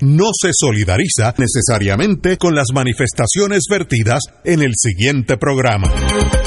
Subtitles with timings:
[0.00, 5.90] no se solidariza necesariamente con las manifestaciones vertidas en el siguiente programa.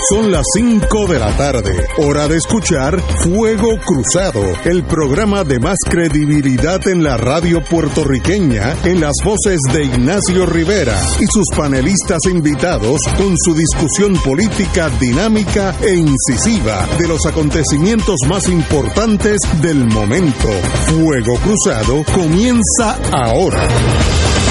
[0.10, 5.78] Son las 5 de la tarde, hora de escuchar Fuego Cruzado, el programa de más
[5.90, 13.02] credibilidad en la radio puertorriqueña, en las voces de Ignacio Rivera y sus panelistas invitados
[13.18, 20.50] con su discusión política dinámica e incisiva de los acontecimientos más importantes del momento.
[20.88, 24.43] Fuego Cruzado comienza ahora ahora.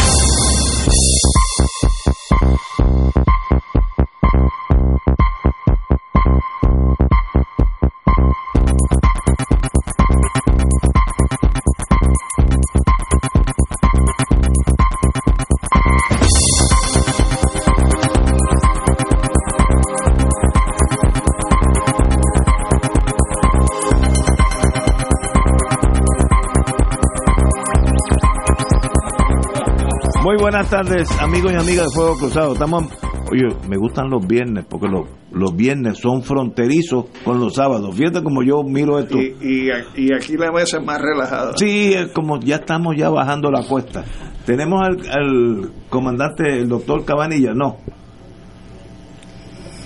[30.53, 32.53] Buenas tardes, amigos y amigas de Fuego Cruzado.
[32.53, 32.85] Estamos,
[33.31, 37.97] oye, me gustan los viernes porque los, los viernes son fronterizos con los sábados.
[37.97, 39.17] Fíjate como yo miro esto.
[39.19, 41.57] Y, y, aquí la mesa es más relajada.
[41.57, 44.05] Sí, es como ya estamos ya bajando la cuesta.
[44.45, 47.79] Tenemos al, comandante, el doctor Cabanilla, no.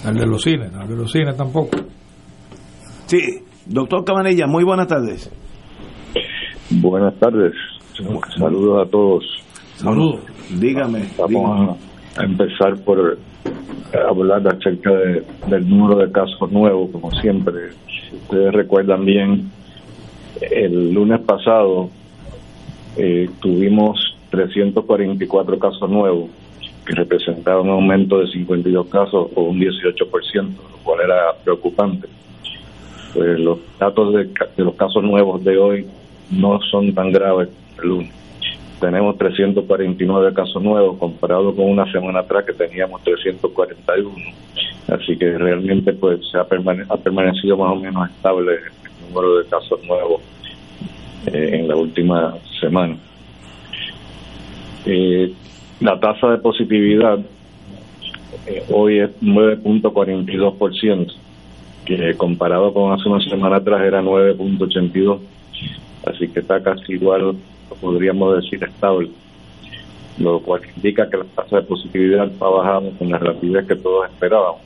[0.04, 1.78] Al de los cines, al de los cines tampoco.
[3.06, 3.20] Sí,
[3.66, 5.30] doctor Cabanilla, muy buenas tardes.
[6.70, 7.52] Buenas tardes.
[8.36, 9.45] Saludos a todos.
[9.76, 10.20] Saludos.
[10.58, 11.04] Dígame.
[11.18, 11.76] Vamos
[12.16, 13.18] A, empezar por
[14.08, 17.72] hablar acerca del número de casos nuevos, como siempre.
[17.86, 19.50] Si ustedes recuerdan bien,
[20.40, 21.90] el lunes pasado
[22.96, 26.30] eh, tuvimos 344 casos nuevos,
[26.86, 32.08] que representaban un aumento de 52 casos o un 18%, lo cual era preocupante.
[33.12, 34.24] Pues los datos de,
[34.56, 35.86] de los casos nuevos de hoy
[36.30, 37.48] no son tan graves
[37.82, 38.25] el lunes
[38.80, 44.10] tenemos 349 casos nuevos comparado con una semana atrás que teníamos 341.
[44.88, 49.82] Así que realmente pues se ha, permanecido más o menos estable el número de casos
[49.84, 50.22] nuevos
[51.26, 52.96] eh, en la última semana.
[54.84, 55.32] Eh,
[55.80, 57.18] la tasa de positividad
[58.46, 61.12] eh, hoy es 9.42%,
[61.84, 65.18] que comparado con hace una semana atrás era 9.82%,
[66.06, 67.36] así que está casi igual
[67.74, 69.10] podríamos decir estable,
[70.18, 74.08] lo cual indica que la tasa de positividad ha bajado con la rapidez que todos
[74.10, 74.62] esperábamos.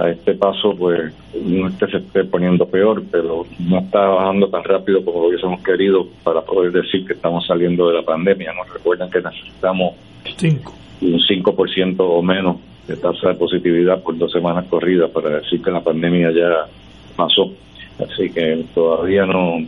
[0.00, 1.12] A este paso, pues,
[1.44, 5.28] no es que se esté poniendo peor, pero no está bajando tan rápido como lo
[5.28, 8.52] hubiésemos querido para poder decir que estamos saliendo de la pandemia.
[8.52, 9.94] Nos recuerdan que necesitamos
[10.36, 10.72] Cinco.
[11.00, 15.70] un 5% o menos de tasa de positividad por dos semanas corridas para decir que
[15.70, 16.66] la pandemia ya
[17.16, 17.52] pasó.
[17.98, 19.58] Así que todavía no,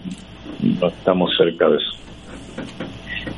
[0.62, 1.92] no estamos cerca de eso.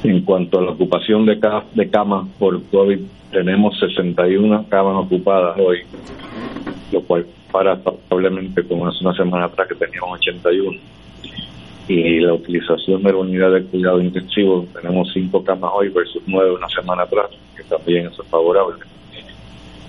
[0.03, 1.39] En cuanto a la ocupación de,
[1.75, 2.99] de camas por COVID,
[3.31, 5.79] tenemos 61 camas ocupadas hoy,
[6.91, 10.79] lo cual para probablemente como hace una semana atrás que teníamos 81.
[11.89, 16.53] Y la utilización de la unidad de cuidado intensivo, tenemos 5 camas hoy versus 9
[16.53, 18.85] una semana atrás, que también eso es favorable.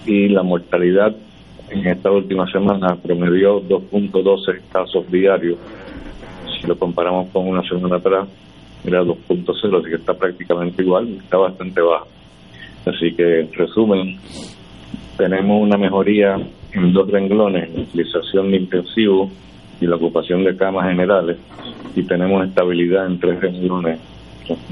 [0.06, 1.16] Y la mortalidad
[1.70, 5.58] en esta última semana promedió 2.12 casos diarios.
[6.60, 8.28] Si lo comparamos con una semana atrás,
[8.86, 12.08] era 2.0, así que está prácticamente igual, está bastante bajo.
[12.86, 14.18] Así que, en resumen,
[15.18, 16.36] tenemos una mejoría
[16.74, 19.30] en dos renglones, la utilización de intensivo
[19.80, 21.38] y la ocupación de camas generales,
[21.96, 24.00] y tenemos estabilidad en tres renglones,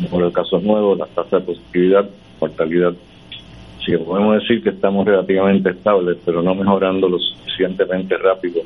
[0.10, 2.94] por el casos nuevos, la tasa de positividad, mortalidad.
[3.86, 8.62] Sí, podemos decir que estamos relativamente estables, pero no mejorando lo suficientemente rápido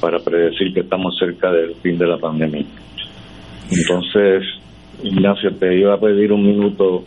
[0.00, 2.64] para predecir que estamos cerca del fin de la pandemia.
[3.70, 4.42] Entonces,
[5.02, 7.04] Ignacio, te iba a pedir un minuto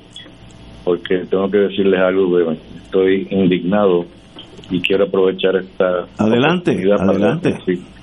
[0.84, 4.06] porque tengo que decirles algo, estoy indignado
[4.70, 7.58] y quiero aprovechar esta adelante adelante.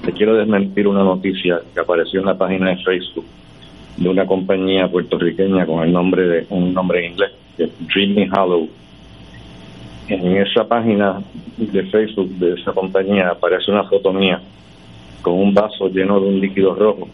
[0.04, 3.26] te quiero desmentir una noticia que apareció en la página de Facebook
[3.96, 7.32] de una compañía puertorriqueña con el nombre de un nombre en inglés
[7.92, 8.68] Dreamy Hollow
[10.08, 11.20] en esa página
[11.56, 14.40] de Facebook de esa compañía aparece una foto mía
[15.20, 17.08] con un vaso lleno de un líquido rojo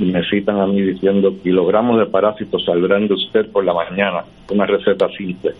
[0.00, 4.66] me citan a mí diciendo kilogramos de parásitos saldrán de usted por la mañana, una
[4.66, 5.52] receta simple.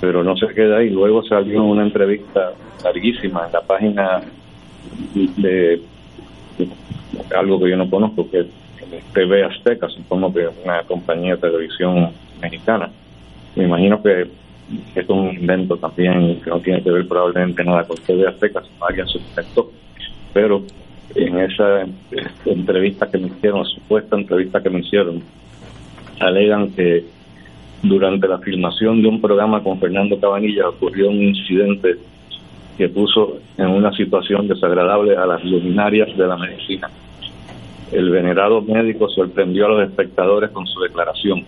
[0.00, 0.90] Pero no se queda ahí.
[0.90, 4.22] Luego salió una entrevista larguísima en la página
[5.14, 5.80] de,
[7.36, 8.46] algo que yo no conozco, que es
[9.12, 12.10] TV Azteca, supongo que es una compañía de televisión
[12.40, 12.90] mexicana.
[13.54, 14.26] Me imagino que
[14.94, 19.06] es un invento también que no tiene que ver probablemente nada con TV Azteca, alguien
[19.06, 19.70] suspectó.
[20.32, 20.62] Pero
[21.14, 21.84] en esa
[22.44, 25.22] entrevista que me hicieron, supuesta entrevista que me hicieron,
[26.20, 27.04] alegan que
[27.82, 31.96] durante la filmación de un programa con Fernando Cabanilla ocurrió un incidente
[32.78, 36.88] que puso en una situación desagradable a las luminarias de la medicina.
[37.90, 41.44] El venerado médico sorprendió a los espectadores con su declaración.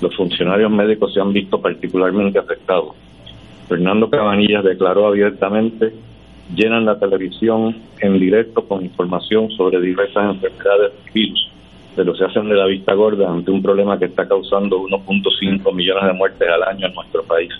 [0.00, 2.94] Los funcionarios médicos se han visto particularmente afectados.
[3.68, 5.92] Fernando Cabanillas declaró abiertamente,
[6.54, 11.48] llenan la televisión en directo con información sobre diversas enfermedades y virus
[11.98, 16.04] pero se hacen de la vista gorda ante un problema que está causando 1.5 millones
[16.04, 17.50] de muertes al año en nuestro país.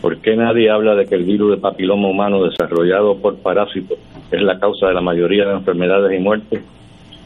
[0.00, 3.98] ¿Por qué nadie habla de que el virus de papiloma humano desarrollado por parásitos
[4.30, 6.62] es la causa de la mayoría de enfermedades y muertes?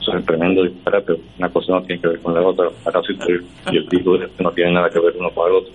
[0.00, 1.12] Eso es tremendo disparate.
[1.38, 2.64] Una cosa no tiene que ver con la otra.
[2.64, 3.28] Los parásitos
[3.70, 5.72] y el virus no tienen nada que ver uno con el otro.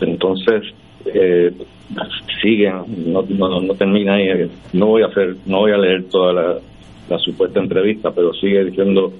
[0.00, 0.64] Entonces,
[1.06, 1.52] eh,
[2.40, 4.50] siguen, no, no, no termina ahí.
[4.72, 9.12] No voy a hacer, no voy a leer toda la, supuesta entrevista, pero sigue diciendo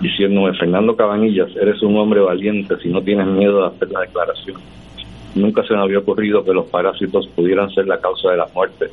[0.00, 4.60] diciéndome, Fernando Cabanillas, eres un hombre valiente si no tienes miedo de hacer la declaración.
[5.34, 8.90] Nunca se me había ocurrido que los parásitos pudieran ser la causa de la muerte.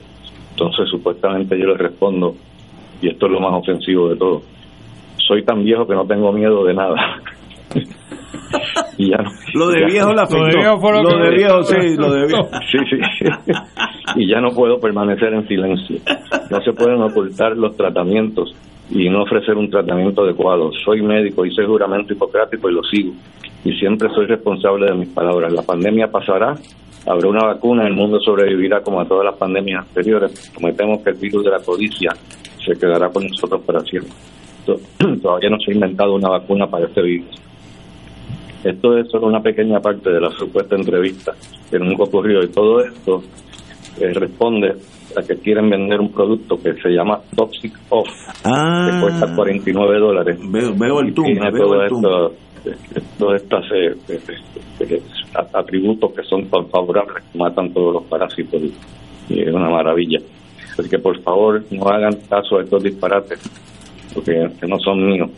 [0.51, 2.35] Entonces, supuestamente yo le respondo,
[3.01, 4.43] y esto es lo más ofensivo de todo,
[5.17, 7.21] soy tan viejo que no tengo miedo de nada.
[8.97, 9.17] y ya
[9.53, 10.47] lo de viejo la afectó.
[11.01, 12.49] Lo de viejo, sí, lo de viejo.
[12.71, 13.25] Sí, sí.
[14.15, 15.97] y ya no puedo permanecer en silencio.
[16.49, 18.55] No se pueden ocultar los tratamientos
[18.89, 20.71] y no ofrecer un tratamiento adecuado.
[20.85, 23.13] Soy médico, hice juramento hipocrático y lo sigo.
[23.63, 25.51] Y siempre soy responsable de mis palabras.
[25.53, 26.55] La pandemia pasará,
[27.05, 30.51] habrá una vacuna, el mundo sobrevivirá como a todas las pandemias anteriores.
[30.53, 32.11] Prometemos que el virus de la codicia
[32.65, 34.11] se quedará con nosotros para siempre.
[35.21, 37.50] Todavía no se ha inventado una vacuna para este virus
[38.63, 41.33] esto es solo una pequeña parte de la supuesta entrevista
[41.69, 43.23] que nunca ocurrió y todo esto
[43.99, 44.75] eh, responde
[45.17, 48.07] a que quieren vender un producto que se llama Toxic Off,
[48.45, 50.39] ah, que cuesta 49 dólares.
[50.49, 51.97] Veo, veo el tum, tiene veo todo el tum.
[51.97, 52.33] esto,
[52.65, 55.01] eh, todos estos eh,
[55.53, 60.19] atributos que son tan favorables, que matan todos los parásitos y, es una maravilla.
[60.77, 63.39] Así que por favor no hagan caso a estos disparates,
[64.13, 65.29] porque que no son míos.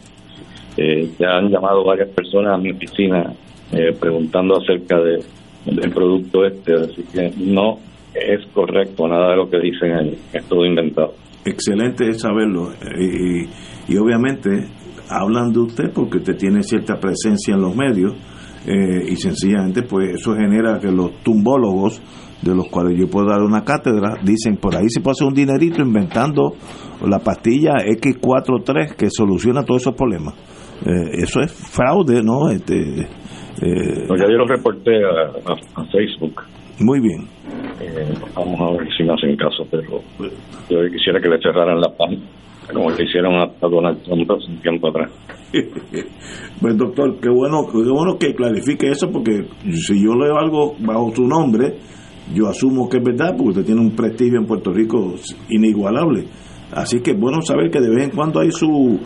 [0.77, 3.33] Eh, ya han llamado varias personas a mi oficina
[3.71, 5.19] eh, preguntando acerca de,
[5.65, 7.77] del producto este, así que no
[8.13, 11.13] es correcto nada de lo que dicen ahí, es todo inventado.
[11.45, 12.71] Excelente es saberlo.
[12.97, 13.45] Y,
[13.91, 14.49] y obviamente
[15.09, 18.13] hablan de usted porque usted tiene cierta presencia en los medios
[18.65, 22.01] eh, y sencillamente pues eso genera que los tumbólogos
[22.41, 25.33] de los cuales yo puedo dar una cátedra, dicen por ahí se puede hacer un
[25.33, 26.53] dinerito inventando
[27.05, 30.35] la pastilla X43 que soluciona todos esos problemas.
[30.85, 32.49] Eh, eso es fraude, ¿no?
[32.49, 36.41] Este, eh, No, ya yo lo reporté a, a- a Facebook.
[36.79, 37.21] muy bien.
[37.79, 40.01] Eh, vamos a ver si me hacen caso, pero
[40.69, 42.21] yo quisiera que le cerraran la página,
[42.73, 45.11] como le hicieron a, a Donald Trump hace un tiempo atrás.
[46.61, 51.11] Pues doctor, qué bueno, qué bueno que clarifique eso porque si yo leo algo bajo
[51.13, 51.75] su nombre,
[52.33, 55.13] yo asumo que es verdad porque usted tiene un prestigio en Puerto Rico
[55.49, 56.25] inigualable.
[56.71, 58.99] Así que es bueno saber que de vez en cuando hay su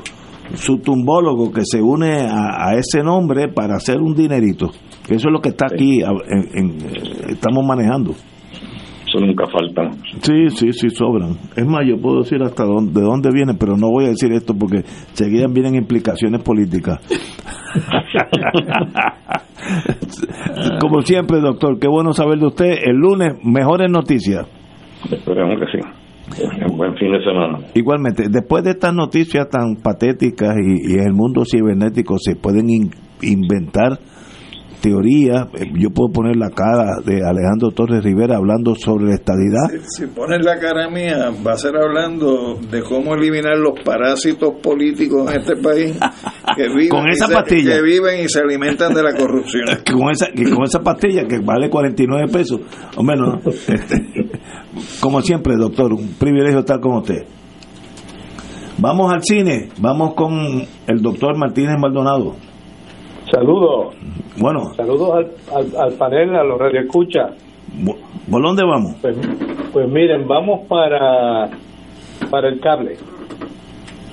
[0.56, 4.72] su tumbólogo que se une a, a ese nombre para hacer un dinerito.
[5.10, 8.12] Eso es lo que está aquí, a- en- en- eh, estamos manejando.
[8.12, 9.90] Eso nunca falta.
[10.22, 11.38] Sí, sí, sí, sobran.
[11.56, 14.34] Es más, yo puedo decir hasta dónde, de dónde viene, pero no voy a decir
[14.34, 17.00] esto porque seguidan vienen implicaciones políticas.
[20.82, 22.72] Como siempre, doctor, qué bueno saber de usted.
[22.86, 24.46] El lunes, mejores noticias.
[25.12, 25.80] Esperemos que sí.
[26.76, 27.60] Buen fin de semana.
[27.74, 32.92] Igualmente, después de estas noticias tan patéticas y, el mundo cibernético se pueden in-
[33.22, 34.00] inventar
[34.82, 39.68] teorías, eh, yo puedo poner la cara de Alejandro Torres Rivera hablando sobre la estadidad.
[39.88, 45.32] Si pones la cara mía, va a ser hablando de cómo eliminar los parásitos políticos
[45.32, 45.98] en este país
[46.56, 47.76] que viven, Con y se- pastilla.
[47.76, 49.66] que viven y se alimentan de la corrupción.
[49.92, 52.62] con esa que con esa pastilla que vale 49 pesos
[52.96, 53.52] o menos ¿no?
[53.52, 54.06] Este,
[55.02, 57.26] como siempre doctor un privilegio estar con usted
[58.78, 60.34] vamos al cine vamos con
[60.88, 62.36] el doctor Martínez Maldonado
[63.32, 63.96] Saludos,
[64.38, 67.32] bueno saludos al, al, al panel, a los radioescuchas.
[67.86, 67.96] ¿por
[68.32, 68.96] por dónde vamos?
[69.02, 69.18] Pues,
[69.74, 71.50] pues miren, vamos para,
[72.30, 72.96] para el cable.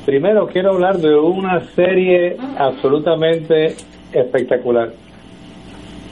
[0.04, 3.74] Primero quiero hablar de una serie absolutamente
[4.12, 4.92] espectacular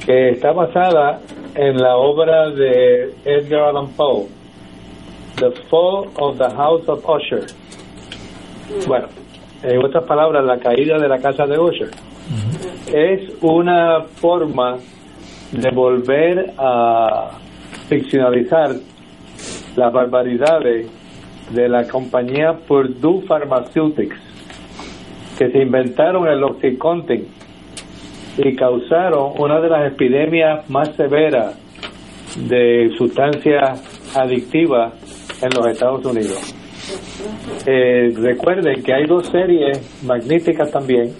[0.07, 1.21] que está basada
[1.55, 4.27] en la obra de Edgar Allan Poe,
[5.37, 7.45] The Fall of the House of Usher.
[8.87, 9.09] Bueno,
[9.63, 11.91] en otras palabras, la caída de la casa de Usher.
[12.93, 14.77] Es una forma
[15.53, 17.31] de volver a
[17.89, 18.71] ficcionalizar
[19.77, 20.91] las barbaridades
[21.51, 24.17] de la compañía Purdue Pharmaceutics,
[25.39, 27.27] que se inventaron el Oxycontin
[28.39, 31.59] y causaron una de las epidemias más severas
[32.37, 34.95] de sustancias adictivas
[35.43, 36.55] en los Estados Unidos.
[37.67, 41.13] Eh, recuerden que hay dos series magníficas también,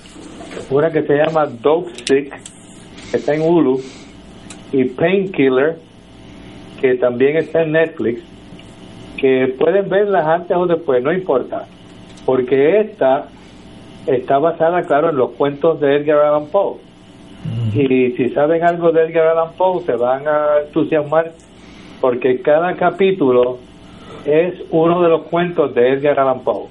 [0.71, 2.35] una que se llama Dope Sick,
[3.11, 3.81] que está en Hulu,
[4.73, 5.77] y Painkiller,
[6.81, 8.23] que también está en Netflix,
[9.17, 11.67] que pueden verlas antes o después, no importa,
[12.25, 13.29] porque esta
[14.07, 16.77] está basada, claro, en los cuentos de Edgar Allan Poe.
[17.75, 21.33] Y si saben algo de Edgar Allan Poe, se van a entusiasmar
[22.01, 23.59] porque cada capítulo
[24.25, 26.67] es uno de los cuentos de Edgar Allan Poe.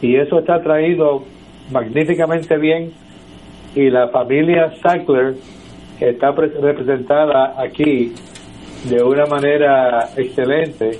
[0.00, 1.22] Y eso está traído
[1.70, 2.92] magníficamente bien
[3.74, 5.34] y la familia Sackler
[6.00, 8.12] está representada aquí
[8.88, 10.98] de una manera excelente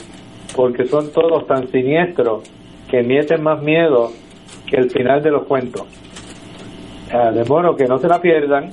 [0.55, 2.49] porque son todos tan siniestros
[2.89, 4.11] que mieten más miedo
[4.67, 5.83] que el final de los cuentos.
[7.13, 8.71] Ah, de modo que no se la pierdan,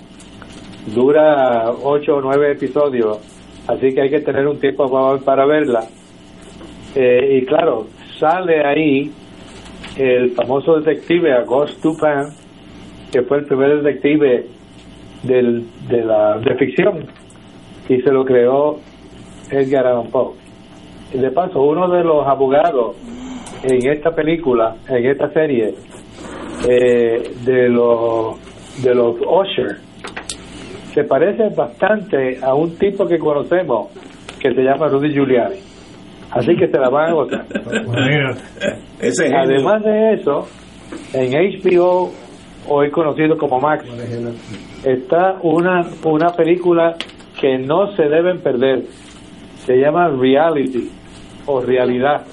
[0.94, 3.18] dura ocho o nueve episodios,
[3.68, 5.86] así que hay que tener un tiempo para, verla.
[6.96, 7.88] Eh, y claro,
[8.20, 9.12] sale ahí
[9.98, 12.34] el famoso detective Agust Dupin,
[13.12, 14.46] que fue el primer detective
[15.24, 17.06] del, de la de ficción
[17.88, 18.78] y se lo creó
[19.50, 20.34] Edgar Allan Poe.
[21.14, 22.96] Y de paso, uno de los abogados
[23.64, 25.74] en esta película, en esta serie,
[26.68, 28.38] eh, de los
[28.84, 29.78] de los Usher,
[30.94, 33.90] se parece bastante a un tipo que conocemos
[34.40, 35.56] que se llama Rudy Giuliani.
[36.32, 37.46] Así que se la van a gozar.
[39.02, 40.48] Además de eso,
[41.14, 42.12] en HBO,
[42.70, 43.86] hoy conocido como Max,
[44.84, 46.96] está una, una película
[47.40, 48.84] que no se deben perder.
[49.66, 50.90] Se llama Reality
[51.46, 52.26] o Realidad.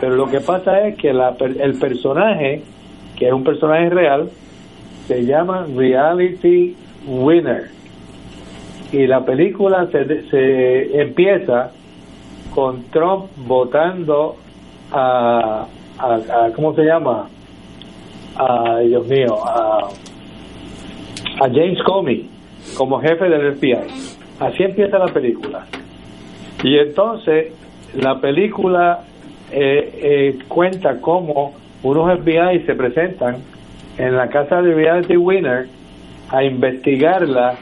[0.00, 2.62] Pero lo que pasa es que la, el personaje,
[3.16, 4.30] que es un personaje real,
[5.06, 7.70] se llama Reality Winner.
[8.92, 11.72] Y la película se, se empieza
[12.54, 14.36] con Trump votando
[14.92, 15.66] a,
[15.98, 17.28] a, ¿cómo se llama?
[18.38, 19.88] A, Dios mío, a,
[21.40, 22.28] a James Comey
[22.76, 24.16] como jefe del FBI.
[24.40, 25.66] Así empieza la película.
[26.62, 27.52] Y entonces
[27.94, 29.04] la película
[29.50, 33.36] eh, eh, cuenta cómo unos FBI se presentan
[33.96, 35.68] en la casa de Reality Winner
[36.30, 37.54] a investigarla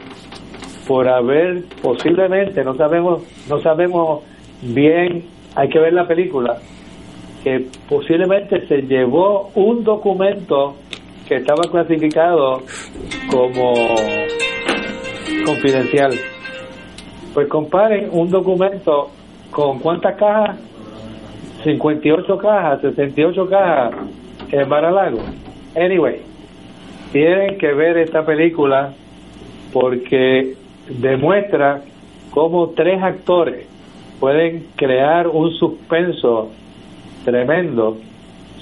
[0.89, 4.23] por haber posiblemente no sabemos no sabemos
[4.63, 6.59] bien hay que ver la película
[7.45, 10.77] que posiblemente se llevó un documento
[11.29, 12.63] que estaba clasificado
[13.31, 13.75] como
[15.45, 16.13] confidencial.
[17.35, 19.11] Pues comparen un documento
[19.51, 20.57] con cuántas cajas
[21.65, 23.95] 58 cajas 68 cajas
[24.51, 25.21] en Maralago.
[25.77, 26.23] Anyway
[27.13, 28.95] tienen que ver esta película
[29.73, 30.57] porque
[30.89, 31.83] demuestra
[32.31, 33.67] cómo tres actores
[34.19, 36.51] pueden crear un suspenso
[37.25, 37.97] tremendo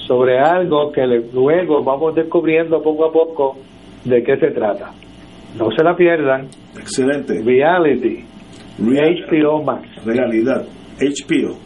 [0.07, 3.57] sobre algo que luego vamos descubriendo poco a poco
[4.05, 4.91] de qué se trata.
[5.59, 6.49] No se la pierdan.
[6.79, 7.43] Excelente.
[7.43, 8.25] Reality.
[8.79, 9.87] HBO Max.
[10.05, 10.65] Realidad.
[10.99, 11.57] HBO.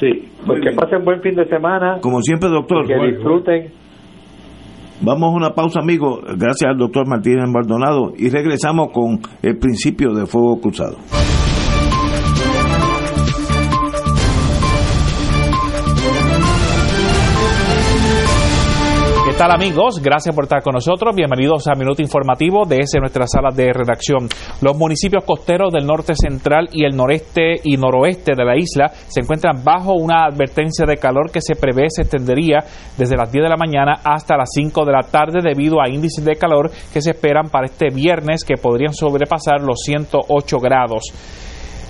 [0.00, 0.28] Sí.
[0.44, 1.98] Pues que pasen buen fin de semana.
[2.00, 2.86] Como siempre, doctor.
[2.86, 3.70] Que disfruten.
[5.00, 6.20] Vamos a una pausa, amigos.
[6.36, 8.12] Gracias al doctor Martínez Maldonado.
[8.16, 10.96] Y regresamos con el principio de fuego cruzado.
[19.34, 20.00] ¿Qué tal amigos?
[20.00, 21.12] Gracias por estar con nosotros.
[21.12, 24.28] Bienvenidos a Minuto Informativo desde nuestra sala de redacción.
[24.60, 29.22] Los municipios costeros del norte central y el noreste y noroeste de la isla se
[29.22, 32.60] encuentran bajo una advertencia de calor que se prevé se extendería
[32.96, 36.24] desde las 10 de la mañana hasta las 5 de la tarde debido a índices
[36.24, 41.02] de calor que se esperan para este viernes que podrían sobrepasar los 108 grados.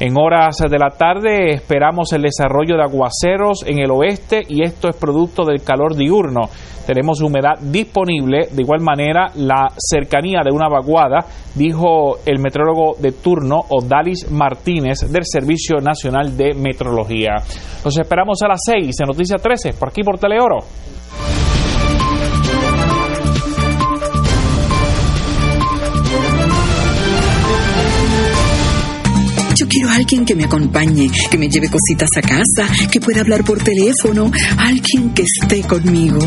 [0.01, 4.89] En horas de la tarde esperamos el desarrollo de aguaceros en el oeste y esto
[4.89, 6.49] es producto del calor diurno.
[6.85, 11.25] Tenemos humedad disponible, de igual manera la cercanía de una vaguada,
[11.55, 17.37] dijo el metrólogo de turno Odalis Martínez del Servicio Nacional de Metrología.
[17.85, 20.59] Los esperamos a las 6 en Noticias 13, por aquí por Teleoro.
[29.91, 34.31] Alguien que me acompañe, que me lleve cositas a casa, que pueda hablar por teléfono,
[34.59, 36.19] alguien que esté conmigo.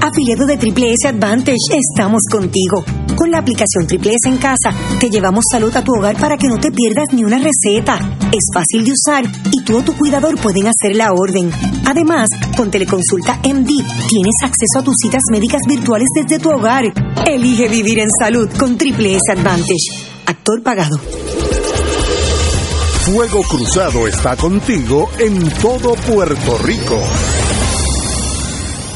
[0.00, 2.84] Afiliado de Triple S Advantage, estamos contigo.
[3.14, 6.48] Con la aplicación Triple S en casa, te llevamos salud a tu hogar para que
[6.48, 8.18] no te pierdas ni una receta.
[8.32, 11.50] Es fácil de usar y tú o tu cuidador pueden hacer la orden.
[11.84, 13.68] Además, con Teleconsulta MD,
[14.08, 16.84] tienes acceso a tus citas médicas virtuales desde tu hogar.
[17.26, 20.10] Elige vivir en salud con Triple S Advantage.
[20.26, 20.98] Actor pagado.
[23.04, 27.00] Fuego Cruzado está contigo en todo Puerto Rico.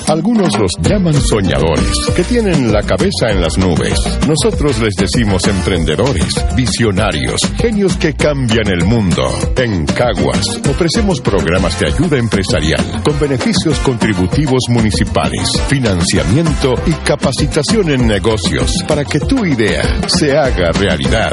[0.09, 3.99] Algunos los llaman soñadores, que tienen la cabeza en las nubes.
[4.29, 9.23] Nosotros les decimos emprendedores, visionarios, genios que cambian el mundo.
[9.57, 18.07] En Caguas ofrecemos programas de ayuda empresarial con beneficios contributivos municipales, financiamiento y capacitación en
[18.07, 21.33] negocios para que tu idea se haga realidad.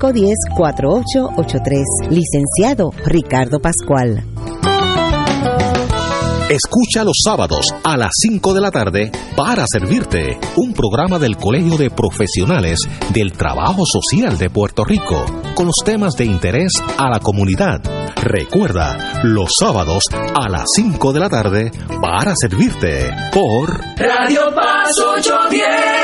[0.00, 2.10] 510-4883.
[2.10, 4.24] Licenciado Ricardo Pascual.
[6.50, 11.76] Escucha los sábados a las 5 de la tarde para servirte un programa del Colegio
[11.76, 12.80] de Profesionales
[13.14, 17.80] del Trabajo Social de Puerto Rico con los temas de interés a la comunidad.
[18.16, 21.70] Recuerda, los sábados a las 5 de la tarde
[22.02, 26.00] para servirte por Radio Paz 810.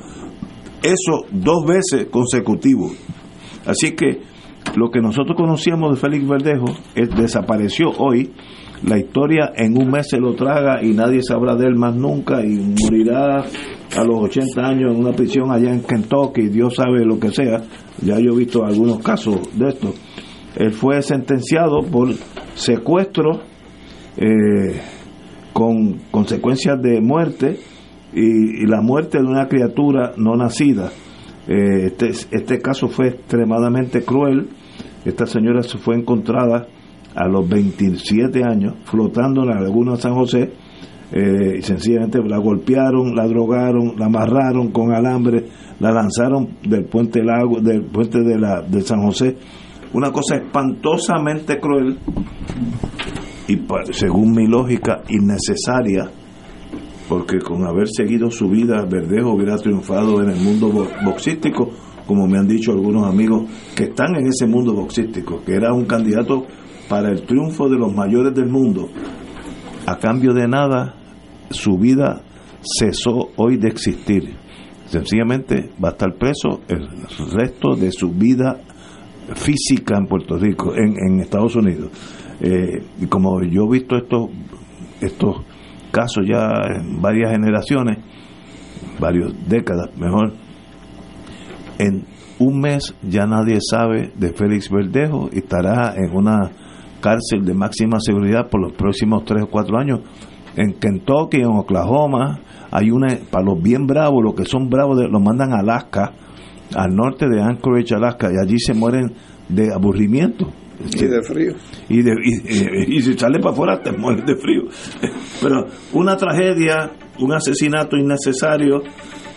[0.82, 2.91] Eso dos veces consecutivo.
[3.65, 4.22] Así que
[4.76, 6.65] lo que nosotros conocíamos de Félix Verdejo
[6.96, 8.32] es, desapareció hoy.
[8.86, 12.43] La historia en un mes se lo traga y nadie sabrá de él más nunca
[12.43, 13.38] y morirá
[13.96, 17.62] a los 80 años en una prisión allá en Kentucky, Dios sabe lo que sea.
[18.02, 19.93] Ya yo he visto algunos casos de esto.
[20.56, 22.10] Él fue sentenciado por
[22.56, 23.42] secuestro
[24.18, 24.80] eh,
[25.52, 27.58] con consecuencias de muerte
[28.13, 30.92] y, la muerte de una criatura no nacida.
[31.48, 34.50] Eh, este, este caso fue extremadamente cruel.
[35.06, 36.68] Esta señora se fue encontrada
[37.16, 40.52] a los 27 años flotando en la laguna de San José
[41.12, 45.46] eh, y sencillamente la golpearon, la drogaron, la amarraron con alambre,
[45.80, 49.36] la lanzaron del puente lago, del puente de la de San José.
[49.94, 51.98] Una cosa espantosamente cruel
[53.48, 53.60] y
[53.92, 56.10] según mi lógica innecesaria
[57.10, 61.70] porque con haber seguido su vida, Verdejo hubiera triunfado en el mundo bo- boxístico,
[62.08, 63.44] como me han dicho algunos amigos
[63.76, 66.46] que están en ese mundo boxístico, que era un candidato
[66.90, 68.88] para el triunfo de los mayores del mundo.
[69.86, 70.96] A cambio de nada,
[71.52, 72.22] su vida
[72.62, 74.36] cesó hoy de existir.
[74.86, 76.88] Sencillamente va a estar preso el
[77.34, 78.60] resto de su vida
[79.36, 81.90] física en Puerto Rico, en, Estados Unidos.
[82.42, 84.30] Eh, y como yo he visto estos,
[85.02, 85.38] estos
[85.92, 88.00] casos ya en varias generaciones,
[89.00, 90.34] varias décadas mejor,
[91.80, 92.06] en
[92.40, 96.52] un mes ya nadie sabe de Félix Verdejo y estará en una
[97.00, 100.02] cárcel de máxima seguridad por los próximos tres o cuatro años.
[100.56, 102.40] En Kentucky, en Oklahoma,
[102.72, 106.14] hay una, para los bien bravos, los que son bravos, los mandan a Alaska,
[106.76, 109.12] al norte de Anchorage, Alaska, y allí se mueren
[109.50, 110.52] de aburrimiento.
[110.96, 111.54] Y de frío.
[111.90, 114.64] Y, de, y, y- y si sale para afuera te mueres de frío.
[115.42, 118.82] Pero una tragedia, un asesinato innecesario,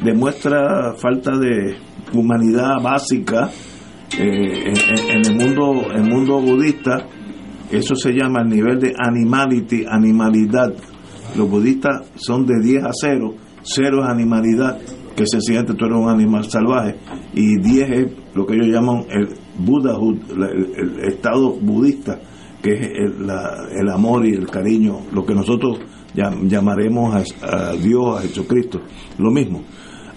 [0.03, 1.77] demuestra falta de
[2.13, 3.51] humanidad básica
[4.19, 7.07] eh, en, en el mundo el mundo budista.
[7.71, 10.73] Eso se llama el nivel de animality, animalidad.
[11.37, 14.79] Los budistas son de 10 a 0, 0 es animalidad,
[15.17, 16.97] que sencillamente tú eres un animal salvaje,
[17.35, 22.19] y 10 es lo que ellos llaman el Buddhahood, el, estado budista,
[22.63, 23.29] que es el,
[23.81, 25.79] el amor y el cariño, lo que nosotros
[26.15, 28.81] llam- llamaremos a, a Dios, a Jesucristo,
[29.19, 29.63] lo mismo.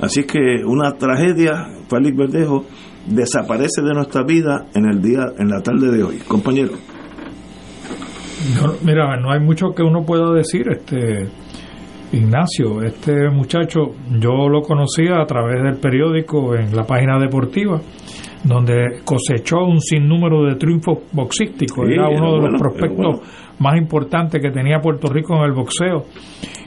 [0.02, 2.66] Así que una tragedia, Félix Verdejo,
[3.08, 6.18] desaparece de nuestra vida en el día, en la tarde de hoy.
[6.28, 6.74] Compañero.
[8.86, 11.30] Mira, no hay mucho que uno pueda decir, este
[12.12, 17.80] Ignacio, este muchacho, yo lo conocía a través del periódico en la página deportiva,
[18.44, 23.20] donde cosechó un sinnúmero de triunfos boxísticos, Sí, era uno era de bueno, los prospectos
[23.20, 23.22] bueno.
[23.60, 26.06] más importantes que tenía Puerto Rico en el boxeo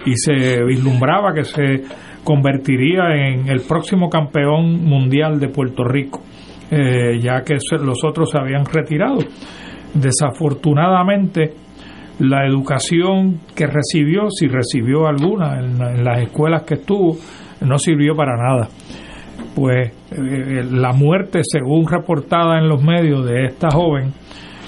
[0.07, 1.83] y se vislumbraba que se
[2.23, 6.21] convertiría en el próximo campeón mundial de Puerto Rico,
[6.71, 9.19] eh, ya que los otros se habían retirado.
[9.95, 11.53] Desafortunadamente,
[12.23, 17.17] la educación que recibió, si recibió alguna en, en las escuelas que estuvo,
[17.61, 18.69] no sirvió para nada.
[19.57, 24.13] Pues eh, la muerte, según reportada en los medios de esta joven,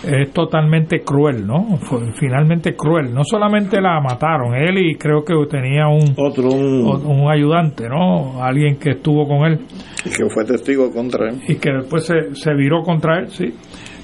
[0.02, 1.76] es totalmente cruel, ¿no?
[1.78, 3.14] Fue finalmente cruel.
[3.14, 8.42] No solamente la mataron, él y creo que tenía un otro un, ayudante, ¿no?
[8.42, 9.60] Alguien que estuvo con él
[10.04, 11.40] Y que fue testigo contra él.
[11.48, 13.54] y que después se, se viró contra él, sí.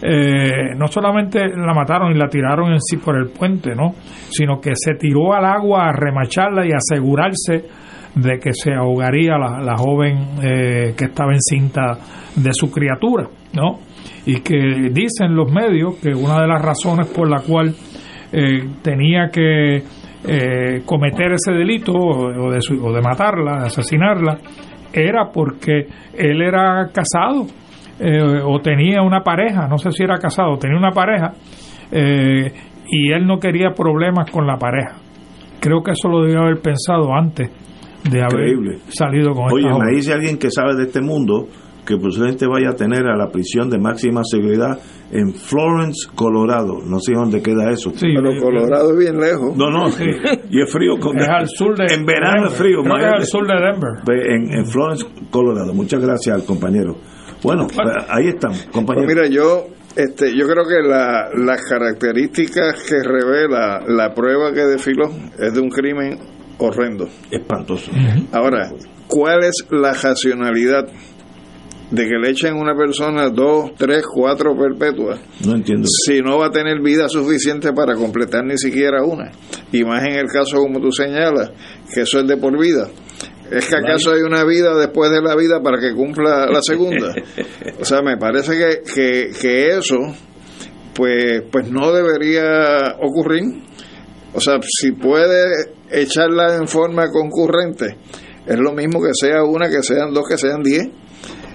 [0.03, 3.93] Eh, no solamente la mataron y la tiraron en sí por el puente, ¿no?
[4.31, 7.65] Sino que se tiró al agua a remacharla y asegurarse
[8.15, 11.99] de que se ahogaría la, joven eh, que estaba encinta
[12.35, 13.79] de su criatura, ¿no?
[14.27, 17.75] Y que dicen los medios que una de las razones por la cual
[18.33, 24.39] eh, tenía que eh, cometer ese delito o, de, o de matarla, de asesinarla,
[24.93, 25.87] era porque
[26.17, 27.47] él era casado
[28.01, 31.33] eh, o tenía una pareja, no sé si era casado, tenía una pareja
[31.93, 32.53] eh,
[32.89, 34.97] y él no quería problemas con la pareja.
[35.61, 37.51] Creo que eso lo debió haber pensado antes
[38.11, 38.79] de haber Increíble.
[38.89, 41.47] salido con Oye, esta me dice alguien que sabe de este mundo
[41.85, 44.79] que posiblemente vaya a tener a la prisión de máxima seguridad
[45.11, 46.79] en Florence, Colorado.
[46.87, 47.91] No sé dónde queda eso.
[48.01, 49.57] Pero Colorado es bien lejos.
[49.57, 49.89] No, no,
[50.51, 50.99] y es frío.
[51.01, 52.83] Con Es al sur de En verano es frío.
[52.83, 53.17] Creo que es imagínate.
[53.17, 54.31] al sur de Denver.
[54.31, 55.75] En, en Florence, Colorado.
[55.75, 56.97] Muchas gracias al compañero.
[57.43, 59.07] Bueno, pues, ahí estamos, compañero.
[59.07, 64.61] Pues mira, yo este, yo creo que la, las características que revela la prueba que
[64.61, 66.19] desfiló es de un crimen
[66.59, 67.09] horrendo.
[67.31, 67.91] Espantoso.
[68.33, 68.71] Ahora,
[69.09, 70.87] ¿cuál es la racionalidad
[71.91, 75.89] de que le echen a una persona dos, tres, cuatro perpetuas No entiendo.
[76.07, 79.33] si no va a tener vida suficiente para completar ni siquiera una?
[79.73, 81.51] Y más en el caso como tú señalas,
[81.93, 82.89] que eso es de por vida.
[83.51, 87.15] ¿Es que acaso hay una vida después de la vida para que cumpla la segunda?
[87.81, 89.97] O sea, me parece que, que, que eso,
[90.95, 93.45] pues, pues no debería ocurrir.
[94.35, 95.47] O sea, si puede
[95.91, 97.97] echarla en forma concurrente,
[98.47, 100.89] es lo mismo que sea una, que sean dos, que sean diez.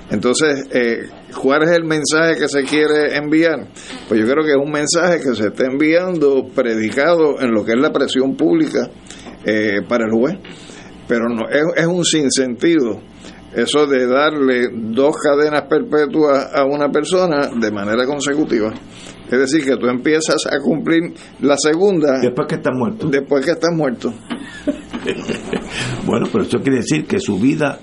[0.10, 1.10] Entonces, eh,
[1.42, 3.68] ¿cuál es el mensaje que se quiere enviar?
[4.08, 7.72] Pues yo creo que es un mensaje que se está enviando predicado en lo que
[7.72, 8.90] es la presión pública
[9.46, 10.38] eh, para el juez.
[11.08, 13.02] Pero no es, es un sinsentido
[13.56, 18.74] eso de darle dos cadenas perpetuas a una persona de manera consecutiva.
[19.32, 23.08] Es decir, que tú empiezas a cumplir la segunda Después que está muerto.
[23.08, 24.14] después que estás muerto.
[26.04, 27.80] Bueno, pero eso quiere decir que su vida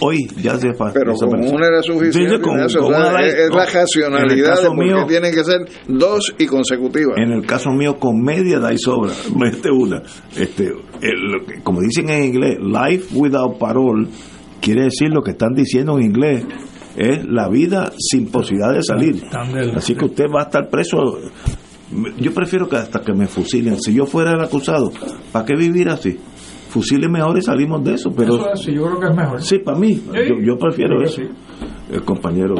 [0.00, 2.36] hoy ya se fa- Pero con una era suficiente.
[2.36, 4.84] sí, con- Ignacio, con o sea, una es, la En el racionalidad de caso por
[4.84, 7.16] qué tienen que ser dos y consecutivas.
[7.18, 9.12] En el caso mío, con media da y sobra.
[9.36, 10.02] Mete una.
[10.36, 10.66] Este,
[11.00, 14.08] el- lo que- como dicen en inglés, life without parole
[14.60, 16.44] quiere decir lo que están diciendo en inglés.
[16.96, 19.24] Es la vida sin posibilidad de salir.
[19.76, 21.18] Así que usted va a estar preso.
[22.18, 23.80] Yo prefiero que hasta que me fusilen.
[23.80, 24.92] Si yo fuera el acusado,
[25.32, 26.18] ¿para qué vivir así?
[26.74, 28.10] Fusíleme ahora y salimos de eso.
[28.16, 29.40] Pero Eso es, sí, yo creo que es mejor.
[29.40, 30.02] Sí, para mí.
[30.12, 31.32] Yo, yo prefiero Sí, eso.
[31.92, 32.56] El compañero.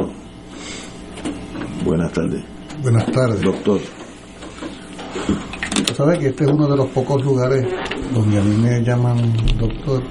[1.83, 2.41] Buenas tardes.
[2.81, 3.41] Buenas tardes.
[3.41, 3.81] Doctor.
[5.85, 7.67] Tú sabes que este es uno de los pocos lugares
[8.13, 9.17] donde a mí me llaman
[9.59, 10.01] doctor.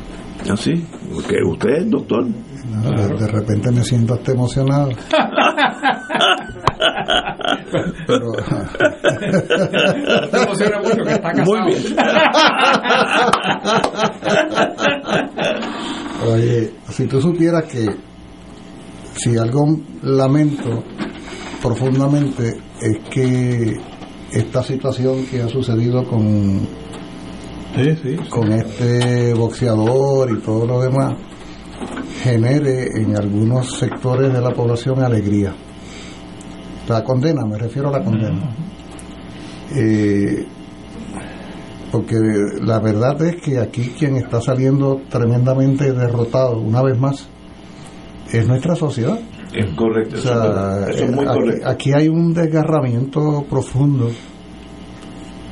[0.51, 0.87] ¿Ah, sí?
[1.11, 2.27] Porque usted es doctor.
[2.27, 4.91] No, de, de repente me siento hasta emocionado.
[8.07, 8.33] Pero,
[10.23, 11.45] No te emociones mucho que está casado.
[11.45, 11.97] Muy bien.
[16.33, 17.87] Oye, si tú supieras que
[19.17, 20.83] si algo lamento
[21.63, 23.77] profundamente es que
[24.33, 26.67] esta situación que ha sucedido con
[28.31, 31.15] con este boxeador y todo lo demás
[32.23, 35.53] genere en algunos sectores de la población alegría.
[36.89, 38.41] La condena, me refiero a la condena.
[39.75, 40.47] Eh,
[41.91, 42.17] porque
[42.61, 47.27] la verdad es que aquí quien está saliendo tremendamente derrotado una vez más
[48.33, 49.19] es nuestra sociedad.
[49.55, 50.17] Es correcto.
[50.17, 51.69] O sea, eso es muy aquí- correcto.
[51.69, 54.11] aquí, hay un desgarramiento profundo.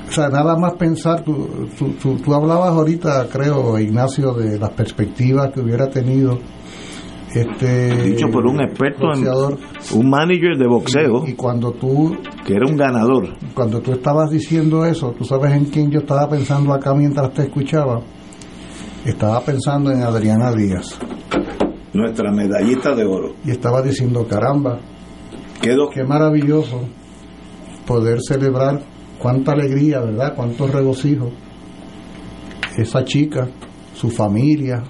[0.09, 4.71] O sea, nada más pensar, tú, tú, tú- tú hablabas ahorita, creo, Ignacio, de las
[4.71, 6.38] perspectivas que hubiera tenido
[7.35, 9.27] este Dicho por un experto, en,
[9.99, 13.29] un manager de boxeo, Y cuando tú que era un ganador.
[13.55, 17.42] cuando tú estabas diciendo eso, tú sabes en quién yo estaba pensando acá mientras te
[17.42, 18.01] escuchaba.
[19.05, 20.99] Estaba pensando en Adriana Díaz.
[21.92, 23.35] Nuestra medallista de oro.
[23.45, 24.79] Y estaba diciendo, caramba,
[25.61, 25.88] Quedó.
[25.90, 26.83] qué maravilloso
[27.87, 28.83] poder celebrar
[29.18, 30.35] cuánta alegría, ¿verdad?
[30.35, 31.31] Cuánto regocijo.
[32.77, 33.49] Esa chica,
[33.95, 34.83] su familia,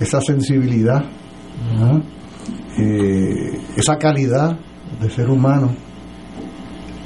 [0.00, 1.04] esa sensibilidad,
[2.78, 4.58] Eh, esa calidad
[5.00, 5.74] de ser humano.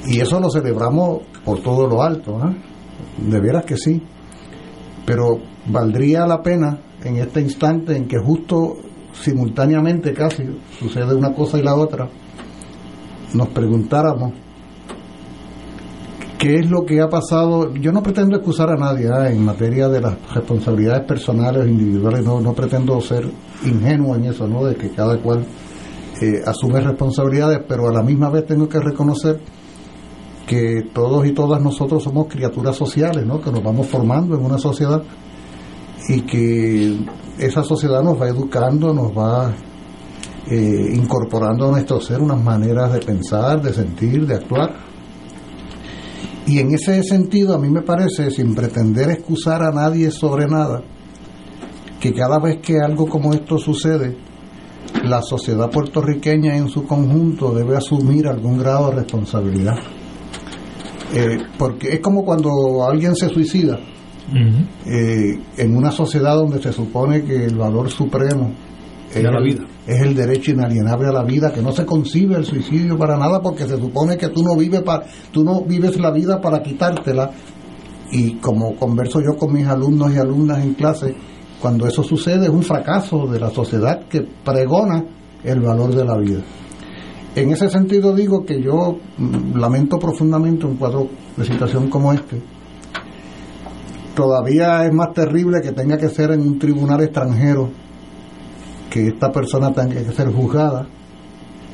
[0.07, 2.39] Y eso lo celebramos por todo lo alto.
[3.17, 4.01] De veras que sí.
[5.05, 8.77] Pero valdría la pena en este instante en que justo
[9.13, 10.43] simultáneamente casi
[10.79, 12.09] sucede una cosa y la otra,
[13.33, 14.33] nos preguntáramos
[16.37, 17.73] qué es lo que ha pasado.
[17.75, 19.29] Yo no pretendo excusar a nadie ¿ah?
[19.29, 23.29] en materia de las responsabilidades personales o individuales, no, no pretendo ser
[23.63, 24.65] ingenuo en eso, ¿no?
[24.65, 25.45] de que cada cual
[26.21, 29.39] eh, asume responsabilidades, pero a la misma vez tengo que reconocer
[30.47, 33.41] que todos y todas nosotros somos criaturas sociales, ¿no?
[33.41, 35.01] que nos vamos formando en una sociedad
[36.09, 36.97] y que
[37.37, 39.53] esa sociedad nos va educando, nos va
[40.47, 44.75] eh, incorporando a nuestro ser unas maneras de pensar, de sentir, de actuar.
[46.47, 50.83] Y en ese sentido a mí me parece, sin pretender excusar a nadie sobre nada,
[52.01, 54.17] que cada vez que algo como esto sucede,
[55.05, 59.75] la sociedad puertorriqueña en su conjunto debe asumir algún grado de responsabilidad.
[61.13, 62.49] Eh, porque es como cuando
[62.85, 63.79] alguien se suicida
[64.85, 68.53] eh, en una sociedad donde se supone que el valor supremo
[69.13, 69.65] es, la el- vida.
[69.87, 73.41] es el derecho inalienable a la vida, que no se concibe el suicidio para nada
[73.41, 77.29] porque se supone que tú no vives para tú no vives la vida para quitártela
[78.11, 81.13] y como converso yo con mis alumnos y alumnas en clase,
[81.61, 85.05] cuando eso sucede es un fracaso de la sociedad que pregona
[85.43, 86.41] el valor de la vida.
[87.35, 92.41] En ese sentido digo que yo mm, lamento profundamente un cuadro de situación como este.
[94.15, 97.69] Todavía es más terrible que tenga que ser en un tribunal extranjero,
[98.89, 100.85] que esta persona tenga que ser juzgada,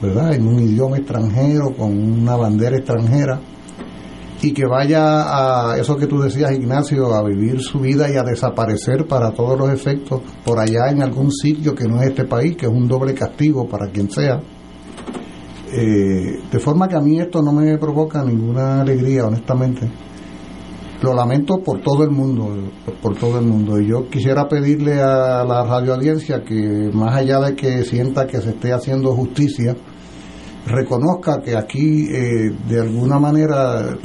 [0.01, 0.33] ¿verdad?
[0.33, 3.39] En un idioma extranjero, con una bandera extranjera,
[4.41, 8.23] y que vaya a eso que tú decías, Ignacio, a vivir su vida y a
[8.23, 12.55] desaparecer para todos los efectos por allá en algún sitio que no es este país,
[12.55, 14.39] que es un doble castigo para quien sea.
[15.71, 19.89] Eh, de forma que a mí esto no me provoca ninguna alegría, honestamente.
[21.01, 22.71] Lo lamento por todo el mundo,
[23.01, 23.79] por, todo el mundo.
[23.79, 28.49] Y yo quisiera pedirle a la radioaudiencia que más allá de que sienta que se
[28.51, 29.75] esté haciendo justicia,
[30.67, 33.95] reconozca que aquí eh, de alguna manera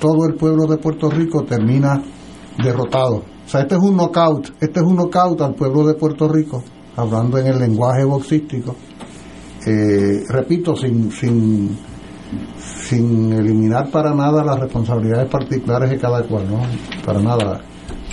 [0.00, 2.02] todo el pueblo de Puerto Rico termina
[2.62, 3.16] derrotado.
[3.46, 6.62] O sea, este es un knockout, este es un knockout al pueblo de Puerto Rico,
[6.96, 8.76] hablando en el lenguaje boxístico.
[9.66, 11.76] Eh, repito, sin, sin,
[12.88, 16.60] sin eliminar para nada las responsabilidades particulares de cada cual, ¿no?
[17.04, 17.60] Para nada.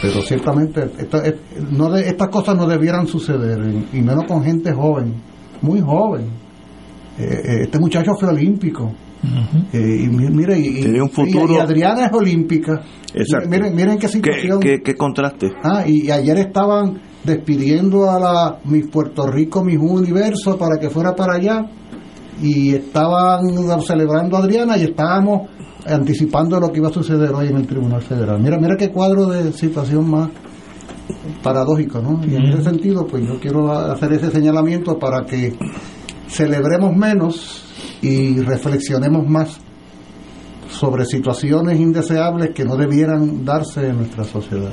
[0.01, 1.23] pero ciertamente esta-
[1.71, 3.57] no de- estas cosas no debieran suceder
[3.91, 5.15] y menos con gente joven
[5.61, 6.25] muy joven
[7.19, 8.91] Eh, eh, este muchacho fue olímpico
[9.73, 12.81] Eh, y mi- mire y, Tenía un futuro- y Adriana es olímpica
[13.13, 13.49] Exacto.
[13.49, 15.47] miren miren qué ¿Qué, situación qué, qué contraste?
[15.63, 20.89] Ah, y, y ayer estaban despidiendo a la Miss Puerto Rico, Miss Universo, para que
[20.91, 21.65] fuera para allá.
[22.41, 23.41] Y estaban
[23.81, 25.49] celebrando a Adriana y estábamos
[25.87, 28.39] anticipando lo que iba a suceder hoy en el Tribunal Federal.
[28.39, 30.29] Mira, mira qué cuadro de situación más
[31.43, 32.21] paradójico, ¿no?
[32.25, 35.53] Y en ese sentido, pues yo quiero hacer ese señalamiento para que
[36.27, 37.63] celebremos menos
[38.01, 39.61] y reflexionemos más
[40.69, 44.71] sobre situaciones indeseables que no debieran darse en nuestra sociedad.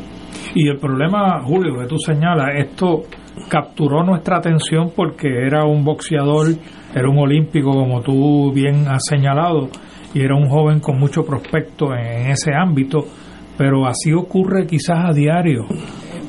[0.55, 3.03] Y el problema, Julio, que tú señalas, esto
[3.49, 6.49] capturó nuestra atención porque era un boxeador,
[6.95, 9.69] era un olímpico, como tú bien has señalado,
[10.13, 13.01] y era un joven con mucho prospecto en ese ámbito,
[13.57, 15.65] pero así ocurre quizás a diario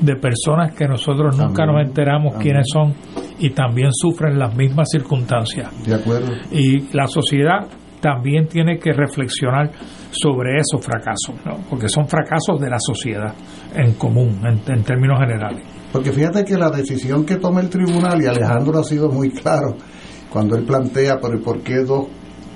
[0.02, 2.54] de personas que nosotros nunca También, nos enteramos también.
[2.54, 2.94] quiénes son
[3.40, 5.70] y también sufren las mismas circunstancias.
[5.86, 6.32] De acuerdo.
[6.52, 7.68] Y la sociedad
[8.00, 9.72] también tiene que reflexionar
[10.12, 11.58] sobre esos fracasos, ¿no?
[11.70, 13.34] porque son fracasos de la sociedad
[13.74, 15.64] en común, en, en términos generales.
[15.92, 19.76] Porque fíjate que la decisión que toma el tribunal, y Alejandro ha sido muy claro
[20.30, 22.08] cuando él plantea por, por qué dos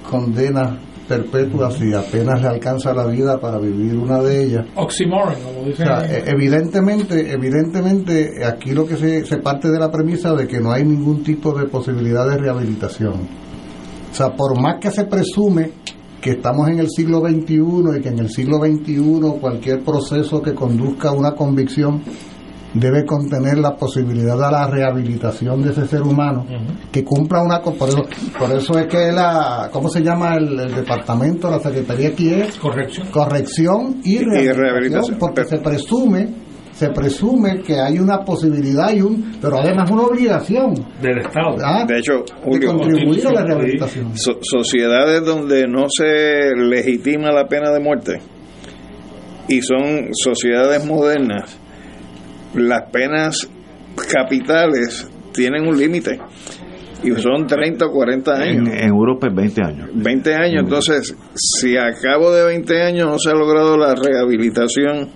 [0.09, 0.77] condenas
[1.09, 4.65] perpetuas y apenas le alcanza la vida para vivir una de ellas.
[4.75, 5.85] Oxymoron, como O dicen.
[5.87, 10.59] sea, e- evidentemente, evidentemente aquí lo que se, se parte de la premisa de que
[10.61, 13.13] no hay ningún tipo de posibilidad de rehabilitación.
[14.11, 15.71] O sea, por más que se presume
[16.21, 18.99] que estamos en el siglo XXI y que en el siglo XXI
[19.41, 22.01] cualquier proceso que conduzca a una convicción
[22.73, 26.45] debe contener la posibilidad de la rehabilitación de ese ser humano
[26.91, 28.03] que cumpla una por eso,
[28.37, 32.57] por eso es que la cómo se llama el, el departamento la secretaría aquí es
[32.57, 35.17] corrección corrección y Y rehabilitación, rehabilitación.
[35.19, 36.27] porque se presume
[36.71, 41.57] se presume que hay una posibilidad y un pero además una obligación del Estado.
[41.61, 41.83] ¿ah?
[41.85, 47.71] De hecho, de contribuir a la rehabilitación so- sociedades donde no se legitima la pena
[47.71, 48.19] de muerte
[49.47, 51.57] y son sociedades modernas,
[52.55, 53.49] las penas
[54.11, 56.19] capitales tienen un límite
[57.03, 58.73] y son 30 o 40 En, años.
[58.73, 59.89] en Europa es 20 años.
[59.93, 65.09] 20 años, entonces, si a cabo de 20 años no se ha logrado la rehabilitación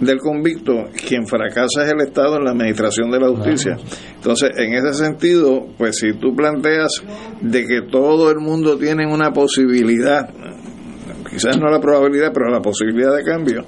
[0.00, 0.72] del convicto,
[1.08, 3.76] quien fracasa es el Estado en la administración de la justicia.
[4.16, 7.02] Entonces, en ese sentido, pues si tú planteas
[7.40, 10.28] de que todo el mundo tiene una posibilidad,
[11.30, 13.64] quizás no la probabilidad, pero la posibilidad de cambio,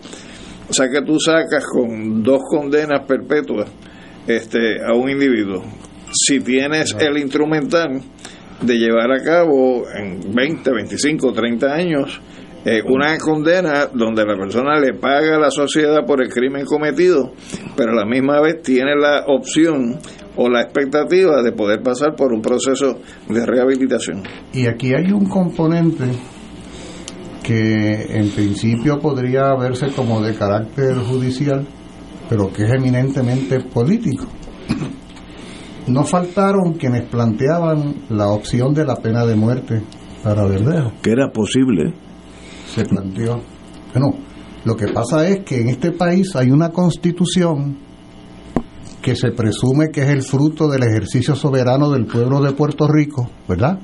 [0.68, 3.70] o sea que tú sacas con dos condenas perpetuas
[4.26, 5.62] este, a un individuo,
[6.12, 8.00] si tienes el instrumental
[8.60, 12.20] de llevar a cabo en 20, 25, 30 años
[12.64, 17.32] eh, una condena donde la persona le paga a la sociedad por el crimen cometido,
[17.76, 19.98] pero a la misma vez tiene la opción
[20.36, 24.22] o la expectativa de poder pasar por un proceso de rehabilitación.
[24.54, 26.04] y aquí hay un componente
[27.44, 31.66] que en principio podría verse como de carácter judicial,
[32.28, 34.24] pero que es eminentemente político.
[35.86, 39.82] No faltaron quienes planteaban la opción de la pena de muerte
[40.22, 40.92] para Verdejo.
[41.02, 41.92] Que era posible.
[42.74, 43.42] Se planteó.
[43.92, 44.16] Bueno,
[44.64, 47.76] lo que pasa es que en este país hay una constitución
[49.02, 53.28] que se presume que es el fruto del ejercicio soberano del pueblo de Puerto Rico,
[53.46, 53.78] ¿verdad?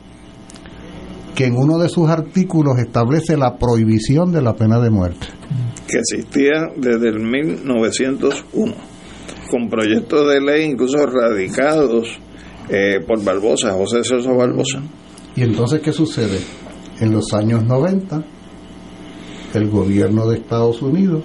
[1.34, 5.26] Que en uno de sus artículos establece la prohibición de la pena de muerte.
[5.86, 8.74] que existía desde el 1901,
[9.50, 12.18] con proyectos de ley incluso radicados
[12.68, 14.80] eh, por Barbosa, José Celso Barbosa.
[15.34, 16.38] Y entonces, ¿qué sucede?
[17.00, 18.22] En los años 90,
[19.54, 21.24] el gobierno de Estados Unidos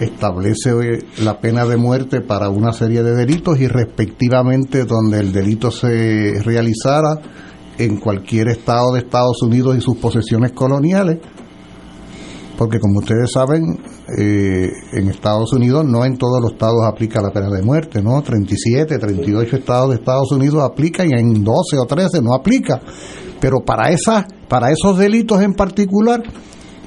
[0.00, 5.32] establece eh, la pena de muerte para una serie de delitos y respectivamente donde el
[5.32, 7.20] delito se realizara
[7.80, 11.18] en cualquier estado de Estados Unidos y sus posesiones coloniales,
[12.58, 13.80] porque como ustedes saben,
[14.18, 18.20] eh, en Estados Unidos no en todos los estados aplica la pena de muerte, ¿no?
[18.20, 22.80] 37, 38 estados de Estados Unidos aplican y en 12 o 13 no aplica.
[23.40, 26.22] Pero para esas, para esos delitos en particular,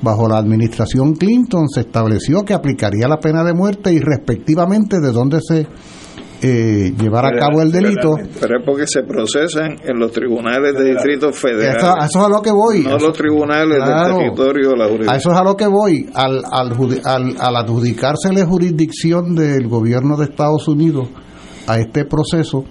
[0.04, 5.12] bajo la administración Clinton se estableció que aplicaría la pena de muerte y respectivamente de
[5.12, 5.66] dónde se
[6.44, 8.16] eh, llevara a cabo el delito.
[8.39, 11.78] Pero es porque se procesan en los tribunales de distrito federal.
[11.78, 12.84] Eso, a eso es a lo que voy.
[12.84, 14.08] No los tribunales Claro.
[14.18, 15.16] del territorio de la A jurisdicción.
[15.18, 16.10] eso es a lo que voy.
[16.14, 16.72] Al, al,
[17.06, 21.08] al, al adjudicarse la jurisdicción del gobierno de Estados Unidos
[21.68, 22.66] a este proceso,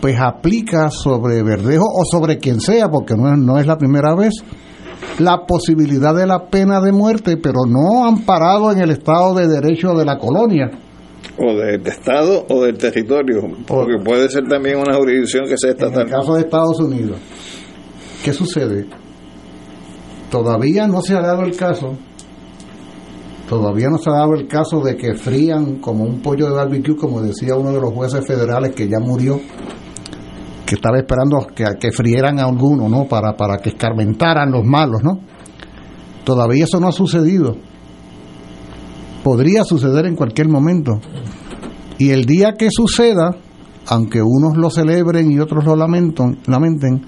[0.00, 4.14] pues aplica sobre Verdejo o sobre quien sea, porque no es, no es la primera
[4.14, 4.32] vez,
[5.18, 9.92] la posibilidad de la pena de muerte, pero no amparado en el Estado de Derecho
[9.94, 10.70] de la colonia.
[11.38, 15.76] O del Estado o del territorio, porque puede ser también una jurisdicción que sea En
[15.76, 16.02] estatal.
[16.02, 17.18] el caso de Estados Unidos,
[18.22, 18.86] ¿qué sucede?
[20.30, 21.96] Todavía no se ha dado el caso,
[23.48, 26.96] todavía no se ha dado el caso de que frían como un pollo de barbecue,
[26.96, 29.40] como decía uno de los jueces federales que ya murió,
[30.66, 33.06] que estaba esperando que, que frieran a alguno, ¿no?
[33.06, 35.18] Para, para que escarmentaran los malos, ¿no?
[36.24, 37.56] Todavía eso no ha sucedido.
[39.22, 41.00] Podría suceder en cualquier momento.
[41.98, 43.36] Y el día que suceda,
[43.86, 47.02] aunque unos lo celebren y otros lo lamenten, lamenten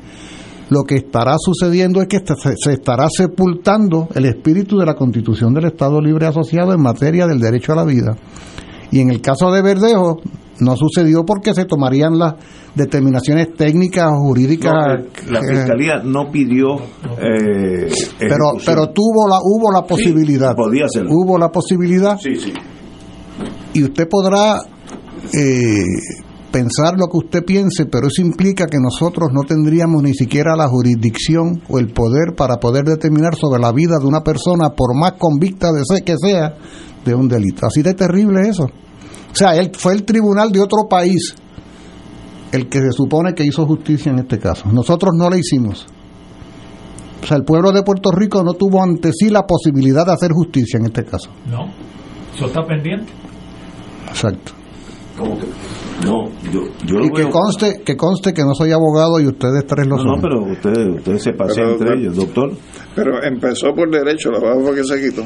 [0.70, 5.66] lo que estará sucediendo es que se estará sepultando el espíritu de la Constitución del
[5.66, 8.16] Estado Libre Asociado en materia del derecho a la vida.
[8.90, 10.20] Y en el caso de Verdejo,
[10.60, 12.34] no sucedió porque se tomarían las
[12.74, 14.72] determinaciones técnicas o jurídicas.
[14.72, 21.38] No, la fiscalía no pidió eh, pero pero tuvo la hubo la posibilidad podía hubo
[21.38, 22.52] la posibilidad Sí, sí.
[23.74, 24.60] y usted podrá
[25.32, 25.84] eh,
[26.54, 30.68] pensar lo que usted piense, pero eso implica que nosotros no tendríamos ni siquiera la
[30.68, 35.14] jurisdicción o el poder para poder determinar sobre la vida de una persona, por más
[35.18, 36.54] convicta de ser que sea,
[37.04, 37.66] de un delito.
[37.66, 38.66] Así de terrible eso.
[39.34, 41.34] O sea, él fue el tribunal de otro país
[42.52, 44.68] el que se supone que hizo justicia en este caso.
[44.72, 45.86] Nosotros no la hicimos.
[47.22, 50.30] O sea, el pueblo de Puerto Rico no tuvo ante sí la posibilidad de hacer
[50.32, 51.30] justicia en este caso.
[51.50, 51.64] No,
[52.36, 53.12] eso está pendiente.
[54.08, 54.52] Exacto.
[55.18, 55.46] ¿Cómo que?
[56.04, 59.26] No, yo, yo lo y que veo- conste, que conste que no soy abogado y
[59.26, 60.10] ustedes tres lo No, son.
[60.16, 62.52] no, pero ustedes usted se pasean Pero- entre ellos, doctor.
[62.94, 65.22] Pero empezó por derecho, la verdad fue que se quitó.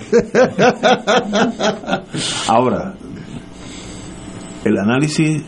[2.48, 2.94] Ahora,
[4.64, 5.42] el análisis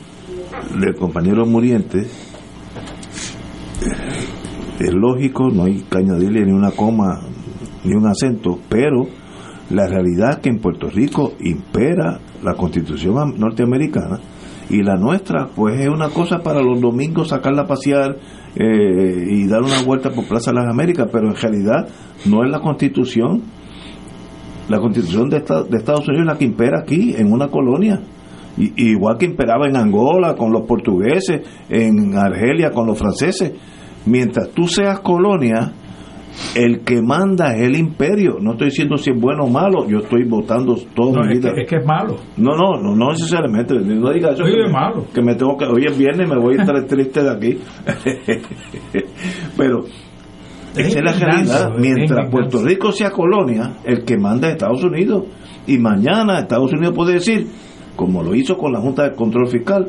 [0.78, 2.06] del compañero Muriente eh,
[4.80, 7.20] es lógico, no hay que añadirle ni una coma
[7.84, 9.06] ni un acento, pero
[9.70, 14.18] la realidad que en Puerto Rico impera la constitución am- norteamericana
[14.68, 18.16] y la nuestra pues es una cosa para los domingos sacarla a pasear
[18.56, 21.88] eh, y dar una vuelta por Plaza de las Américas, pero en realidad
[22.26, 23.42] no es la constitución
[24.68, 28.00] la constitución de, esta- de Estados Unidos la que impera aquí, en una colonia.
[28.58, 33.52] Y, igual que imperaba en Angola con los portugueses, en Argelia con los franceses.
[34.06, 35.72] Mientras tú seas colonia,
[36.54, 38.38] el que manda es el imperio.
[38.40, 41.40] No estoy diciendo si es bueno o malo, yo estoy votando todo No, mi es,
[41.40, 41.52] vida.
[41.54, 42.16] que, es que es malo.
[42.36, 43.74] No, no, no, no necesariamente.
[43.74, 44.44] No diga eso.
[44.44, 45.04] Que, es me, malo.
[45.12, 45.66] que me tengo que.
[45.66, 47.58] Hoy es viernes y me voy a estar triste de aquí.
[49.56, 49.84] Pero
[50.76, 51.70] esa es la realidad.
[51.78, 52.30] Mientras.
[52.30, 55.24] Puerto Rico sea colonia, el que manda es Estados Unidos.
[55.66, 57.46] Y mañana Estados Unidos puede decir,
[57.96, 59.86] como lo hizo con la Junta de Control Fiscal,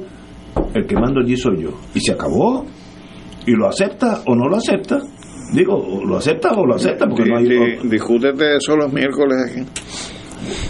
[0.73, 1.69] el que mando allí soy yo.
[1.93, 2.65] Y se acabó.
[3.45, 4.99] Y lo acepta o no lo acepta.
[5.53, 7.89] Digo, lo acepta o lo acepta, porque no hay.
[7.89, 9.61] Discútete eso los miércoles aquí.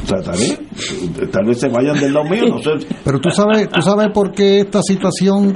[0.03, 0.59] O sea, tal vez,
[1.31, 2.87] tal vez se vayan del lado mío, no sé.
[3.03, 5.53] Pero tú sabes, tú sabes por qué esta situación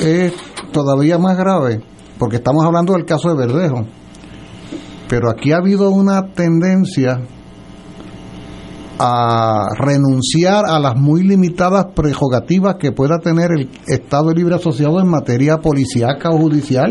[0.00, 0.32] es
[0.72, 1.80] todavía más grave,
[2.18, 3.86] porque estamos hablando del caso de Verdejo.
[5.08, 7.20] Pero aquí ha habido una tendencia
[9.04, 15.08] a renunciar a las muy limitadas prerrogativas que pueda tener el Estado Libre Asociado en
[15.08, 16.90] materia policíaca o judicial.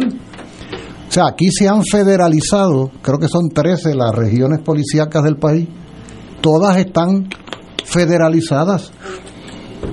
[1.08, 5.70] O sea, aquí se han federalizado, creo que son 13 las regiones policíacas del país,
[6.42, 7.30] todas están
[7.86, 8.92] federalizadas.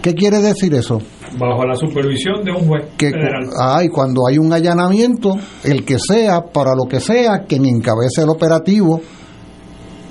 [0.03, 1.01] ¿Qué quiere decir eso?
[1.39, 3.47] Bajo la supervisión de un juez Que federal.
[3.93, 9.01] cuando hay un allanamiento, el que sea, para lo que sea, quien encabece el operativo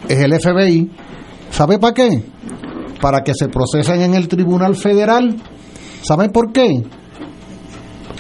[0.08, 0.90] es el FBI.
[1.58, 2.24] ¿Sabe para qué?
[3.02, 5.38] Para que se procesen en el Tribunal Federal.
[6.04, 6.84] ¿Sabe por qué?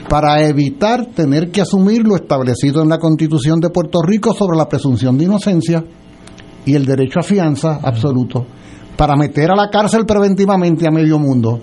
[0.09, 4.67] Para evitar tener que asumir lo establecido en la Constitución de Puerto Rico sobre la
[4.67, 5.83] presunción de inocencia
[6.65, 8.47] y el derecho a fianza absoluto.
[8.95, 11.59] Para meter a la cárcel preventivamente a medio mundo.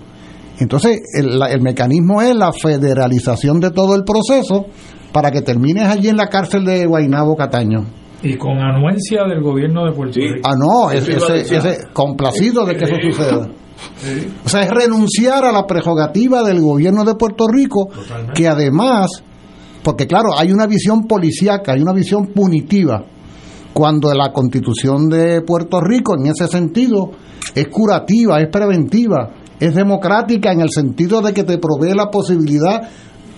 [0.57, 4.67] Entonces, el, mecanismo es la federalización de todo el proceso
[5.11, 8.04] para que termines allí en la cárcel de Guainabo Cataño.
[8.27, 10.41] Y con anuencia del gobierno de Puerto Rico.
[10.43, 13.11] Ah, no, es- ese, ese- complacido de que eso Sí.
[13.11, 13.47] suceda.
[14.45, 17.89] O sea, es renunciar a la prerrogativa del gobierno de Puerto Rico,
[18.33, 19.09] que además,
[19.83, 23.05] porque claro, hay una visión policíaca, hay una visión punitiva,
[23.73, 27.11] cuando la constitución de Puerto Rico, en ese sentido,
[27.53, 32.81] es curativa, es preventiva, es democrática en el sentido de que te provee la posibilidad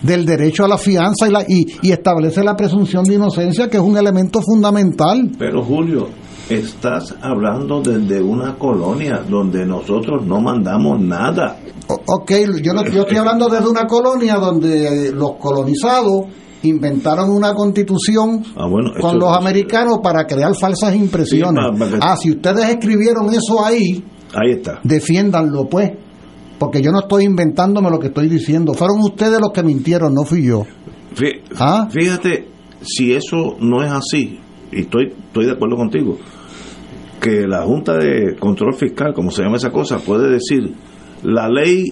[0.02, 3.78] del derecho a la fianza y, la, y, y establece la presunción de inocencia, que
[3.78, 5.32] es un elemento fundamental.
[5.40, 6.08] Pero Julio,
[6.50, 11.58] estás hablando desde una colonia donde nosotros no mandamos nada.
[11.88, 12.32] O- Ok,
[12.64, 16.26] yo, no, yo estoy hablando desde una colonia donde eh, los colonizados
[16.64, 21.64] inventaron una constitución Ah, bueno, con los americanos para crear falsas impresiones.
[21.90, 24.80] Sí, ah, si ustedes escribieron eso ahí, Ahí está.
[24.84, 25.92] defiéndanlo pues.
[26.60, 28.74] Porque yo no estoy inventándome lo que estoy diciendo.
[28.74, 30.66] Fueron ustedes los que mintieron, no fui yo.
[31.16, 31.88] Fí- ¿Ah?
[31.92, 32.48] Fíjate,
[32.82, 34.40] si eso no es así,
[34.72, 36.18] y estoy, estoy de acuerdo contigo,
[37.22, 40.74] que la Junta de Control Fiscal, como se llama esa cosa, puede decir
[41.24, 41.84] la ley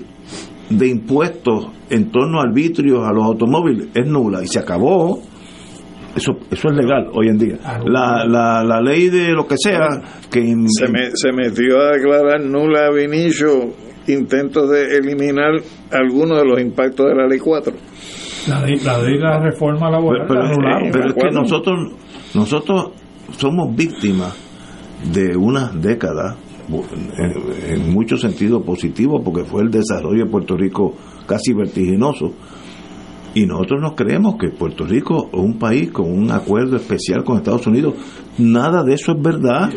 [0.70, 5.20] de impuestos en torno a arbitrios a los automóviles es nula y se acabó.
[6.16, 7.58] Eso, eso es legal hoy en día.
[7.86, 9.88] La, la, la ley de lo que sea
[10.32, 13.74] que in- Se, me- se metió a declarar nula a Vinicio
[14.08, 15.52] intentos de eliminar
[15.92, 17.74] algunos de los impactos de la ley 4.
[18.48, 20.42] La de la, de la reforma laboral pero,
[20.92, 21.94] pero es que nosotros
[22.36, 22.92] nosotros
[23.38, 24.36] somos víctimas
[25.12, 26.38] de unas décadas
[27.18, 27.34] en,
[27.68, 30.94] en mucho sentido positivo porque fue el desarrollo de Puerto Rico
[31.26, 32.34] casi vertiginoso.
[33.34, 37.38] Y nosotros nos creemos que Puerto Rico es un país con un acuerdo especial con
[37.38, 37.96] Estados Unidos
[38.38, 39.70] nada de eso es verdad.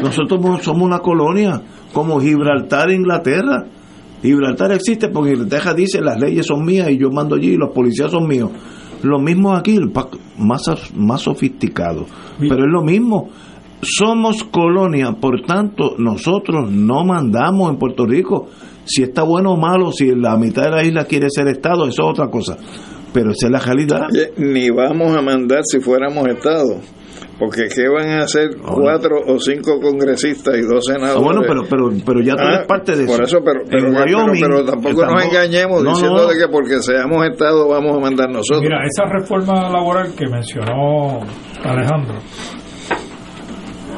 [0.00, 1.62] Nosotros somos una colonia
[1.92, 3.66] como Gibraltar Inglaterra
[4.22, 7.70] Gibraltar existe porque Inglaterra dice las leyes son mías y yo mando allí y los
[7.70, 8.50] policías son míos.
[9.02, 9.90] Lo mismo aquí, el
[10.36, 10.62] más,
[10.94, 12.04] más sofisticado.
[12.38, 13.30] Pero es lo mismo.
[13.80, 18.48] Somos colonia, por tanto, nosotros no mandamos en Puerto Rico.
[18.84, 22.02] Si está bueno o malo, si la mitad de la isla quiere ser Estado, eso
[22.02, 22.58] es otra cosa.
[23.14, 24.08] Pero esa es la realidad.
[24.36, 26.80] Ni vamos a mandar si fuéramos Estado.
[27.40, 31.16] Porque ¿qué van a hacer cuatro o cinco congresistas y dos senadores?
[31.16, 33.12] Ah, bueno, pero, pero, pero ya tú Ah, eres parte de eso.
[33.16, 36.26] Por eso, pero, pero, En pero- Wyoming, pero tampoco nos engañemos No, diciendo no.
[36.28, 38.60] de que porque seamos Estado vamos a mandar nosotros.
[38.60, 41.20] Mira, esa reforma laboral que mencionó
[41.64, 42.14] Alejandro,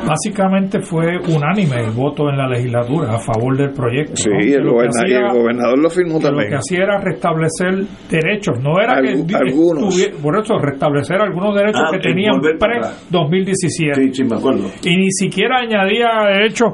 [0.06, 4.16] básicamente fue unánime el voto en la legislatura a favor del proyecto.
[4.16, 6.50] Sí, el, gobernador lo firmó que lo también.
[6.50, 9.88] que hacía era restablecer derechos, no era que algunos.
[9.96, 13.06] estuviera- por eso restablecer algunos derechos Ah, que en tenían volver para atrás.
[13.10, 14.66] pre-2017 Sí, sí, me acuerdo.
[14.84, 16.72] y ni siquiera añadía derechos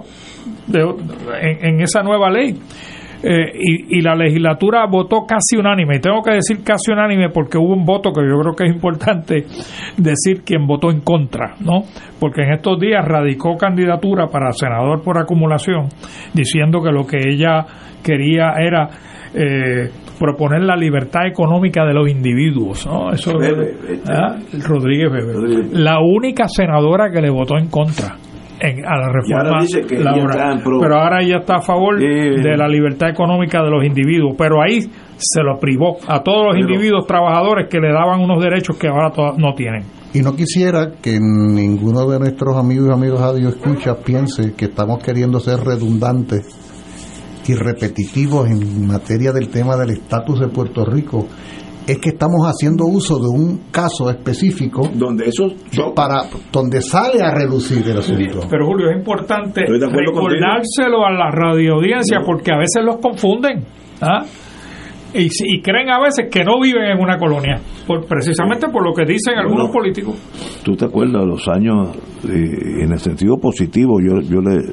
[0.67, 0.81] de-
[1.41, 2.55] en, en esa nueva ley.
[3.23, 5.97] Eh, y, y la legislatura votó casi unánime.
[5.97, 8.75] Y tengo que decir casi unánime porque hubo un voto que yo creo que es
[8.75, 9.45] importante
[9.97, 11.83] decir quién votó en contra, ¿no?
[12.21, 15.89] Porque en estos días radicó candidatura para senador por acumulación,
[16.33, 17.67] diciendo que lo que ella
[18.03, 18.89] quería era
[19.35, 23.11] eh, proponer la libertad económica de los individuos, ¿no?
[23.11, 23.75] Eso Bebe.
[24.09, 24.37] ¿Ah?
[24.67, 25.33] Rodríguez Bebe.
[25.33, 25.73] Rodríguez.
[25.73, 28.17] La única senadora que le votó en contra
[28.61, 30.63] en- a la ahora reforma dice que ella laboral.
[30.81, 34.35] Pero ahora ella está a favor de la libertad económica de los individuos.
[34.37, 34.81] Pero ahí
[35.17, 38.89] se lo privó a todos los Pero- individuos trabajadores que le daban unos derechos que
[38.89, 39.85] ahora no tienen.
[40.15, 45.03] Y no quisiera que ninguno de nuestros amigos y amigas radio escucha piense que estamos
[45.03, 46.47] queriendo ser redundantes
[47.47, 51.27] y repetitivos en materia del tema del estatus de Puerto Rico.
[51.89, 55.47] Es que estamos haciendo uso de un caso específico Donde eso
[55.95, 58.41] para donde sale a relucir el asunto.
[58.51, 63.65] Pero Julio, es importante recordárselo a la radioaudiencia porque a veces los confunden.
[64.03, 64.23] ¿ah?
[65.15, 69.07] Y, creen a veces que no viven en una colonia, por, precisamente por lo que
[69.07, 69.73] dicen algunos no.
[69.73, 70.15] políticos.
[70.63, 71.97] tú te acuerdas los años
[72.29, 74.67] eh, en el sentido positivo yo yo le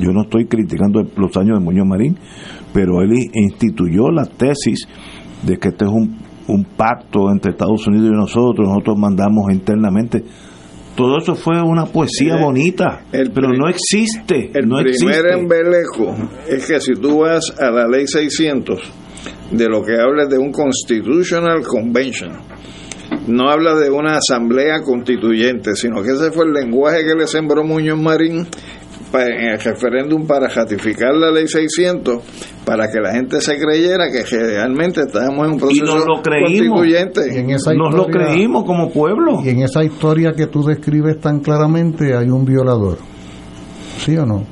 [0.00, 2.18] yo no estoy criticando los años de Muñoz Marín
[2.74, 4.88] pero él instituyó la tesis
[5.46, 6.16] de que este es un,
[6.48, 10.22] un pacto entre Estados Unidos y nosotros nosotros mandamos internamente.
[10.96, 15.32] Todo eso fue una poesía bonita el pero no existe El no primer existe.
[15.32, 16.16] embelejo
[16.48, 18.80] es que si tú vas a la ley 600,
[19.52, 22.32] de lo que habla de un Constitutional Convention,
[23.26, 27.64] no habla de una asamblea constituyente, sino que ese fue el lenguaje que le sembró
[27.64, 28.46] Muñoz Marín
[29.14, 32.22] en el referéndum para ratificar la ley 600,
[32.64, 36.22] para que la gente se creyera que realmente estábamos en un y proceso nos lo
[36.22, 37.20] creímos constituyente.
[37.34, 40.62] Y en esa nos lo historia- creímos como pueblo Y en esa historia que tú
[40.62, 42.98] describes tan claramente hay un violador.
[43.98, 44.44] ¿Sí o no?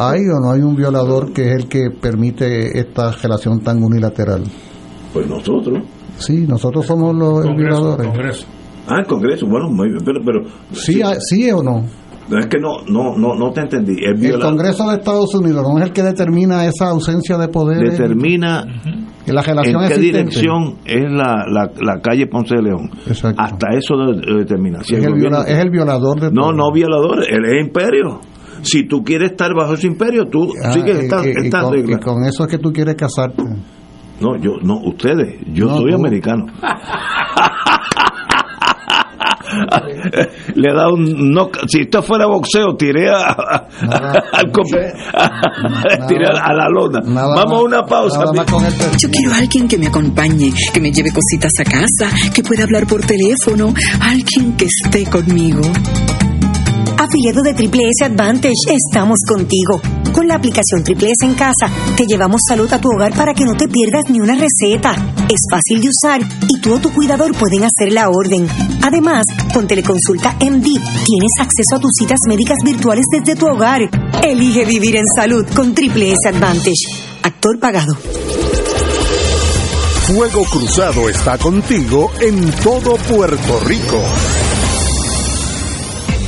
[0.00, 4.42] ¿Hay o no hay un violador que es el que permite esta relación tan unilateral?
[5.12, 5.78] pues nosotros
[6.18, 8.06] Sí, nosotros somos los Congreso, violadores.
[8.06, 8.46] Congreso.
[8.88, 10.40] ah el Congreso bueno muy bien, pero pero
[10.72, 11.84] Sí, hay- sí o no.
[12.30, 15.84] Es que no no no no te entendí el Congreso de Estados Unidos no es
[15.86, 18.64] el que determina esa ausencia de poder determina
[19.26, 20.18] en la relación en qué existente.
[20.18, 22.90] dirección es la, la, la calle Ponce de León.
[23.06, 23.40] Exacto.
[23.40, 24.84] Hasta eso de- determina.
[24.84, 26.52] Si es, el el gobierno- viola- es el violador de no, todo.
[26.52, 28.20] no violador, él es imperio.
[28.60, 31.62] Si tú quieres estar bajo ese imperio, tú Ah, sigues y- esta, y- y esta
[31.62, 31.96] con, regla.
[31.96, 33.42] y con eso es que tú quieres casarte.
[34.20, 35.96] No, yo, no, ustedes, yo No, soy tú.
[35.96, 36.44] americano.
[40.54, 43.66] le da un no si esto fuera boxeo tiré a, a-
[44.32, 44.64] al com-
[46.08, 47.00] tiré a la lona.
[47.36, 48.18] Vamos a una pausa
[48.98, 52.64] Yo quiero a alguien que me acompañe, que me lleve cositas a casa, que pueda
[52.64, 55.62] hablar por teléfono, alguien que esté conmigo.
[56.98, 59.80] Afiliado de Triple S Advantage, estamos contigo.
[60.12, 63.44] Con la aplicación Triple S en casa, te llevamos salud a tu hogar para que
[63.44, 64.92] no te pierdas ni una receta.
[65.28, 68.48] Es fácil de usar y tú o tu cuidador pueden hacer la orden.
[68.82, 70.64] Además, con Teleconsulta MD,
[71.04, 73.82] tienes acceso a tus citas médicas virtuales desde tu hogar.
[74.22, 77.04] Elige vivir en salud con Triple S Advantage.
[77.22, 77.96] Actor pagado.
[80.06, 84.02] Fuego Cruzado está contigo en todo Puerto Rico.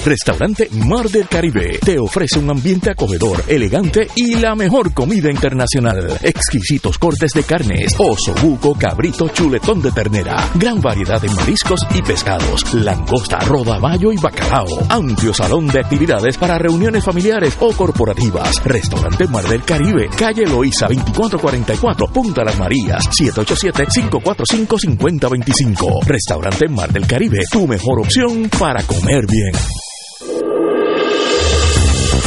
[0.07, 6.17] Restaurante Mar del Caribe te ofrece un ambiente acogedor, elegante y la mejor comida internacional.
[6.23, 12.03] Exquisitos cortes de carnes, oso, buco, cabrito, chuletón de ternera, gran variedad de mariscos y
[12.03, 14.87] pescados, langosta, rodaballo y bacalao.
[14.91, 18.63] Amplio salón de actividades para reuniones familiares o corporativas.
[18.63, 26.07] Restaurante Mar del Caribe, calle Loíza 2444, Punta Las Marías, 787-545-5025.
[26.07, 29.51] Restaurante Mar del Caribe, tu mejor opción para comer bien.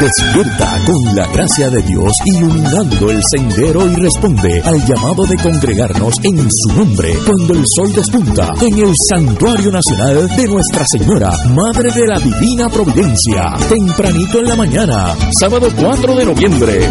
[0.00, 6.14] Despierta con la gracia de Dios iluminando el sendero y responde al llamado de congregarnos
[6.22, 11.90] en su nombre cuando el sol despunta en el Santuario Nacional de Nuestra Señora, Madre
[11.92, 16.90] de la Divina Providencia, tempranito en la mañana, sábado 4 de noviembre.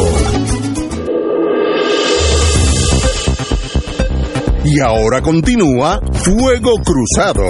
[4.64, 7.42] Y ahora continúa Fuego Cruzado.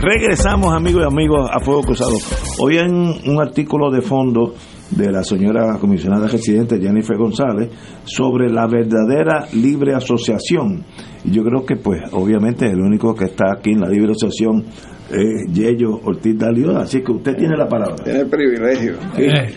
[0.00, 2.14] Regresamos, amigos y amigos, a Fuego Cruzado.
[2.60, 4.54] Hoy en un artículo de fondo
[4.90, 7.70] de la señora comisionada residente Jennifer González
[8.04, 10.84] sobre la verdadera libre asociación.
[11.24, 14.64] Y yo creo que, pues, obviamente, el único que está aquí en la libre asociación
[15.10, 17.96] es Yello Ortiz Dalio, así que usted tiene la palabra.
[18.02, 18.94] Tiene el privilegio.
[19.18, 19.54] Eh,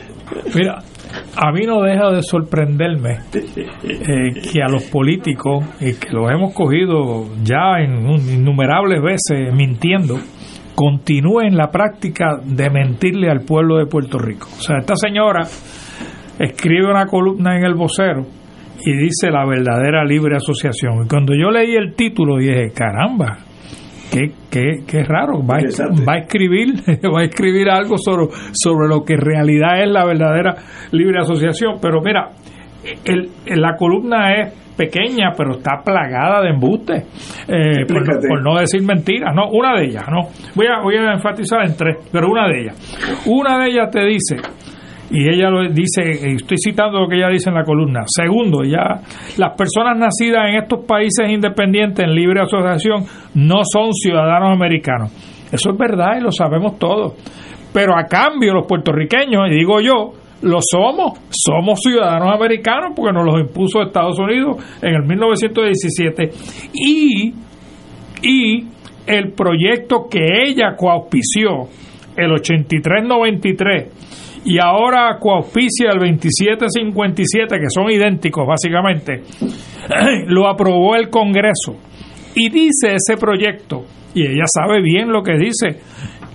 [0.56, 0.80] mira,
[1.38, 6.54] a mí no deja de sorprenderme eh, que a los políticos, y que los hemos
[6.54, 10.18] cogido ya en un- innumerables veces mintiendo,
[10.80, 14.48] continúen la práctica de mentirle al pueblo de Puerto Rico.
[14.58, 15.42] O sea, esta señora
[16.40, 18.26] escribe una columna en el vocero
[18.86, 21.04] y dice la verdadera libre asociación.
[21.04, 23.40] Y cuando yo leí el título dije, caramba,
[24.10, 26.76] qué, qué, qué raro, va a, va a escribir,
[27.14, 30.56] va a escribir algo sobre, sobre lo que en realidad es la verdadera
[30.92, 31.74] libre asociación.
[31.82, 32.30] Pero mira,
[33.04, 37.04] el, el- la columna es pequeña, pero está plagada de embustes,
[37.48, 39.36] eh, por, no- por no decir mentiras.
[39.36, 40.30] No, una de ellas, no.
[40.56, 43.24] Voy a, voy a enfatizar en tres, pero una de ellas.
[43.28, 44.38] Una de ellas te dice,
[45.12, 46.02] y ella lo dice,
[46.36, 48.02] estoy citando lo que ella dice en la columna.
[48.06, 49.02] Segundo, ya
[49.38, 53.04] las personas nacidas en estos países independientes en libre asociación
[53.36, 55.12] no son ciudadanos americanos.
[55.52, 57.14] Eso es verdad y lo sabemos todos.
[57.74, 63.26] Pero a cambio los puertorriqueños, y digo yo, lo somos, somos ciudadanos americanos porque nos
[63.26, 66.32] los impuso Estados Unidos en el 1917
[66.74, 67.34] y
[68.22, 68.68] y
[69.08, 71.68] el proyecto que ella coauspició,
[72.16, 79.24] el 8393, y ahora coauspicia el 2757, que son idénticos básicamente,
[80.28, 81.76] lo aprobó el Congreso.
[82.36, 83.84] Y dice ese proyecto,
[84.14, 85.80] y ella sabe bien lo que dice,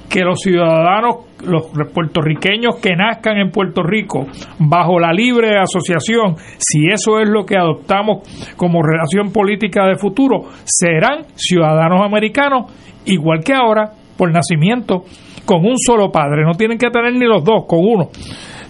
[0.08, 4.26] que los ciudadanos, los puertorriqueños que nazcan en Puerto Rico
[4.58, 8.22] bajo la libre asociación, si eso es lo que adoptamos
[8.56, 12.72] como relación política de futuro, serán ciudadanos americanos
[13.06, 15.04] igual que ahora por nacimiento
[15.44, 18.08] con un solo padre, no tienen que tener ni los dos, con uno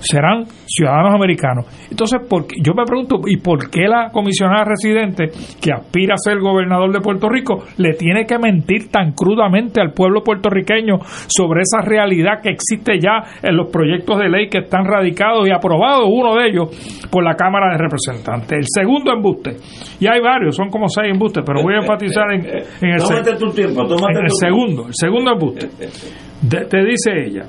[0.05, 1.67] serán ciudadanos americanos.
[1.91, 2.57] Entonces, ¿por qué?
[2.63, 7.01] yo me pregunto, ¿y por qué la comisionada residente que aspira a ser gobernador de
[7.01, 10.99] Puerto Rico le tiene que mentir tan crudamente al pueblo puertorriqueño
[11.29, 15.53] sobre esa realidad que existe ya en los proyectos de ley que están radicados y
[15.53, 18.59] aprobados, uno de ellos por la Cámara de Representantes?
[18.59, 19.57] El segundo embuste,
[20.01, 23.37] y hay varios, son como seis embustes, pero voy a enfatizar en, en el, Tómate
[23.37, 25.69] tu tiempo, tómate en el tu segundo, el segundo embuste.
[26.49, 27.45] Te dice ella,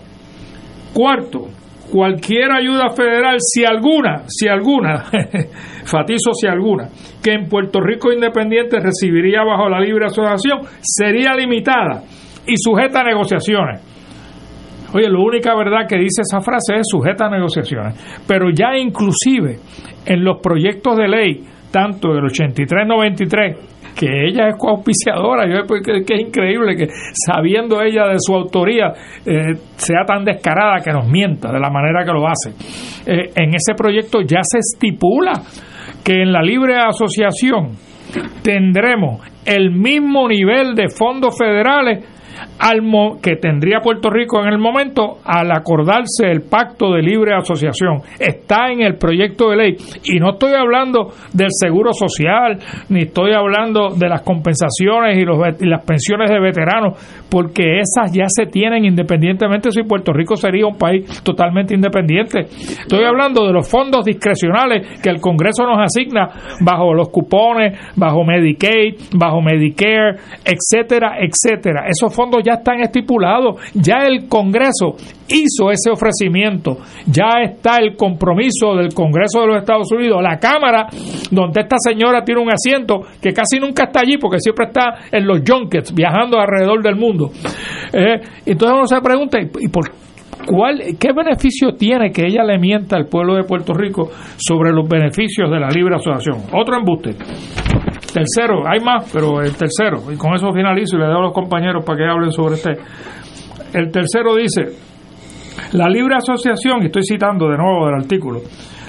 [0.93, 1.47] cuarto,
[1.91, 5.05] cualquier ayuda federal, si alguna, si alguna,
[5.85, 6.89] fatizo si alguna,
[7.21, 12.03] que en Puerto Rico Independiente recibiría bajo la libre asociación, sería limitada
[12.47, 13.81] y sujeta a negociaciones.
[14.93, 17.95] Oye, la única verdad que dice esa frase es sujeta a negociaciones.
[18.25, 19.57] Pero ya inclusive
[20.05, 23.57] en los proyectos de ley, tanto del 83-93,
[23.95, 28.33] que ella es coauspiciadora, yo pues, que, que es increíble que sabiendo ella de su
[28.33, 28.91] autoría
[29.25, 32.51] eh, sea tan descarada que nos mienta de la manera que lo hace.
[33.05, 35.33] Eh, en ese proyecto ya se estipula
[36.03, 37.71] que en la libre asociación
[38.43, 42.03] tendremos el mismo nivel de fondos federales
[42.59, 42.81] al
[43.21, 48.01] que tendría Puerto Rico en el momento al acordarse el pacto de libre asociación.
[48.19, 49.77] Está en el proyecto de ley.
[50.05, 52.59] Y no estoy hablando del seguro social,
[52.89, 56.97] ni estoy hablando de las compensaciones y, los, y las pensiones de veteranos,
[57.29, 62.41] porque esas ya se tienen independientemente si Puerto Rico sería un país totalmente independiente.
[62.41, 66.29] Estoy hablando de los fondos discrecionales que el Congreso nos asigna
[66.61, 71.85] bajo los cupones, bajo Medicaid, bajo Medicare, etcétera, etcétera.
[71.87, 74.95] Esos fondos ya están estipulados, ya el Congreso
[75.27, 80.87] hizo ese ofrecimiento, ya está el compromiso del Congreso de los Estados Unidos, la Cámara,
[81.31, 85.25] donde esta señora tiene un asiento que casi nunca está allí porque siempre está en
[85.25, 87.31] los junkets, viajando alrededor del mundo.
[87.93, 89.89] Eh, entonces uno se pregunta, ¿y por
[90.45, 94.87] ¿Cuál, ¿Qué beneficio tiene que ella le mienta al pueblo de Puerto Rico sobre los
[94.87, 96.43] beneficios de la libre asociación?
[96.53, 97.15] Otro embuste.
[98.13, 101.33] Tercero, hay más, pero el tercero, y con eso finalizo y le doy a los
[101.33, 102.71] compañeros para que hablen sobre este.
[103.73, 104.77] El tercero dice,
[105.73, 108.41] la libre asociación, y estoy citando de nuevo del artículo,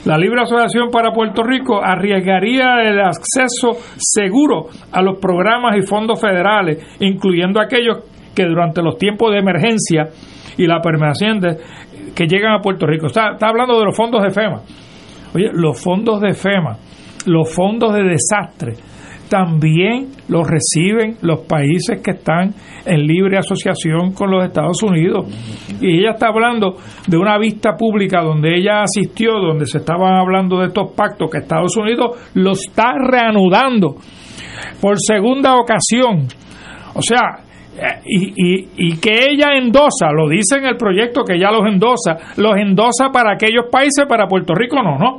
[0.04, 6.20] la libre asociación para Puerto Rico arriesgaría el acceso seguro a los programas y fondos
[6.20, 10.08] federales, incluyendo aquellos que durante los tiempos de emergencia
[10.58, 11.56] y la permeación de-
[12.14, 13.06] que llegan a Puerto Rico.
[13.06, 14.60] Está, está hablando de los fondos de FEMA.
[15.34, 16.76] Oye, los fondos de FEMA,
[17.26, 18.74] los fondos de desastre,
[19.28, 22.54] también los reciben los países que están
[22.84, 25.26] en libre asociación con los Estados Unidos.
[25.80, 26.76] Y ella está hablando
[27.08, 31.38] de una vista pública donde ella asistió, donde se estaban hablando de estos pactos que
[31.38, 33.96] Estados Unidos los está reanudando
[34.80, 36.28] por segunda ocasión.
[36.94, 37.40] O sea,
[38.04, 42.34] y, y, y que ella endosa, lo dice en el proyecto que ella los endosa,
[42.36, 45.18] los endosa para aquellos países, para Puerto Rico no, ¿no?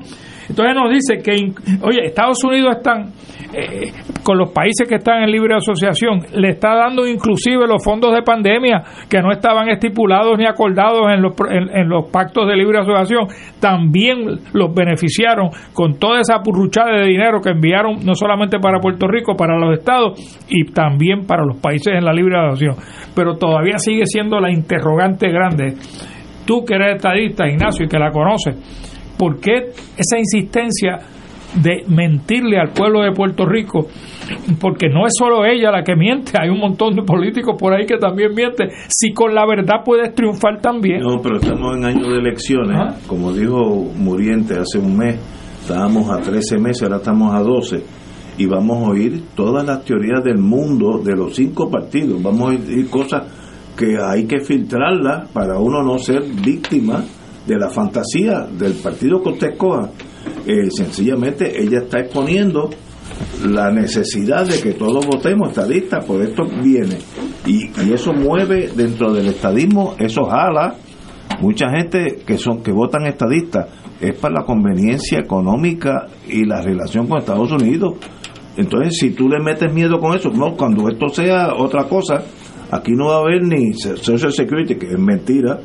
[0.50, 1.52] Entonces nos dice que,
[1.82, 3.12] oye, Estados Unidos están,
[3.54, 3.92] eh,
[4.24, 8.22] con los países que están en libre asociación, le está dando inclusive los fondos de
[8.22, 13.28] pandemia que no estaban estipulados ni acordados en los, en los pactos de libre asociación,
[13.60, 19.08] también los beneficiaron con toda esa purruchada de dinero que enviaron no solamente para Puerto
[19.08, 20.20] Rico, para los estados
[20.50, 22.76] y también para los países en la libre asociación.
[23.16, 25.74] Pero todavía sigue siendo la interrogante grande.
[26.46, 28.56] Tú que eres estadista, Ignacio, y que la conoces,
[29.18, 31.00] ¿por qué esa insistencia
[31.56, 33.88] de mentirle al pueblo de Puerto Rico?
[34.60, 37.86] Porque no es solo ella la que miente, hay un montón de políticos por ahí
[37.86, 38.70] que también mienten.
[38.88, 41.02] Si con la verdad puedes triunfar también.
[41.02, 42.76] No, pero estamos en año de elecciones.
[42.76, 42.98] Ajá.
[43.08, 45.20] Como dijo Muriente hace un mes,
[45.62, 47.84] estábamos a 13 meses, ahora estamos a 12.
[48.40, 52.22] Y vamos a oír todas las teorías del mundo de los cinco partidos.
[52.22, 53.24] Vamos a oír cosas
[53.76, 57.04] que hay que filtrarlas para uno no ser víctima
[57.46, 59.90] de la fantasía del partido que usted escoja.
[60.46, 62.70] Eh, sencillamente ella está exponiendo
[63.46, 66.98] la necesidad de que todos votemos estadistas, por esto viene.
[67.46, 70.76] Y, y eso mueve dentro del estadismo, eso jala
[71.42, 73.68] mucha gente que son que votan estadistas
[74.02, 77.96] es para la conveniencia económica y la relación con Estados Unidos.
[78.56, 82.24] Entonces, si tú le metes miedo con eso, no, cuando esto sea otra cosa,
[82.72, 85.60] aquí no va a haber ni Social Security, que es mentira.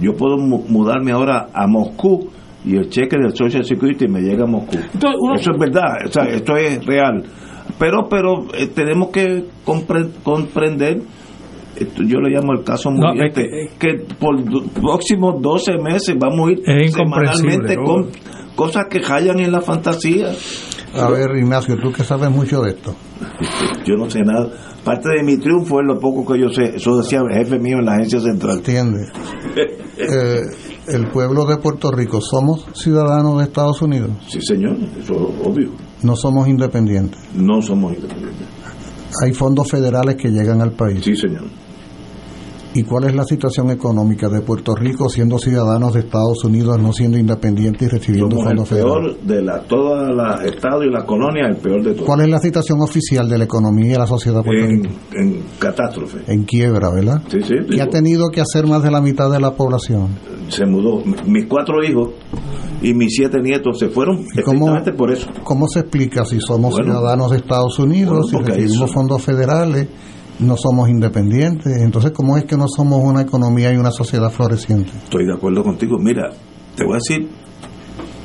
[0.00, 2.28] Yo puedo mu- mudarme ahora a Moscú
[2.64, 4.76] y el cheque del Social Security me llega a Moscú.
[4.76, 7.24] Eso es verdad, o sea, esto es real.
[7.78, 11.00] Pero, pero eh, tenemos que compre- comprender
[11.76, 14.36] esto yo le llamo el caso No, muriente, es que, por
[14.80, 17.82] próximos 12 meses vamos a ir semanalmente ¿no?
[17.84, 18.10] con,
[18.54, 20.28] cosas que hallan en la fantasía.
[20.94, 22.94] A ver, Ignacio, tú que sabes mucho de esto.
[23.84, 24.48] Yo no sé nada.
[24.84, 26.76] Parte de mi triunfo es lo poco que yo sé.
[26.76, 28.58] Eso decía el jefe mío en la agencia central.
[28.58, 29.10] ¿Entiendes?
[29.96, 30.40] Eh,
[30.88, 34.10] el pueblo de Puerto Rico, ¿somos ciudadanos de Estados Unidos?
[34.28, 35.70] Sí, señor, eso es obvio.
[36.02, 37.18] No somos independientes.
[37.34, 38.46] No somos independientes.
[39.22, 41.02] Hay fondos federales que llegan al país.
[41.02, 41.44] Sí, señor.
[42.76, 46.92] ¿Y cuál es la situación económica de Puerto Rico siendo ciudadanos de Estados Unidos, no
[46.92, 49.14] siendo independientes y recibiendo Somos el fondos federales?
[49.16, 52.06] peor de la, todos los estados y las colonias, el peor de todos.
[52.06, 54.94] ¿Cuál es la situación oficial de la economía y de la sociedad En, puertorriqueña?
[55.12, 56.18] en catástrofe.
[56.26, 57.22] En quiebra, ¿verdad?
[57.28, 57.54] Sí, sí.
[57.70, 60.08] Y ha tenido que hacer más de la mitad de la población.
[60.48, 61.02] se mudó.
[61.26, 62.10] Mis cuatro hijos
[62.82, 65.26] y mis siete nietos se fueron cómo- estrictamente por eso.
[65.42, 66.92] ¿Cómo se explica si somos Bueno.
[66.92, 69.88] ciudadanos de Estados Unidos, Bueno, si recibimos eso- fondos federales,
[70.40, 71.76] no somos independientes?
[71.80, 74.90] Entonces, ¿cómo es que no somos una economía y una sociedad floreciente?
[75.04, 75.96] Estoy de acuerdo contigo.
[75.98, 76.30] Mira,
[76.76, 77.28] te voy a decir,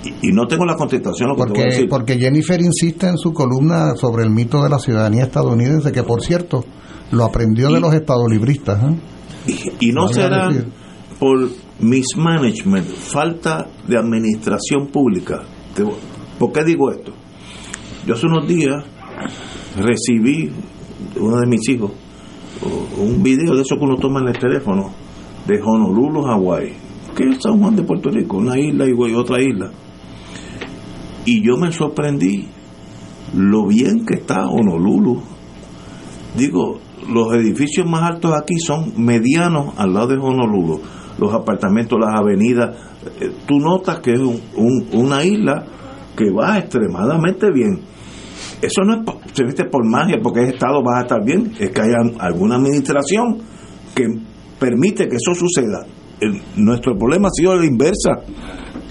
[0.03, 1.89] y, y no tengo la contestación a lo que te voy a Porque, decir.
[1.89, 6.21] porque Jennifer insiste en su columna sobre el mito de la ciudadanía estadounidense, que por
[6.21, 6.63] cierto,
[7.11, 8.81] lo aprendió de los estadolibristas.
[8.83, 8.97] ¿eh?
[9.79, 10.49] Y no Vale a será
[11.19, 11.49] por
[11.79, 15.41] mismanagement, falta de administración pública.
[16.37, 17.11] ¿Por qué digo esto?
[18.07, 18.83] Yo hace unos días
[19.77, 20.51] recibí
[21.19, 21.91] uno de mis hijos
[22.97, 24.89] un video de eso que uno toma en el teléfono
[25.47, 26.73] de Honolulu, Hawái,
[27.15, 29.71] que es San Juan de Puerto Rico, una isla y otra isla.
[31.25, 32.47] Y yo me sorprendí
[33.35, 35.21] lo bien que está Honolulu.
[36.37, 36.79] Digo,
[37.11, 40.81] los edificios más altos aquí son medianos al lado de Honolulu.
[41.17, 42.75] Los apartamentos, las avenidas.
[43.21, 45.65] eh, Tú notas que es un- un- una isla
[46.15, 47.79] que va extremadamente bien.
[48.61, 51.53] Eso no es, se viste por magia, porque es Estado va a estar bien.
[51.59, 53.37] Es que haya alguna administración
[53.95, 54.05] que
[54.59, 55.85] permite que eso suceda.
[56.19, 58.11] El- nuestro problema ha sido la inversa.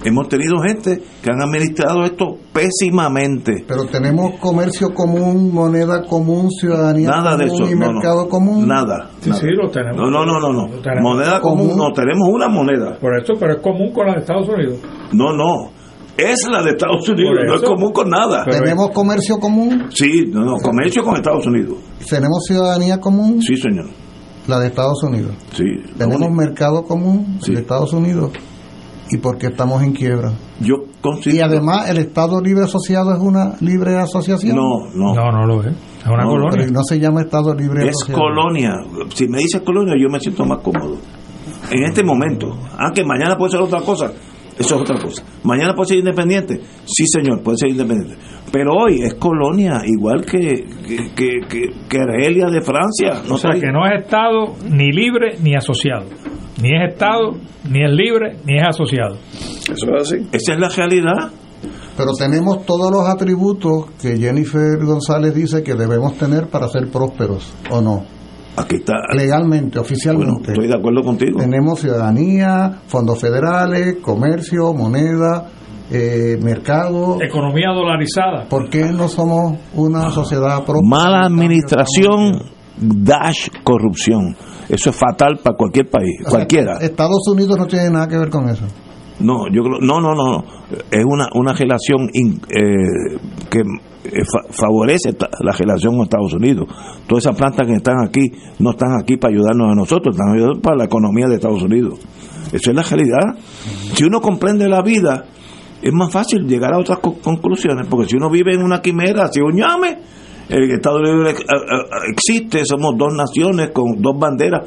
[0.03, 3.65] Hemos tenido gente que han administrado esto pésimamente.
[3.67, 7.71] Pero tenemos comercio común, moneda común, ciudadanía Nada de común eso.
[7.71, 7.93] y no, no.
[7.93, 8.67] mercado común.
[8.67, 9.11] Nada.
[9.19, 9.41] Sí, nada.
[9.41, 9.97] sí, lo tenemos.
[9.97, 10.69] No, no, no, no.
[11.01, 12.97] Moneda común, no, tenemos una moneda.
[12.99, 14.79] Por eso, pero es común con la de Estados Unidos.
[15.11, 15.71] No, no.
[16.19, 18.43] Es la de Estados Unidos, no es común con nada.
[18.45, 21.77] Tenemos comercio común, Sí, no, no, comercio con Estados Unidos.
[22.09, 23.85] tenemos ciudadanía común, Sí, señor.
[24.47, 25.31] la de Estados Unidos.
[25.53, 25.63] Sí.
[25.97, 27.53] Tenemos mercado común Sí.
[27.53, 28.31] de Estados Unidos.
[29.11, 30.31] ¿Y por qué estamos en quiebra?
[30.59, 31.37] Yo considero...
[31.37, 34.55] Y además, ¿el Estado Libre Asociado es una libre asociación?
[34.55, 35.15] No, no.
[35.15, 35.67] No, no lo es.
[36.01, 36.49] Es una No, colonia.
[36.51, 38.19] Pero no se llama Estado Libre Es Asociado.
[38.21, 38.71] colonia.
[39.15, 40.97] Si me dices colonia, yo me siento más cómodo.
[41.71, 42.55] En este momento.
[42.77, 44.11] Aunque mañana puede ser otra cosa.
[44.59, 45.23] Eso es otra cosa.
[45.43, 46.59] Mañana puede ser independiente.
[46.85, 48.17] Sí, señor, puede ser independiente.
[48.51, 53.21] Pero hoy es colonia, igual que, que, que, que- que Argelia de Francia.
[53.27, 56.05] No o sea, que no es Estado ni libre ni asociado.
[56.61, 57.37] Ni es Estado,
[57.69, 59.15] ni es libre, ni es asociado.
[59.71, 60.27] Eso es así.
[60.33, 61.31] Esa es la realidad.
[61.95, 67.53] Pero tenemos todos los atributos que Jennifer González dice que debemos tener para ser prósperos,
[67.69, 68.03] ¿o no?
[68.61, 68.93] Aquí está.
[69.15, 70.51] Legalmente, Bueno, oficialmente.
[70.51, 71.39] estoy de acuerdo contigo.
[71.39, 75.47] Tenemos ciudadanía, fondos federales, comercio, moneda,
[75.91, 77.17] eh, mercado.
[77.21, 78.45] Economía dolarizada.
[78.49, 80.81] ¿Por qué no somos una sociedad próspera?
[80.87, 82.41] Mala administración
[82.81, 84.35] dash corrupción.
[84.69, 86.77] Eso es fatal para cualquier país, O sea, cualquiera.
[86.79, 88.65] Estados Unidos no tiene nada que ver con eso.
[89.19, 90.43] No, yo creo, no, no, no, no.
[90.91, 93.17] Es una, una relación in- eh,
[93.49, 96.67] que eh, fa- favorece la relación con Estados Unidos.
[97.07, 100.61] Todas esas plantas que están aquí no están aquí para ayudarnos a nosotros, están ayudando
[100.61, 101.99] para la economía de Estados Unidos.
[102.53, 103.37] Eso es la realidad.
[103.93, 105.25] Si uno comprende la vida,
[105.81, 109.27] es más fácil llegar a otras co- conclusiones, porque si uno vive en una quimera,
[109.27, 109.97] si un llame,
[110.47, 114.63] el Estado Libre eh, eh, existe, somos dos naciones con dos banderas.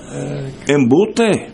[0.69, 1.49] Embuste.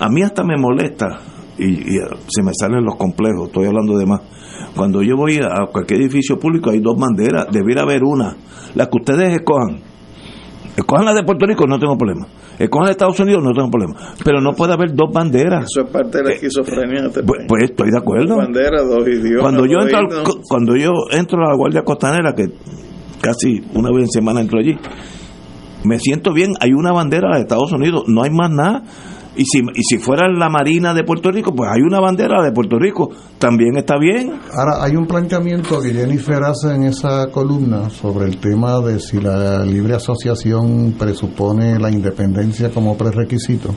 [0.00, 1.18] A mí hasta me molesta
[1.60, 4.20] y, y, eh, se me salen los complejos, estoy hablando de más.
[4.76, 8.36] Cuando yo voy a cualquier edificio público hay dos banderas, debiera haber una.
[8.74, 9.80] La que ustedes escojan.
[10.76, 12.26] Escojan la de Puerto Rico, no tengo problema.
[12.58, 13.94] Escojan la de Estados Unidos, no tengo problema.
[14.24, 15.64] Pero no puede haber dos banderas.
[15.64, 17.02] Eso es parte de la esquizofrenia.
[17.02, 18.28] de este Pues, pues estoy de acuerdo.
[18.36, 19.40] Dos banderas, dos idiomas.
[19.42, 22.46] Cuando yo entro al- cuando yo entro a la Guardia Costanera, que
[23.20, 24.76] casi una vez en semana entro allí,
[25.84, 28.82] me siento bien, hay una bandera de Estados Unidos, no hay más nada.
[29.36, 32.52] Y si, y si fuera la Marina de Puerto Rico, pues hay una bandera de
[32.52, 34.32] Puerto Rico, también está bien.
[34.52, 39.20] Ahora, hay un planteamiento que Jennifer hace en esa columna sobre el tema de si
[39.20, 43.70] la libre asociación presupone la independencia como prerequisito.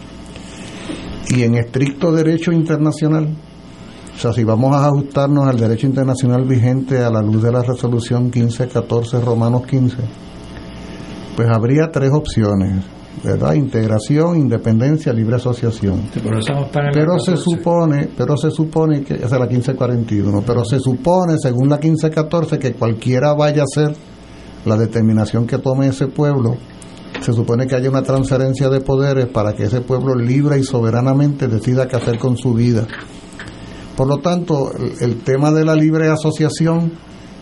[1.29, 3.29] Y en estricto derecho internacional,
[4.15, 7.61] o sea, si vamos a ajustarnos al derecho internacional vigente a la luz de la
[7.61, 9.97] resolución 1514 Romanos 15,
[11.35, 12.85] pues habría tres opciones.
[13.21, 13.53] ¿Verdad?
[13.53, 16.09] Integración, independencia, libre asociación.
[16.13, 16.41] pero
[17.19, 17.37] se 14.
[17.37, 22.59] supone, pero se supone que esa es la 1541, pero se supone según la 1514
[22.59, 23.95] que cualquiera vaya a hacer
[24.65, 26.57] la determinación que tome ese pueblo,
[27.21, 31.47] se supone que haya una transferencia de poderes para que ese pueblo libre y soberanamente
[31.47, 32.87] decida qué hacer con su vida.
[33.95, 36.93] Por lo tanto, el, el tema de la libre asociación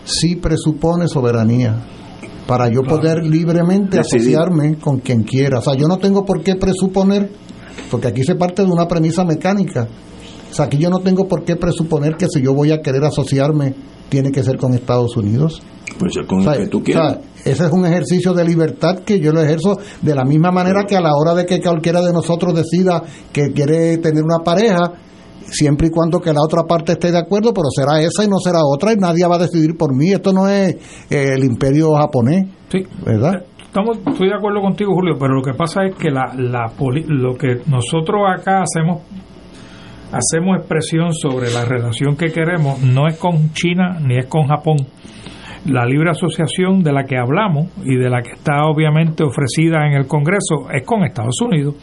[0.04, 1.76] sí presupone soberanía
[2.46, 4.36] para yo poder libremente Decidir.
[4.36, 5.58] asociarme con quien quiera.
[5.58, 7.30] O sea, yo no tengo por qué presuponer,
[7.90, 9.88] porque aquí se parte de una premisa mecánica.
[10.50, 13.04] O sea, aquí yo no tengo por qué presuponer que si yo voy a querer
[13.04, 13.74] asociarme,
[14.08, 15.62] tiene que ser con Estados Unidos.
[15.98, 17.12] Pues con O sea, el que tú o quieras.
[17.12, 20.84] sea, ese es un ejercicio de libertad que yo lo ejerzo de la misma manera
[20.86, 24.92] que a la hora de que cualquiera de nosotros decida que quiere tener una pareja,
[25.50, 28.38] siempre y cuando que la otra parte esté de acuerdo, pero será esa y no
[28.38, 30.12] será otra y nadie va a decidir por mí.
[30.12, 30.74] Esto no es
[31.10, 32.78] eh, el imperio japonés, Sí.
[33.04, 33.44] ¿verdad?
[33.64, 37.06] Estamos, estoy de acuerdo contigo, Julio, pero lo que pasa es que la, la poli-
[37.08, 39.02] lo que nosotros acá hacemos
[40.12, 44.76] hacemos expresión sobre la relación que queremos no es con China ni es con Japón.
[45.66, 49.92] La libre asociación de la que hablamos y de la que está obviamente ofrecida en
[49.92, 51.76] el Congreso es con Estados Unidos.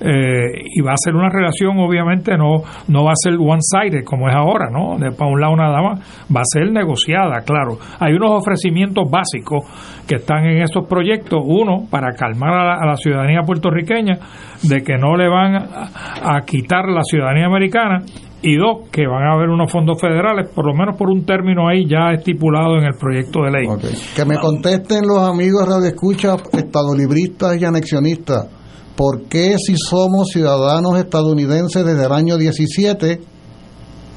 [0.00, 4.28] Eh, y va a ser una relación, obviamente, no, no va a ser one-sided como
[4.28, 4.96] es ahora, ¿no?
[4.98, 6.26] De para un lado nada más.
[6.34, 7.78] Va a ser negociada, claro.
[8.00, 9.64] Hay unos ofrecimientos básicos
[10.08, 11.42] que están en estos proyectos.
[11.44, 14.18] Uno, para calmar a la, a la ciudadanía puertorriqueña
[14.62, 18.02] de que no le van a, a quitar la ciudadanía americana
[18.46, 21.68] y dos, que van a haber unos fondos federales, por lo menos por un término
[21.68, 23.66] ahí ya estipulado en el proyecto de ley.
[24.14, 28.46] Que me contesten los amigos radioescuchas estadolibristas y anexionistas.
[28.94, 33.20] ¿Por qué si somos ciudadanos estadounidenses desde el año 17,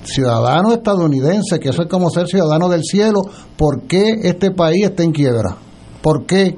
[0.03, 3.21] ciudadanos estadounidenses, que eso es como ser ciudadano del cielo,
[3.57, 5.55] ¿por qué este país está en quiebra?
[6.03, 6.55] ¿Por qué?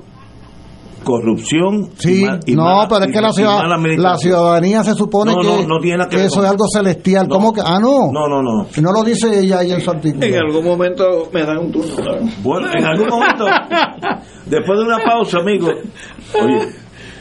[1.04, 1.89] Corrupción.
[1.97, 3.62] Sí, y mal- y no, mala- pero es que la, ciudad-
[3.97, 7.28] la ciudadanía se supone No, que, no, no tiene que que eso es algo celestial.
[7.28, 7.62] ¿Cómo que?
[7.64, 8.12] Ah, no.
[8.12, 8.68] No, no, no.
[8.82, 10.26] No lo dice ella ahí en su artículo.
[10.26, 11.95] En algún momento me dan un turno.
[11.95, 12.43] ¿sabes?
[12.43, 13.45] Bueno, en algún momento,
[14.45, 15.74] después de una pausa, amigos.
[16.41, 16.68] Oye,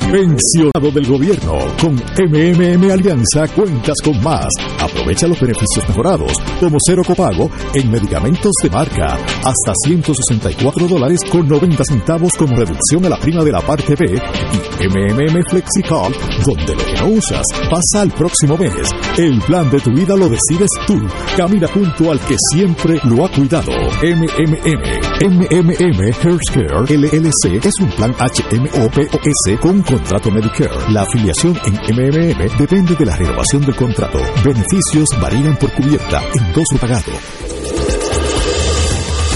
[0.01, 1.59] Pensionado del gobierno.
[1.81, 4.49] Con MMM Alianza cuentas con más.
[4.81, 11.47] Aprovecha los beneficios mejorados, como cero copago en medicamentos de marca, hasta 164 dólares con
[11.47, 16.13] 90 centavos como reducción a la prima de la parte B y MMM FlexiCall,
[16.45, 18.91] donde lo que no usas pasa al próximo mes.
[19.17, 20.99] El plan de tu vida lo decides tú.
[21.37, 23.73] Camina junto al que siempre lo ha cuidado.
[24.03, 25.01] MMM.
[25.21, 30.93] MMM Healthcare LLC es un plan HMOPOS con contrato Medicare.
[30.93, 34.18] La afiliación en MMM depende de la renovación del contrato.
[34.45, 37.12] Beneficios varían por cubierta, endoso pagado.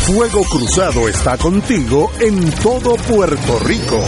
[0.07, 4.01] Fuego Cruzado está contigo en todo Puerto Rico.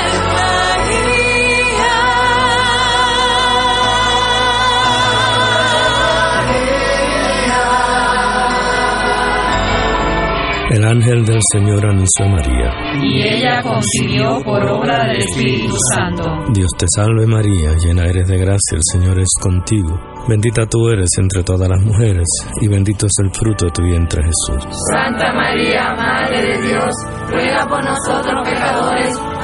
[10.70, 12.72] El ángel del Señor anunció a María.
[13.02, 16.24] y ella concibió por obra del Espíritu Santo.
[16.54, 20.00] Dios te salve María, llena eres de gracia, el Señor es contigo.
[20.28, 22.28] Bendita tú eres entre todas las mujeres,
[22.62, 24.64] y bendito es el fruto de tu vientre Jesús.
[24.92, 26.94] Santa María, Madre de Dios,
[27.30, 29.18] ruega por nosotros pecadores,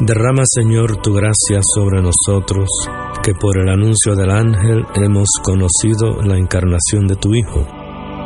[0.00, 2.68] Derrama, Señor, tu gracia sobre nosotros,
[3.22, 7.66] que por el anuncio del ángel hemos conocido la encarnación de tu Hijo,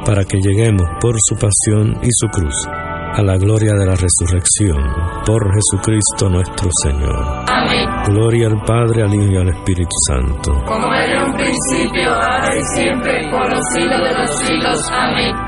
[0.05, 2.67] para que lleguemos por su pasión y su cruz
[3.15, 4.79] a la gloria de la resurrección,
[5.27, 7.45] por Jesucristo nuestro Señor.
[7.49, 7.89] Amén.
[8.07, 10.53] Gloria al Padre, al Hijo y al Espíritu Santo.
[10.67, 14.91] Como era en un principio, ahora y siempre, por los siglos de los siglos.
[14.93, 15.48] Amén.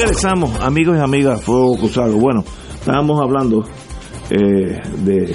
[0.00, 2.14] Regresamos, amigos y amigas, Fuego Cruzado.
[2.16, 2.42] Bueno,
[2.74, 3.62] estábamos hablando
[4.30, 5.26] eh, de...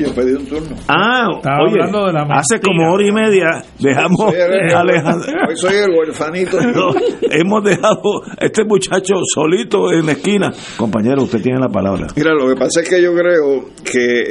[0.00, 0.74] yo pedí un turno.
[0.88, 5.32] Ah, Estaba oye, hablando de la hace como hora y media dejamos Soy el- Alejandro.
[5.46, 6.58] Hoy soy el huerfanito.
[6.62, 6.94] No,
[7.30, 10.52] hemos dejado a este muchacho solito en la esquina.
[10.78, 12.06] Compañero, usted tiene la palabra.
[12.16, 14.22] Mira, lo que pasa es que yo creo que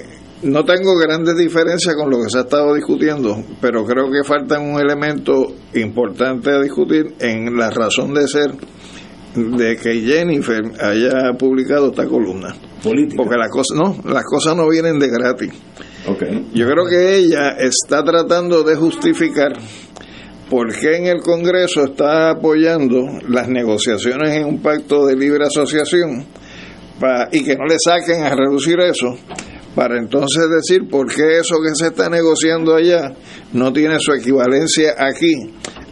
[0.00, 0.04] eh,
[0.44, 4.60] no tengo grandes diferencias con lo que se ha estado discutiendo, pero creo que falta
[4.60, 8.52] un elemento importante a discutir en la razón de ser
[9.34, 12.54] de que Jennifer haya publicado esta columna.
[12.82, 13.16] Política.
[13.16, 15.52] Porque las cosas no, las cosas no vienen de gratis.
[16.06, 16.48] Okay.
[16.54, 19.52] Yo creo que ella está tratando de justificar
[20.48, 26.24] por qué en el Congreso está apoyando las negociaciones en un pacto de libre asociación
[27.30, 29.16] y que no le saquen a reducir eso,
[29.74, 33.14] para entonces decir por qué eso que se está negociando allá
[33.52, 35.34] no tiene su equivalencia aquí,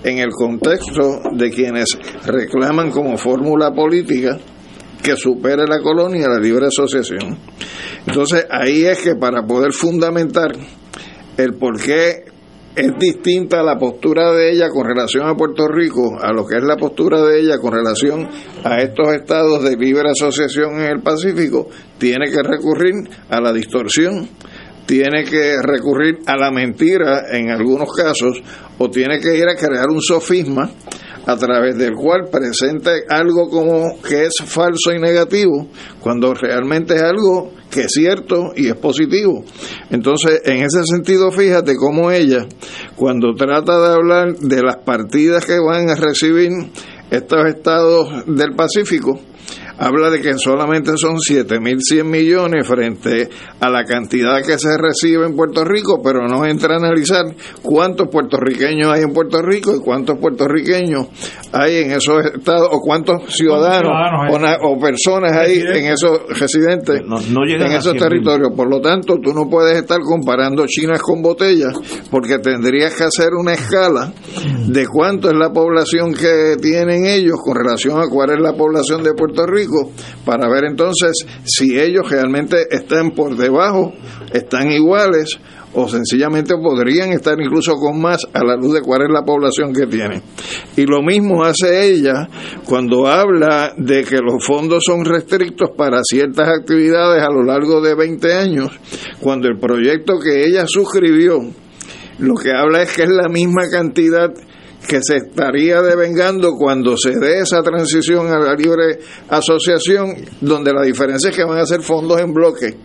[0.07, 4.39] en el contexto de quienes reclaman como fórmula política
[5.03, 7.37] que supere la colonia la libre asociación.
[8.07, 10.53] Entonces ahí es que para poder fundamentar
[11.37, 12.25] el por qué
[12.77, 16.63] es distinta la postura de ella con relación a Puerto Rico a lo que es
[16.63, 18.29] la postura de ella con relación
[18.63, 22.95] a estos estados de libre asociación en el Pacífico, tiene que recurrir
[23.31, 24.29] a la distorsión,
[24.87, 28.41] tiene que recurrir a la mentira en algunos casos
[28.78, 30.70] o tiene que ir a crear un sofisma
[31.26, 35.68] a través del cual presente algo como que es falso y negativo
[36.01, 39.45] cuando realmente es algo que es cierto y es positivo.
[39.91, 42.47] Entonces, en ese sentido, fíjate cómo ella,
[42.95, 46.51] cuando trata de hablar de las partidas que van a recibir
[47.11, 49.20] estos estados del Pacífico,
[49.79, 53.29] habla de que solamente son 7.100 millones frente
[53.61, 57.24] a la cantidad que se recibe en Puerto Rico, pero no entra a analizar
[57.62, 61.07] cuántos puertorriqueños hay en Puerto Rico y cuántos puertorriqueños
[61.53, 63.91] hay en esos estados, o cuántos ciudadanos,
[64.31, 67.99] o, na- o personas hay en esos residentes No, no llegan en esos 100.000.
[68.01, 68.51] territorios.
[68.57, 71.72] Por lo tanto, tú no puedes estar comparando chinas con botellas,
[72.11, 74.12] porque tendrías que hacer una escala
[74.66, 79.03] de cuánto es la población que tienen ellos con relación a cuál es la población
[79.03, 79.66] de Puerto Rico,
[80.25, 81.12] para ver entonces
[81.45, 83.93] si ellos realmente están por debajo,
[84.33, 85.39] están iguales
[85.79, 89.75] o sencillamente podrían estar incluso con más a la luz de cuál es la población
[89.75, 90.23] que tienen.
[90.75, 92.29] Y lo mismo hace ella
[92.64, 97.95] cuando habla de que los fondos son restrictos para ciertas actividades a lo largo de
[97.95, 98.71] 20 años,
[99.21, 101.41] cuando el proyecto que ella suscribió
[102.19, 104.31] lo que habla es que es la misma cantidad
[104.87, 108.99] que se estaría devengando cuando se dé esa transición a la libre
[109.29, 112.77] asociación, donde la diferencia es que van a ser fondos en bloque,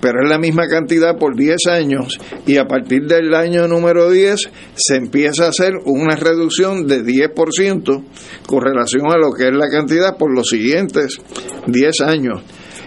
[0.00, 4.50] pero es la misma cantidad por 10 años y a partir del año número 10
[4.74, 8.04] se empieza a hacer una reducción de 10%
[8.46, 11.18] con relación a lo que es la cantidad por los siguientes
[11.66, 12.42] 10 años.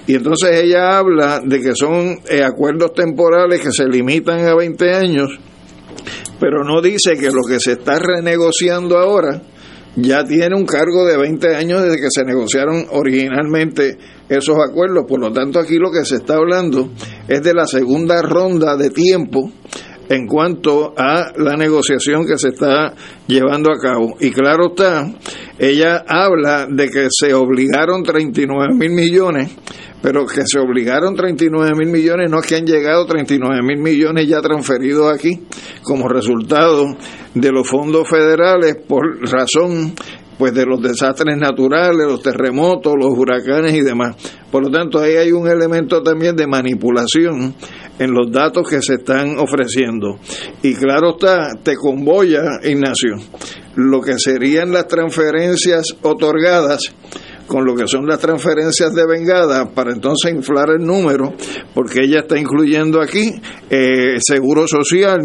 [0.08, 4.94] Y entonces ella habla de que son eh, acuerdos temporales que se limitan a 20
[4.94, 5.40] años,
[6.40, 9.42] pero no dice que lo que se está renegociando ahora
[9.96, 13.98] ya tiene un cargo de 20 años desde que se negociaron originalmente
[14.30, 15.06] esos acuerdos.
[15.08, 16.92] Por lo tanto, aquí lo que se está hablando
[17.28, 19.52] es de la segunda ronda de tiempo
[20.10, 22.94] en cuanto a la negociación que se está
[23.28, 24.16] llevando a cabo.
[24.20, 25.08] Y claro está,
[25.58, 29.52] ella habla de que se obligaron 39 mil millones,
[30.02, 34.28] pero que se obligaron 39 mil millones, no es que han llegado 39 mil millones
[34.28, 35.42] ya transferidos aquí
[35.84, 36.86] como resultado
[37.34, 39.94] de los fondos federales por razón
[40.40, 44.16] pues de los desastres naturales, los terremotos, los huracanes y demás.
[44.50, 47.54] Por lo tanto, ahí hay un elemento también de manipulación
[48.00, 50.18] en los datos que se están ofreciendo.
[50.64, 53.18] Y claro está, te convoya, Ignacio,
[53.76, 56.84] lo que serían las transferencias otorgadas
[57.50, 61.34] con lo que son las transferencias de vengada para entonces inflar el número,
[61.74, 63.34] porque ella está incluyendo aquí
[63.70, 65.20] eh, seguro social,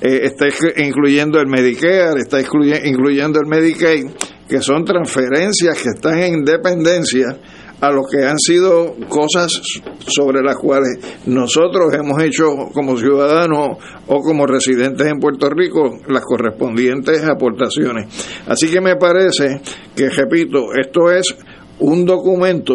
[0.00, 0.46] eh, está
[0.76, 4.04] incluyendo el Medicare, está incluyendo el Medicaid,
[4.46, 7.38] que son transferencias que están en dependencia
[7.80, 9.60] a lo que han sido cosas
[10.06, 16.22] sobre las cuales nosotros hemos hecho como ciudadanos o como residentes en Puerto Rico las
[16.24, 18.06] correspondientes aportaciones.
[18.46, 19.60] Así que me parece
[19.96, 21.34] que, repito, esto es
[21.82, 22.74] un documento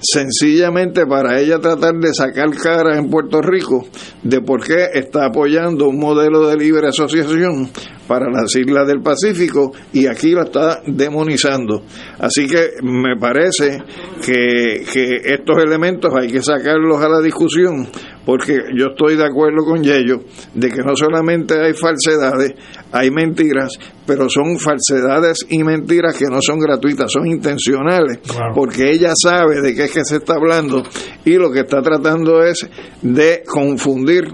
[0.00, 3.86] sencillamente para ella tratar de sacar cara en Puerto Rico
[4.22, 7.68] de por qué está apoyando un modelo de libre asociación
[8.06, 11.82] para las islas del Pacífico y aquí lo está demonizando.
[12.18, 13.82] Así que me parece
[14.24, 17.88] que, que estos elementos hay que sacarlos a la discusión
[18.26, 20.18] porque yo estoy de acuerdo con Yello
[20.52, 22.54] de que no solamente hay falsedades,
[22.90, 28.18] hay mentiras, pero son falsedades y mentiras que no son gratuitas, son intencionales,
[28.52, 30.82] porque ella sabe de qué es que se está hablando
[31.24, 32.68] y lo que está tratando es
[33.00, 34.24] de confundir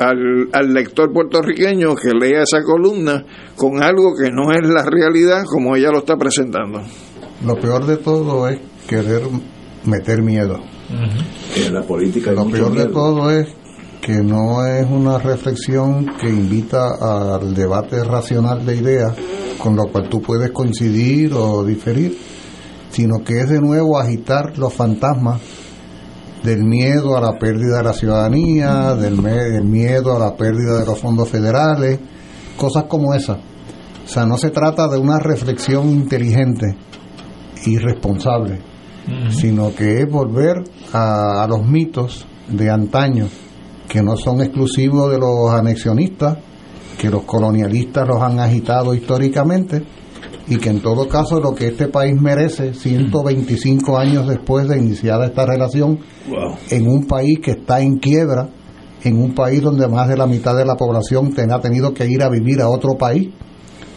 [0.00, 3.24] al, al, lector puertorriqueño que lea esa columna
[3.54, 6.80] con algo que no es la realidad como ella lo está presentando.
[7.44, 8.58] Lo peor de todo es
[8.88, 9.22] querer
[9.84, 10.58] meter miedo.
[11.70, 13.48] la política lo peor de todo es
[14.00, 19.16] que no es una reflexión que invita al debate racional de ideas
[19.60, 22.16] con lo cual tú puedes coincidir o diferir,
[22.90, 25.40] sino que es de nuevo agitar los fantasmas
[26.42, 29.20] del miedo a la pérdida de la ciudadanía, del,
[29.64, 31.98] miedo a la pérdida de los fondos federales,
[32.56, 33.38] cosas como esas.
[34.04, 36.76] O sea, no se trata de una reflexión inteligente
[37.66, 38.58] y responsable,
[39.30, 43.28] sino que es volver a, a los mitos de antaño,
[43.88, 46.38] que no son exclusivos de los anexionistas,
[46.98, 49.82] que los colonialistas los han agitado históricamente,
[50.48, 55.26] y que en todo caso lo que este país merece 125 años después de iniciada
[55.26, 55.98] esta relación
[56.70, 58.48] en un país que está en quiebra,
[59.02, 62.22] en un país donde más de la mitad de la población ha tenido que ir
[62.22, 63.28] a vivir a otro país,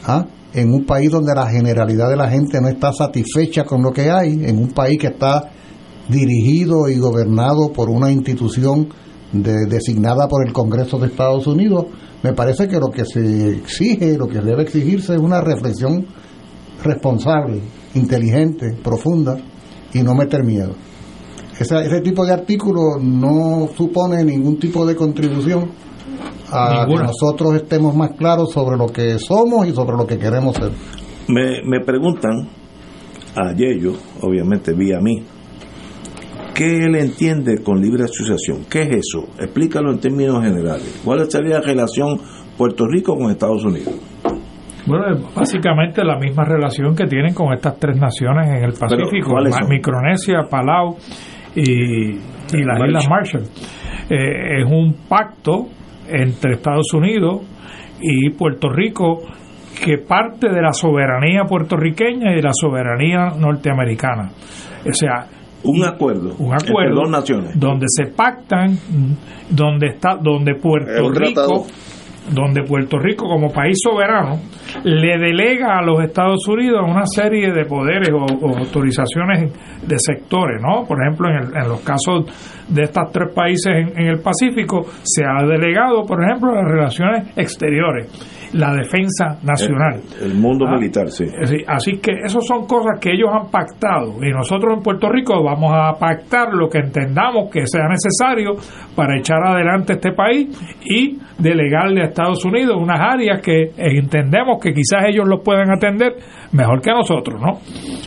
[0.06, 0.26] ¿ah?
[0.54, 4.10] en un país donde la generalidad de la gente no está satisfecha con lo que
[4.12, 5.50] hay, en un país que está
[6.08, 8.90] dirigido y gobernado por una institución
[9.32, 11.86] designada por el Congreso de Estados Unidos,
[12.22, 16.06] me parece que lo que se exige, lo que debe exigirse es una reflexión
[16.84, 17.62] responsable,
[17.96, 19.38] inteligente, profunda
[19.94, 20.76] y no meter miedo.
[21.60, 25.70] ese tipo de artículo no supone ningún tipo de contribución
[26.52, 30.56] a que nosotros estemos más claros sobre lo que somos y sobre lo que queremos
[30.56, 30.72] ser.
[31.28, 32.48] Me, me preguntan
[33.36, 35.24] a Yello, obviamente vía mí,
[36.54, 38.66] ¿qué él entiende con libre asociación?
[38.70, 39.28] ¿Qué es eso?
[39.40, 41.02] Explícalo en términos generales.
[41.04, 42.20] ¿Cuál sería la relación
[42.58, 43.96] Puerto Rico con Estados Unidos?
[44.86, 49.36] Bueno, básicamente la misma relación que tienen con estas tres naciones en el Pacífico,
[49.70, 50.98] Micronesia, Palau
[51.56, 53.44] y, las Islas Marshall.
[54.10, 55.68] Eh, es un pacto
[56.08, 57.42] entre Estados Unidos
[58.02, 59.20] y Puerto Rico
[59.84, 64.30] que parte de la soberanía puertorriqueña y de la soberanía norteamericana.
[64.86, 65.28] O sea,
[65.64, 67.58] un acuerdo, un acuerdo dos naciones.
[67.58, 68.78] donde se pactan,
[69.50, 71.66] donde está, donde Puerto Rico
[72.32, 74.40] donde Puerto Rico como país soberano
[74.84, 79.52] le delega a los Estados Unidos una serie de poderes o, autorizaciones
[79.86, 80.86] de sectores, ¿no?
[80.86, 82.26] Por ejemplo, en, en los casos
[82.68, 87.28] de estos tres países en, en, el Pacífico se ha delegado, por ejemplo, las relaciones
[87.36, 88.08] exteriores
[88.54, 90.02] la defensa nacional.
[90.22, 91.26] El, mundo ah, militar, sí.
[91.68, 95.72] Así que esas son cosas que ellos han pactado y nosotros en Puerto Rico vamos
[95.74, 98.56] a pactar lo que entendamos que sea necesario
[98.96, 100.48] para echar adelante este país
[100.86, 106.14] y delegarle a Estados Unidos unas áreas que entendemos que quizás ellos lo pueden atender
[106.52, 107.60] mejor que nosotros, ¿no?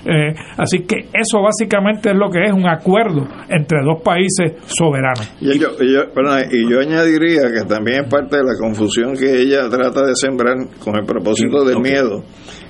[0.08, 5.34] Eh, así que eso básicamente es lo que es un acuerdo entre dos países soberanos.
[5.40, 10.06] Y yo, y yo añadiría que también es parte de la confusión que ella trata
[10.06, 11.82] de sembrar sembrar con el propósito ok.
[11.82, 12.22] miedo.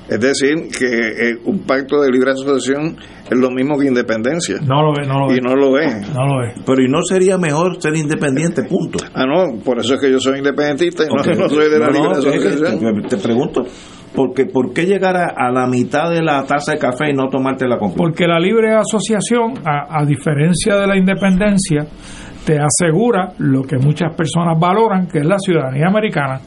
[0.09, 2.97] Es decir, que eh, un pacto de libre asociación
[3.29, 4.57] es lo mismo que independencia.
[4.63, 5.35] No lo ve, no lo ve.
[5.35, 6.09] Y no lo es.
[6.15, 6.55] No lo es.
[6.65, 8.99] Pero ¿y no sería mejor ser independiente, punto?
[9.13, 11.93] Ah, no, por eso es que yo soy independentista y no, soy de la no,
[11.93, 13.03] libre asociación.
[13.03, 13.65] te, te pregunto,
[14.15, 17.29] porque, ¿por qué llegar a, a la mitad de la taza de café y no
[17.29, 17.99] tomarte la completa?
[17.99, 21.85] Porque la libre asociación, a, a diferencia de la independencia,
[22.47, 26.41] te asegura lo que muchas personas valoran, que es la ciudadanía americana,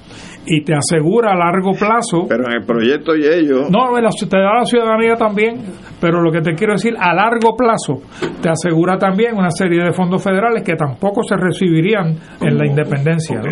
[0.49, 2.26] y te asegura a largo plazo.
[2.27, 3.69] Pero en el proyecto y ellos.
[3.69, 5.61] No, la- te da la ciudadanía también,
[6.01, 8.01] pero lo que te quiero decir, a largo plazo,
[8.41, 13.39] te asegura también una serie de fondos federales que tampoco se recibirían en la independencia.
[13.41, 13.49] ¿no?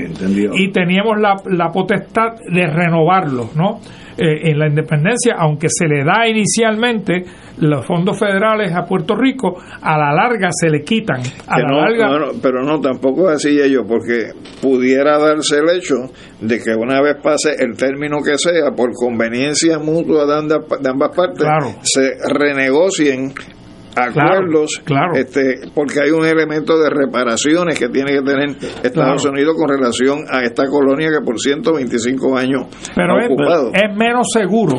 [0.57, 3.79] Y teníamos la, la potestad de renovarlos, ¿no?
[4.19, 7.23] Eh, en la independencia, aunque se le da inicialmente
[7.59, 11.21] los fondos federales a Puerto Rico, a la larga se le quitan.
[11.47, 15.57] A la no, larga, no, no, pero no, tampoco es así ellos, porque pudiera darse
[15.59, 15.95] el hecho
[16.41, 20.89] de que una vez pase el término que sea, por conveniencia mutua de ambas, de
[20.89, 21.75] ambas partes, Claro.
[21.83, 23.33] se renegocien
[23.97, 25.13] acuerdos, claro.
[25.15, 28.49] este porque hay un elemento de reparaciones que tiene que tener
[28.83, 29.31] Estados Claro.
[29.31, 32.65] Unidos con relación a esta colonia que por 125 años
[32.95, 33.71] pero ha es, ocupado.
[33.73, 34.73] es menos seguro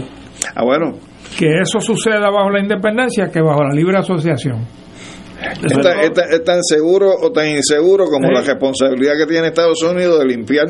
[0.54, 0.92] Ah, bueno,
[1.36, 4.64] que eso suceda bajo la independencia que bajo la libre asociación.
[5.40, 8.34] Es tan, es tan- es tan seguro o tan inseguro como Sí.
[8.34, 10.66] la responsabilidad que tiene Estados Unidos de limpiar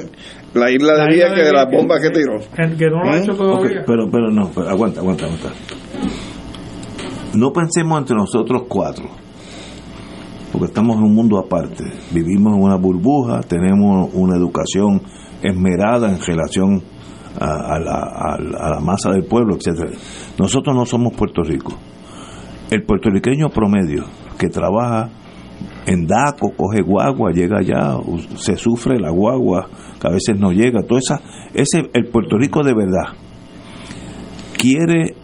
[0.54, 2.12] la isla de Vieques de de las bombas que sí.
[2.12, 2.36] tiró.
[2.58, 3.22] El que no lo ha ¿Mm?
[3.22, 3.82] hecho todavía.
[3.86, 5.48] pero, pero no, pero aguanta, aguanta, aguanta.
[7.38, 9.04] No pensemos entre nosotros cuatro,
[10.50, 11.84] porque estamos en un mundo aparte.
[12.10, 15.00] Vivimos en una burbuja, tenemos una educación
[15.40, 16.82] esmerada en relación
[17.40, 19.92] a, la, a la- masa del pueblo, etcétera.
[20.36, 21.72] Nosotros no somos Puerto Rico.
[22.72, 24.04] El puertorriqueño promedio
[24.36, 25.08] que trabaja
[25.86, 27.96] en DACO, coge guagua, llega allá,
[28.36, 29.68] se sufre la guagua,
[30.00, 31.20] que a veces no llega, todo esa,
[31.54, 33.14] ese, el Puerto Rico de verdad
[34.56, 35.14] quiere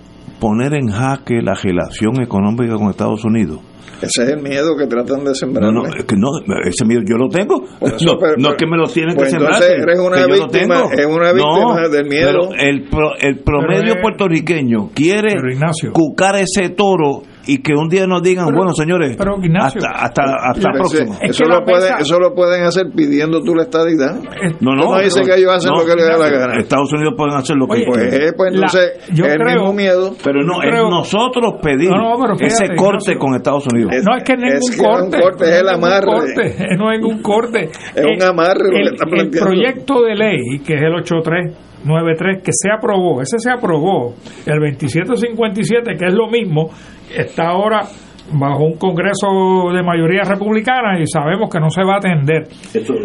[0.41, 3.61] poner en jaque la relación económica con Estados Unidos.
[4.03, 5.73] Ese es el miedo que tratan de sembrar.
[5.73, 6.29] No, no, es que no,
[6.67, 7.65] ese miedo yo lo tengo.
[7.81, 9.55] Eso, no, pero- no es que me lo tienen pues que sembrar.
[9.63, 10.91] entonces eres una que yo lo víctima, tengo.
[10.93, 12.27] es una víctima No, del miedo.
[12.27, 15.37] pero el, pro- el promedio Pero puertorriqueño quiere
[15.93, 20.05] cucar ese toro y que un día nos digan, Pero- bueno, señores, pero, Ignacio, hasta,
[20.05, 21.15] hasta, hasta la próxima.
[21.17, 24.17] eh, Es eso, lo la pueden, mesa- eso lo pueden hacer pidiendo tú la estadidad.
[24.61, 24.85] No, no.
[24.95, 26.59] no dice que ellos hacen no, lo que les da la gana.
[26.61, 28.29] Estados Unidos pueden hacer lo que Oye, quieran.
[28.29, 30.15] eh, pues La- entonces yo el creo- mismo miedo.
[30.25, 33.19] Pero no, es creo- nosotros pedir No, no, pero fíjate, ese corte Ignacio.
[33.19, 33.93] con Estados Unidos.
[33.95, 36.07] Es- no es que ningún es que no es un corte, corte, es el amarre.
[36.07, 37.71] corte, no es ningún corte.
[37.95, 40.95] Es un amarre lo que el, está el proyecto de ley, que es el
[41.85, 44.15] 8393, que se aprobó, ese se aprobó,
[44.47, 46.71] el 2757, que es lo mismo,
[47.15, 47.83] está ahora
[48.33, 52.49] bajo un Congreso de mayoría republicana y sabemos que no se va a atender.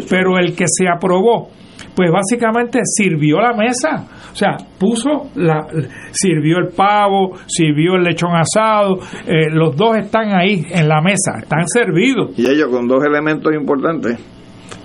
[0.09, 1.49] Pero el que se aprobó,
[1.95, 5.67] pues básicamente sirvió la mesa, o sea, puso la,
[6.11, 11.39] sirvió el pavo, sirvió el lechón asado, eh, los dos están ahí en la mesa,
[11.41, 12.37] están servidos.
[12.37, 14.17] Y ellos con dos elementos importantes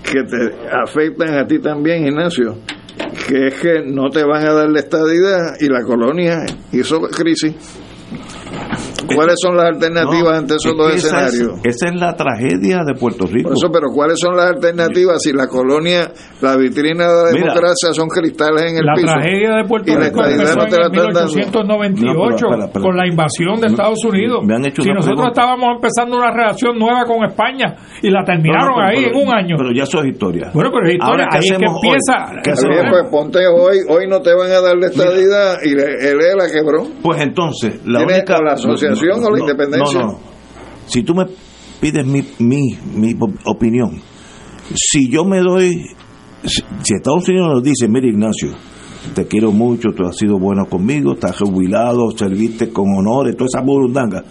[0.02, 2.56] que te afectan a ti también, Ignacio,
[3.26, 7.54] que es que no te van a dar la estadidad y la colonia hizo crisis.
[9.14, 11.60] ¿Cuáles son las alternativas No, ante esos es dos que esa es- escenarios?
[11.64, 13.48] esa es la tragedia de Puerto Rico.
[13.50, 16.10] Por eso, pero ¿cuáles son las alternativas si la colonia,
[16.40, 19.06] la vitrina de la Mira, democracia son cristales en el La piso?
[19.12, 21.34] tragedia de Puerto Y la Rico empezó no en la el están dando.
[21.34, 22.82] 1898 No, pero espera, espera.
[22.84, 24.40] con la invasión de Estados Unidos.
[24.44, 25.40] me han hecho si nosotros pregunta.
[25.40, 29.18] estábamos empezando una relación nueva con España y la terminaron No, no, pero- ahí pero-
[29.20, 29.54] en un año.
[29.58, 30.50] Pero ya eso es historia.
[30.54, 32.16] bueno, pero es historia, Ahora, ¿qué ahí es que empieza.
[32.44, 36.10] ¿Qué bien, pues ponte hoy, hoy no te van a dar la estadidad y le-
[36.10, 36.86] el ELA quebró.
[37.02, 38.38] Pues entonces, la ¿Tiene única.
[38.42, 38.56] la
[38.94, 40.00] asociación o la independencia?
[40.00, 40.18] No, no.
[40.86, 41.26] Si tú me
[41.80, 44.00] pides mi, mi, mi opinión,
[44.74, 45.72] si yo me doy.
[46.44, 48.50] Si si Estados Unidos nos dice, mira Ignacio,
[49.14, 53.62] te quiero mucho, tú has sido bueno conmigo, estás jubilado, serviste con honores, toda esa
[53.62, 54.22] burundanga,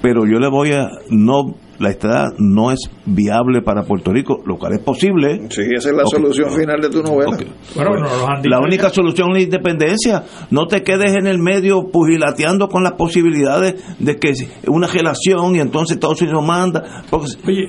[0.00, 0.88] pero yo le voy a.
[1.10, 5.48] no La estadía no es viable para Puerto Rico, lo cual es posible.
[5.50, 7.30] Sí, esa es la solución final de tu novela.
[7.34, 7.42] Ok.
[7.74, 8.66] Bueno, nos lo han dicho La ya.
[8.66, 10.24] única solución es la independencia.
[10.50, 14.32] No te quedes en el medio pugilateando con las posibilidades de que
[14.68, 17.02] una relación y entonces Estados Unidos manda.
[17.10, 17.68] Porque Oye,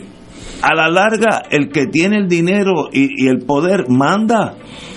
[0.62, 4.56] a la larga, el que tiene el dinero y, y el poder manda.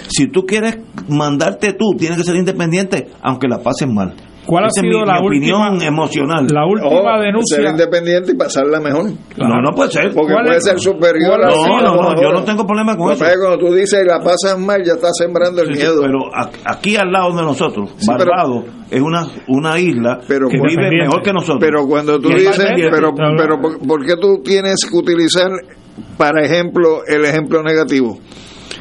[0.09, 0.79] Si tú quieres
[1.09, 4.15] mandarte tú, tienes que ser independiente, aunque la pases mal.
[4.49, 6.47] ¿Cuál ha Esa sido mi, la mi opinión última- emocional.
[6.51, 7.57] la última O denuncia.
[7.59, 9.11] ser independiente y pasarla mejor.
[9.37, 10.15] No, no puede ser.
[10.15, 13.09] Porque ¿Cuál puede es- ser superior No, sido- no, no, yo no tengo problema con
[13.09, 13.25] que eso.
[13.41, 16.01] cuando tú dices la pasas mal, ya estás sembrando el Sí, sí, miedo.
[16.01, 16.19] pero
[16.65, 21.23] aquí al lado de nosotros, Sí, Barbados es una, una isla Pero que vive mejor
[21.23, 21.59] que nosotros.
[21.61, 22.57] Pero cuando tú Y dices,
[22.91, 25.51] pero, pero ¿por, por qué tú tienes que utilizar,
[26.17, 28.19] para ejemplo, el ejemplo negativo?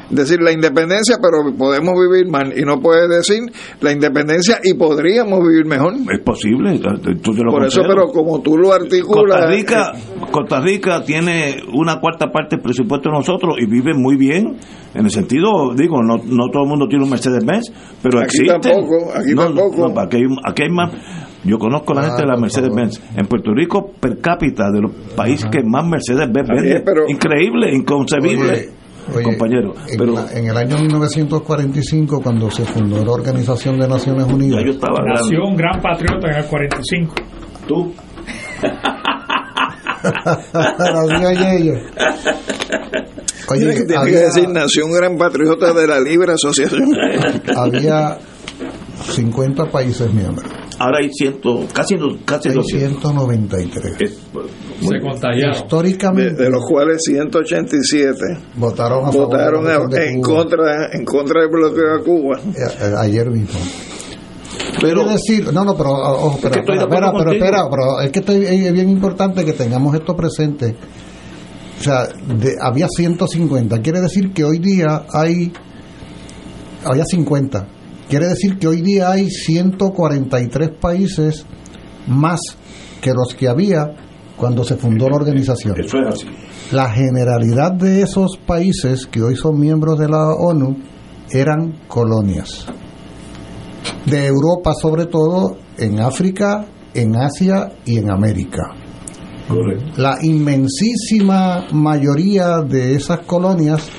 [0.10, 2.54] Decir la independencia, pero podemos vivir mal.
[2.58, 3.44] Y no puedes decir
[3.82, 5.94] la independencia y podríamos vivir mejor.
[6.12, 6.80] Es posible.
[7.22, 9.36] tú te lo Por eso, pero como tú lo articulas.
[9.42, 9.92] Costa Rica,
[10.32, 14.58] Costa Rica tiene una cuarta parte del presupuesto de nosotros y vive muy bien.
[14.94, 17.72] En el sentido, digo, no, no todo el mundo tiene un Mercedes-Benz,
[18.02, 18.70] pero Aquí existe.
[18.72, 20.00] tampoco, aquí tampoco.
[20.00, 20.92] aquí, hay, aquí hay más.
[21.44, 23.02] Yo conozco a la gente de la Mercedes-Benz.
[23.16, 26.82] En Puerto Rico, per cápita, de los países que más Mercedes-Benz vende.
[26.84, 28.52] pero- Increíble, inconcebible.
[28.52, 28.70] Oye,
[29.16, 29.74] oye, compañero.
[29.88, 34.64] En, Pero la- en el año 1945, cuando se fundó la Organización de Naciones Unidas,
[34.66, 37.16] yo estaba Nació un gran patriota en el 45.
[37.68, 37.94] Tú.
[43.50, 46.90] Oye, que- tiene que había- decir, nació un gran patriota de la libre asociación.
[47.56, 48.18] había
[49.12, 50.50] 50 países miembros.
[50.80, 53.02] ahora hay ciento, casi, casi Hay 200.
[53.02, 54.18] 193.
[54.82, 55.56] Se contagiaron.
[55.56, 58.18] Históricamente, De, de los cuales 187
[58.56, 61.96] votaron a favor votaron de la a- invasión de en contra en contra del bloqueo
[61.96, 62.40] a Cuba.
[62.40, 62.52] Eh,
[62.82, 63.60] eh, ayer mismo.
[64.82, 67.64] Pero, Quiere decir, no, no, pero, ojo, pero, que estoy de espera, acuerdo pero, espera,
[67.70, 70.76] pero es que estoy- es bien importante que tengamos esto presente.
[71.80, 75.52] O sea, de- había 150, quiere decir que hoy día hay,
[76.84, 77.68] había 50,
[78.10, 81.46] quiere decir que hoy día hay 143 países
[82.08, 82.40] más
[83.02, 83.94] que los que había
[84.38, 85.76] cuando se fundó la organización.
[85.80, 86.28] Eso es así.
[86.72, 90.78] La generalidad de esos países que hoy son miembros de la ONU
[91.32, 92.68] eran colonias.
[94.06, 98.74] De Europa sobre todo, en África, en Asia y en América.
[99.96, 103.90] La inmensísima mayoría de esas colonias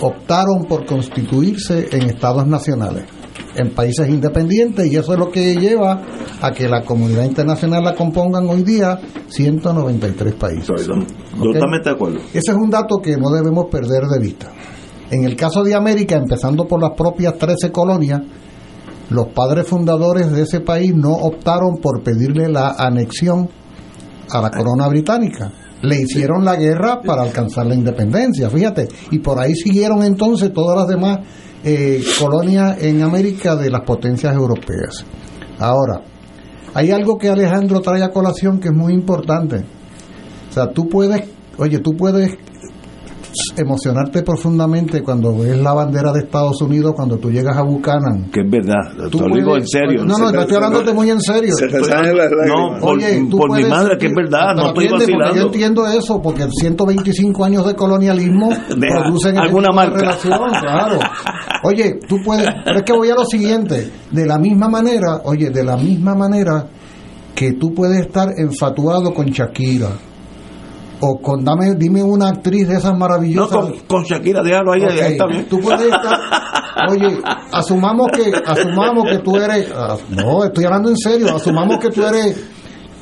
[0.00, 3.04] optaron por constituirse en estados nacionales,
[3.58, 6.00] en países independientes, y eso es lo que lleva
[6.40, 8.98] a que la comunidad internacional la compongan hoy día
[9.28, 10.86] 193 países.
[10.86, 12.18] Totalmente de acuerdo.
[12.32, 14.50] Ese es un dato que no debemos perder de vista.
[15.10, 18.22] En el caso de América, empezando por las propias 13 colonias,
[19.10, 23.48] los padres fundadores de ese país no optaron por pedirle la anexión
[24.30, 25.50] a la corona británica.
[25.80, 28.88] Le hicieron la guerra para alcanzar la independencia, fíjate.
[29.10, 31.20] Y por ahí siguieron entonces todas las demás
[31.64, 35.04] eh, colonias en América de las potencias europeas.
[35.58, 36.02] Ahora,
[36.74, 39.64] hay algo que Alejandro trae a colación que es muy importante.
[40.48, 41.24] O sea, tú puedes,
[41.58, 42.36] oye, tú puedes
[43.56, 48.30] emocionarte profundamente cuando ves la bandera de Estados Unidos cuando tú llegas a Buchanan.
[48.32, 50.04] Que es verdad, Tú te lo digo en serio.
[50.04, 51.52] No, no, yo estoy hablándote muy en serio.
[51.56, 52.48] Se te salen las lágrimas.
[52.74, 55.46] No, por, Oye, por mi madre, que es verdad, no estoy porque Yo vacilando.
[55.46, 59.98] entiendo eso, porque 125 años de colonialismo Deja producen ese alguna de marca.
[59.98, 60.98] relación, claro.
[61.64, 65.50] Oye, tú puedes, pero es que voy a lo siguiente, de la misma manera, oye,
[65.50, 66.66] de la misma manera
[67.34, 69.88] que tú puedes estar enfatuado con Shakira
[71.00, 74.82] o con dame dime una actriz de esas No, maravillosas con, con Shakira, déjalo ahí,
[74.82, 75.46] Ok, ahí está bien.
[75.48, 76.18] Tú puedes estar,
[76.90, 77.18] oye,
[77.52, 82.04] asumamos que, asumamos que tú eres, ah, no, estoy hablando en serio, asumamos que tú
[82.04, 82.36] eres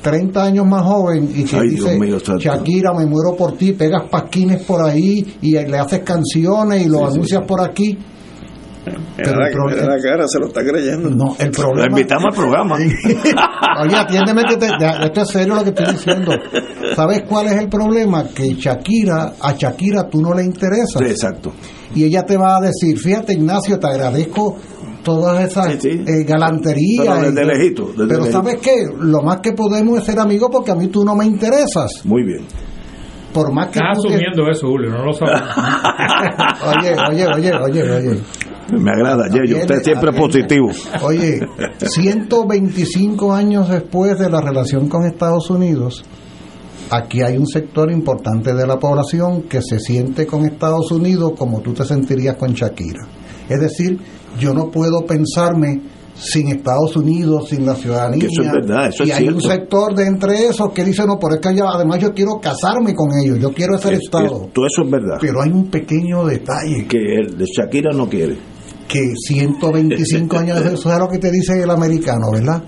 [0.03, 2.19] 30 años más joven y que Ay, dice mío.
[2.39, 7.07] Shakira, me muero por ti, pegas pasquines por ahí y le haces canciones y lo
[7.07, 7.99] anuncias por aquí.
[8.85, 11.11] Pero Mira el la, problema- la cara, se lo está creyendo.
[11.11, 11.89] No, el Lo problema.
[11.89, 12.77] invitamos al programa.
[13.83, 16.33] Oye, atiéndeme que te, esto es serio lo que estoy diciendo.
[16.95, 18.25] ¿Sabes cuál es el problema?
[18.35, 20.99] Que Shakira, a Shakira tú no le interesas.
[20.99, 21.53] Sí, exacto.
[21.95, 24.57] y ella te va a decir, fíjate Ignacio, te agradezco
[25.03, 25.89] todas esas Sí, sí.
[26.07, 27.07] eh, galanterías.
[27.19, 28.33] Pero desde y- lejito, desde pero lejito.
[28.33, 28.75] ¿sabes qué?
[28.99, 31.91] Lo más que podemos es ser amigos porque a mí tú no me interesas.
[32.05, 32.45] Muy bien.
[33.33, 35.41] Por más que Estás que- asumiendo eso, Julio, no lo sabes.
[36.79, 38.21] Oye, oye, oye, oye, oye.
[38.73, 39.59] Me agrada, Yeyo.
[39.59, 40.71] Usted siempre positivo.
[41.03, 41.39] Oye,
[41.79, 46.05] 125 años después de la relación con Estados Unidos,
[46.91, 51.61] aquí hay un sector importante de la población que se siente con Estados Unidos como
[51.61, 53.07] tú te sentirías con Shakira.
[53.49, 53.99] Es decir,
[54.39, 55.81] yo no puedo pensarme
[56.19, 58.21] sin Estados Unidos, sin la ciudadanía.
[58.21, 61.07] Que eso es verdad, eso y es hay un sector de entre esos que dice,
[61.07, 64.49] no, por es que ya, además yo quiero casarme con ellos, yo quiero ser Estado.
[64.53, 65.19] Todo eso es verdad.
[65.21, 68.37] Pero hay un pequeño detalle Que el de Shakira no quiere.
[68.89, 72.63] que 125 años eso es lo que te dice el americano, ¿verdad?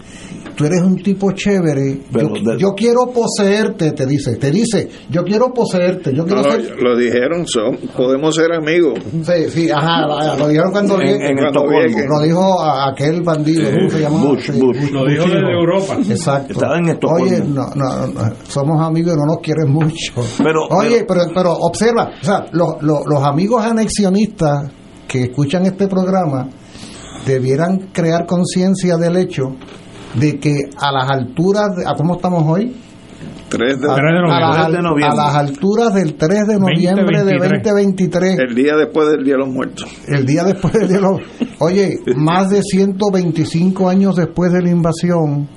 [0.58, 2.00] Tú eres un tipo chévere.
[2.12, 4.34] Pero yo, de- yo quiero poseerte, te dice.
[4.38, 6.12] Te dice, yo quiero poseerte.
[6.12, 6.82] Yo quiero No, ser.
[6.82, 8.98] lo dijeron, son, podemos ser amigos.
[9.22, 11.64] Sí, sí, ajá, lo dijeron cuando, En- en cuando.
[11.64, 13.70] Lo dijo a aquel bandido.
[13.72, 14.24] ¿Cómo se llamaba?
[14.24, 14.90] Bush, Sí, Bush.
[14.90, 15.38] Lo dijo desde.
[15.52, 15.96] Europa.
[16.08, 16.52] Exacto.
[16.54, 17.24] Estaba en Estocolmo.
[17.24, 20.12] Oye, no, no, no, somos amigos y no nos quieren mucho.
[20.42, 24.72] Pero- Oye, pero, pero observa, o sea, los, los, los amigos anexionistas
[25.06, 26.48] que escuchan este programa
[27.24, 29.54] debieran crear conciencia del hecho
[30.14, 32.74] de que a las alturas, de, ¿a cómo estamos hoy?
[33.48, 35.06] 3 de, a, a las, 3 de noviembre.
[35.06, 38.38] a las alturas del 3 de noviembre de 2023.
[38.38, 39.88] El día después del Día de los Muertos.
[40.06, 41.20] El día después del Día de los
[41.60, 45.48] Oye, más de 125 años después de la invasión,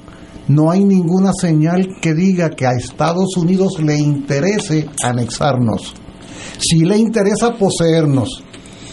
[0.47, 5.93] no hay ninguna señal que diga que a Estados Unidos le interese anexarnos.
[6.57, 8.43] Si le interesa poseernos,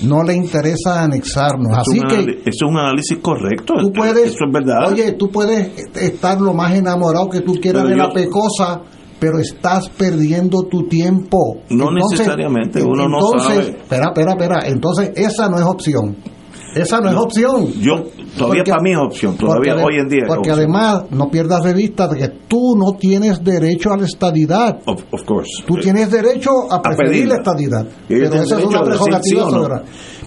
[0.03, 1.73] no le interesa anexarnos.
[1.73, 3.75] Es Así que anali- es un análisis correcto.
[3.81, 4.89] tú puedes, Eso es verdad.
[4.93, 8.83] oye, tú puedes estar lo más enamorado que tú quieras Pero de la yo- pecosa,
[9.21, 11.59] pero estás perdiendo tu tiempo.
[11.71, 13.69] No necesariamente, uno no entonces, sabe.
[13.81, 14.61] Espera, espera, espera.
[14.67, 16.17] Entonces, esa no es opción.
[16.83, 17.73] Esa no, es opción.
[17.81, 18.05] Yo,
[18.37, 19.37] todavía Porque- para mí es opción.
[19.37, 20.59] Todavía Porque hoy en día Porque opción.
[20.59, 24.79] además, no pierdas de vista de que tú no tienes derecho a la estadidad.
[24.87, 25.51] Of, of course.
[25.67, 27.87] Tú tienes derecho a preferir la estadidad.
[28.09, 29.69] Pero esa es una prerrogativa sí no.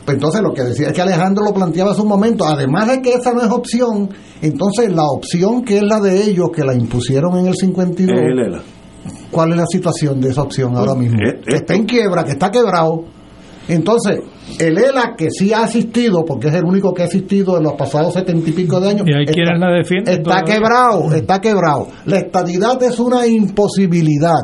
[0.03, 3.02] Pues entonces lo que decía es que Alejandro lo planteaba hace un momento, además de
[3.03, 4.10] que esa no es opción,
[4.41, 8.26] entonces la opción que es la de ellos, que la impusieron en el 52, Es
[8.32, 8.61] el ELA.
[9.30, 11.19] ¿cuál es la situación de esa opción ahora mismo?
[11.23, 13.03] es- Que está en quiebra, que está quebrado.
[13.72, 14.19] Entonces,
[14.60, 17.73] el ELA, que sí ha asistido, porque es el único que ha asistido en los
[17.73, 20.14] pasados setenta y pico de años, Y hay está- quienes la defienden.
[20.19, 21.88] está quebrado, está quebrado.
[22.06, 24.35] La estadidad es una imposibilidad.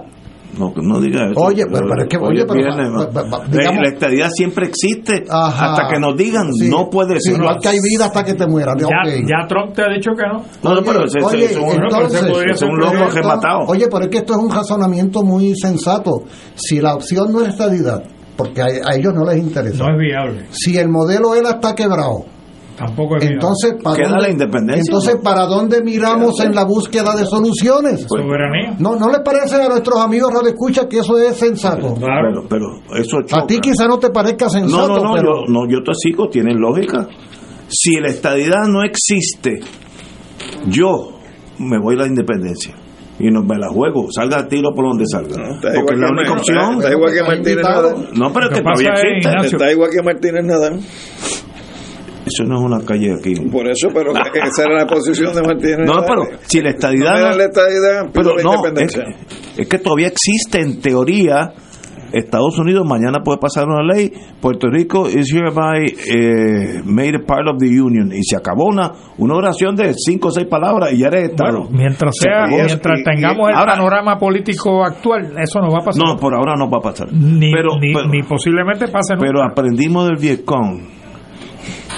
[0.57, 1.39] No, no diga eso.
[1.39, 5.71] Oye, pero- pero es que- oye, pero- digamos- la estadidad siempre existe Ajá.
[5.73, 7.41] hasta que nos digan Sí, no puede sí, ser.
[7.41, 8.75] igual que hay vida hasta que te mueras.
[8.79, 10.43] Ya, Trump te ha dicho que no.
[10.63, 13.59] No, no, pero ese, ese- Oye, ese es un, entonces- ese es un loco rematado.
[13.67, 16.23] Oye, pero es que esto es un razonamiento muy sensato.
[16.55, 18.01] Si la opción no es estadidad,
[18.37, 19.83] porque a, a ellos no les interesa.
[19.83, 20.45] No es viable.
[20.51, 22.25] Si el modelo ELA está quebrado,
[22.77, 23.33] Tampoco es viable.
[23.35, 25.21] entonces ¿para Queda dónde, la independencia, entonces ¿no?
[25.21, 28.05] ¿para dónde miramos en la búsqueda de soluciones?
[28.07, 28.75] Soberanía.
[28.77, 31.95] ¿No, ¿No les parece a nuestros amigos Radio Escucha que eso es sensato?
[31.99, 32.65] Pero, pero
[33.01, 33.41] eso choca.
[33.43, 35.45] A ti quizá no te parezca No, sensato, no, no, pero...
[35.47, 37.07] yo, no, yo te sigo, tiene lógica.
[37.67, 39.59] Si la estadidad no existe,
[40.67, 41.13] yo
[41.59, 42.75] me voy a la independencia.
[43.19, 45.49] Y no me la juego, salga a tiro por donde salga.
[45.55, 46.77] Está Porque es la única opción.
[46.77, 48.09] Está igual que Martínez Nadal.
[48.13, 49.29] No, pero es Lo que que pasa todavía es, existe.
[49.29, 50.79] Ignacio, Está igual que Martínez Nadal.
[52.25, 53.35] Eso no es una calle aquí.
[53.49, 56.05] Por eso, pero esa era la posición de Martínez No, Nadal.
[56.07, 57.19] pero si la estadidad.
[57.21, 58.99] No no- la estadidad, pero la no, es,
[59.57, 61.53] es que todavía existe en teoría.
[62.13, 64.11] Estados Unidos mañana puede pasar una ley.
[64.41, 68.11] Puerto Rico is hereby eh, made a part of the union.
[68.13, 71.63] Y se acabó una, una oración de cinco o seis palabras y ya eres Estado.
[71.63, 75.69] Bueno, mientras Se sea, mientras Y- y- tengamos el ahora- panorama político actual, eso no
[75.69, 76.03] va a pasar.
[76.05, 77.07] No, por ahora no va a pasar.
[77.11, 79.25] ni, pero, ni, pero, ni posiblemente pase nunca.
[79.25, 80.81] pero aprendimos del Vietcong.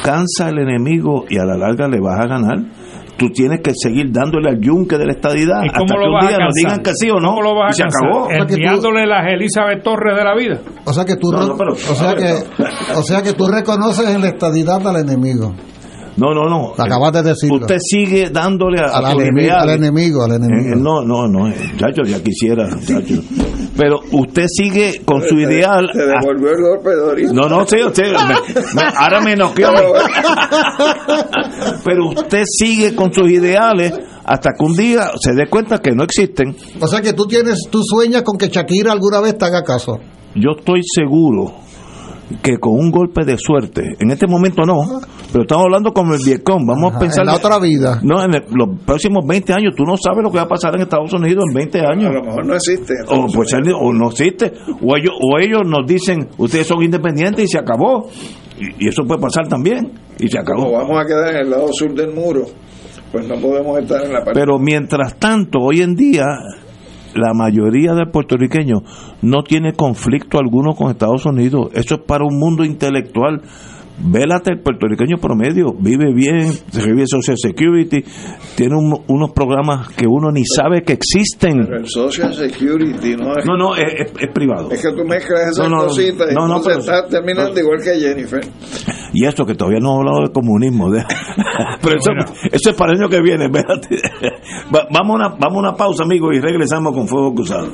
[0.03, 2.57] Cansa al enemigo y a la larga le vas a ganar.
[3.19, 6.05] Tú tienes que seguir dándole al yunque de la estadidad ¿Y hasta cómo que lo
[6.07, 7.29] un vas a día nos digan que sí o no.
[7.29, 8.07] ¿Cómo lo vas a y se cansar?
[8.07, 8.29] acabó.
[8.31, 10.59] Enviándole las Elizabeth Torres de la vida.
[10.85, 12.33] O sea que tú, No, re- no, pero- o sea que,
[12.95, 15.53] o sea que tú reconoces en la estadidad al enemigo.
[16.19, 16.73] No, no, no.
[16.77, 17.57] Acabas de decirlo.
[17.61, 20.75] Usted sigue dándole a, Al, a enemigo, al enemigo, al enemigo.
[20.75, 23.21] Eh, no, no, no, eh, chacho, ya quisiera, chacho.
[23.77, 25.89] Pero usted sigue con su ideal.
[25.93, 26.89] Se devolvió el golpe
[27.23, 27.33] de.
[27.33, 29.69] No, no, sí, usted, me- me- ahora me noqueó.
[31.83, 33.93] Pero usted sigue con sus ideales
[34.25, 36.55] hasta que un día se dé cuenta que no existen.
[36.81, 39.99] O sea que tú tienes, tú sueñas con que Shakira alguna vez te haga caso.
[40.35, 41.53] Yo estoy seguro
[42.43, 44.75] que con un golpe de suerte, en este momento no,
[45.31, 47.99] pero estamos hablando como el Vietcong, vamos a pensar en la otra vida.
[48.03, 50.75] No, en el- los próximos 20 años, tú no sabes lo que va a pasar
[50.75, 52.05] en Estados Unidos en 20 años.
[52.11, 52.93] A lo mejor no existe.
[53.07, 54.53] O, pues, o no existe.
[54.81, 58.07] O ellos, o ellos nos dicen, ustedes son independientes y se acabó.
[58.59, 59.91] Y, y eso puede pasar también.
[60.19, 60.77] Y se Como acabó.
[60.79, 62.41] vamos a quedar en el lado sur del muro,
[63.11, 64.39] pues no podemos estar en la parte.
[64.39, 66.25] Pero mientras tanto, hoy en día,
[67.15, 68.81] la mayoría de puertorriqueños
[69.21, 71.69] no tiene conflicto alguno con Estados Unidos.
[71.73, 73.41] Eso es para un mundo intelectual.
[74.01, 78.03] Vélate, el puertorriqueño promedio vive bien, recibe Social Security,
[78.55, 81.67] tiene un- unos programas que uno ni sabe que existen.
[81.71, 84.71] el Social Security no es, No, no, es, es- es privado.
[84.71, 87.59] es que tú mezclas esas No, no, cositas y no, no, entonces pero- estás terminando
[87.59, 88.41] igual que Jennifer.
[89.13, 90.89] Y eso que todavía no he hablado de comunismo.
[90.91, 91.03] de-
[91.81, 92.11] Pero eso,
[92.51, 93.47] eso es para el año que viene.
[93.49, 97.69] vamos, a una, vamos a una pausa, amigos, y regresamos con Fuego Cruzado.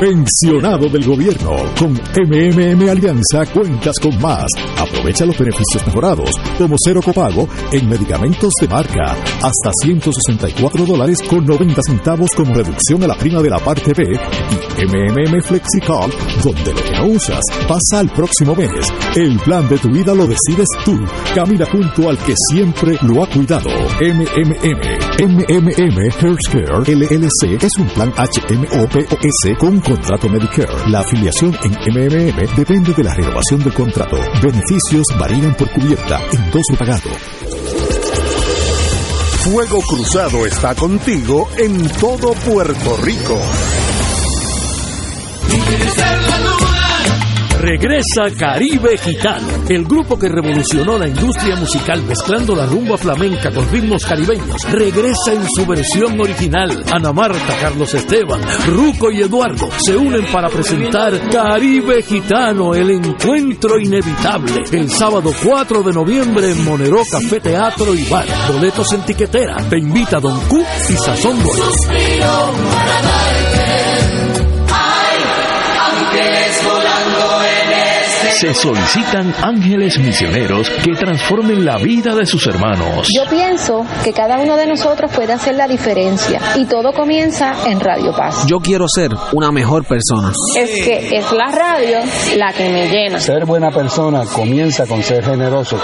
[0.00, 1.56] Pensionado del gobierno.
[1.76, 4.46] Con MMM Alianza cuentas con más.
[4.76, 11.44] Aprovecha los beneficios mejorados, como cero copago en medicamentos de marca, hasta 164 dólares con
[11.44, 16.12] 90 centavos como reducción a la prima de la parte B y MMM FlexiCall,
[16.44, 18.92] donde lo que no usas pasa al próximo mes.
[19.16, 20.96] El plan de tu vida lo decides tú.
[21.34, 23.68] Camina junto al que siempre lo ha cuidado.
[24.00, 25.08] MMM.
[25.18, 30.90] MMM Healthcare LLC es un plan HMOPOS con contrato Medicare.
[30.90, 34.16] La afiliación en MMM depende de la renovación del contrato.
[34.42, 37.10] Beneficios varían por cubierta, endoso pagado.
[39.44, 43.40] Fuego Cruzado está contigo en todo Puerto Rico.
[47.60, 53.68] Regresa Caribe Gitano, el grupo que revolucionó la industria musical mezclando la rumba flamenca con
[53.68, 54.62] ritmos caribeños.
[54.70, 56.84] Regresa en su versión original.
[56.92, 63.78] Ana Marta, Carlos Esteban, Ruco y Eduardo se unen para presentar Caribe Gitano, el encuentro
[63.80, 64.62] inevitable.
[64.70, 68.26] El sábado 4 de noviembre en Monero Café Teatro y Bar.
[68.52, 69.56] Boletos en tiquetera.
[69.68, 71.60] Te invita Don Q y Sazón Boy.
[78.38, 83.08] Se solicitan ángeles misioneros que transformen la vida de sus hermanos.
[83.12, 87.80] Yo pienso que cada uno de nosotros puede hacer la diferencia y todo comienza en
[87.80, 88.46] Radio Paz.
[88.46, 90.30] Yo quiero ser una mejor persona.
[90.56, 91.98] Es que es la radio
[92.36, 93.18] la que me llena.
[93.18, 95.76] Ser buena persona comienza con ser generoso,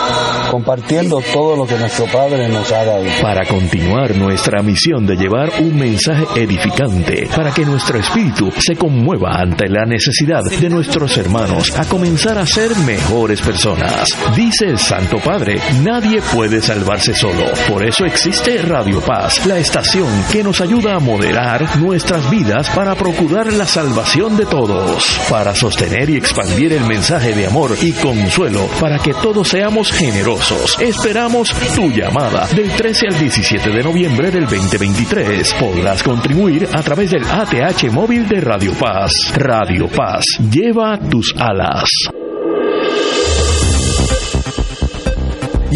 [0.52, 3.02] compartiendo todo lo que nuestro Padre nos ha dado.
[3.20, 9.40] Para continuar nuestra misión de llevar un mensaje edificante, para que nuestro espíritu se conmueva
[9.40, 14.08] ante la necesidad de nuestros hermanos a comenzar a ser mejores personas.
[14.36, 17.44] Dice el Santo Padre, nadie puede salvarse solo.
[17.68, 22.94] Por eso existe Radio Paz, la estación que nos ayuda a moderar nuestras vidas para
[22.94, 28.68] procurar la salvación de todos, para sostener y expandir el mensaje de amor y consuelo
[28.80, 30.78] para que todos seamos generosos.
[30.80, 35.54] Esperamos tu llamada del 13 al 17 de noviembre del 2023.
[35.54, 39.32] Podrás contribuir a través del ATH móvil de Radio Paz.
[39.34, 41.88] Radio Paz, lleva tus alas.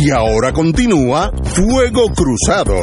[0.00, 2.76] Y ahora continúa Fuego Cruzado.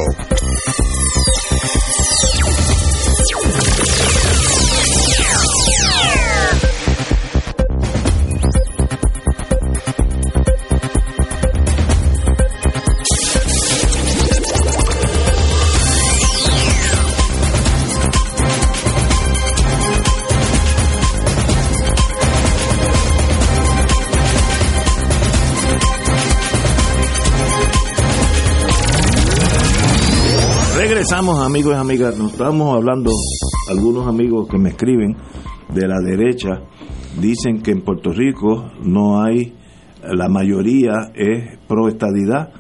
[30.96, 33.12] Regresamos amigos y amigas, nos estamos hablando,
[33.70, 35.18] algunos amigos que me escriben
[35.74, 36.62] de la derecha,
[37.20, 39.54] dicen que en Puerto Rico no hay,
[40.02, 42.54] la mayoría es pro estadidad.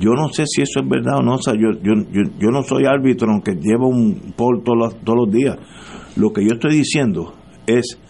[0.00, 2.50] Yo no sé si eso es verdad o no, o sea, yo, yo, yo, yo
[2.50, 5.56] no soy árbitro aunque llevo un poll todos los, todos los días.
[6.16, 7.34] Lo que yo estoy diciendo
[7.68, 8.00] es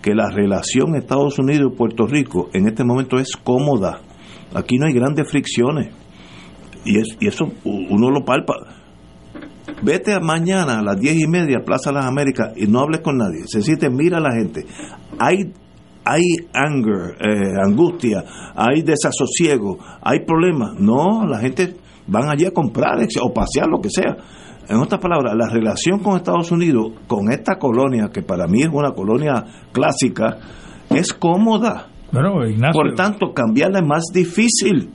[0.00, 4.00] que la relación Estados Unidos y Puerto Rico en este momento es cómoda.
[4.54, 5.92] Aquí no hay grandes fricciones.
[6.86, 8.77] Y, es, y eso uno lo palpa.
[9.82, 13.18] Vete a mañana a las diez y media Plaza Las Américas y no hables con
[13.18, 13.44] nadie.
[13.46, 14.66] Se siente, mira a la gente.
[15.18, 15.52] Hay,
[16.04, 16.22] hay
[16.52, 18.24] anger, eh, angustia,
[18.54, 20.74] hay desasosiego, hay problemas.
[20.78, 21.76] No, la gente
[22.06, 24.16] van allí a comprar o pasear, lo que sea.
[24.68, 28.68] En otras palabras, la relación con Estados Unidos, con esta colonia, que para mí es
[28.70, 30.38] una colonia clásica,
[30.90, 31.88] es cómoda.
[32.12, 32.72] Bueno, Ignacio.
[32.72, 34.90] Por tanto, cambiarla es más difícil.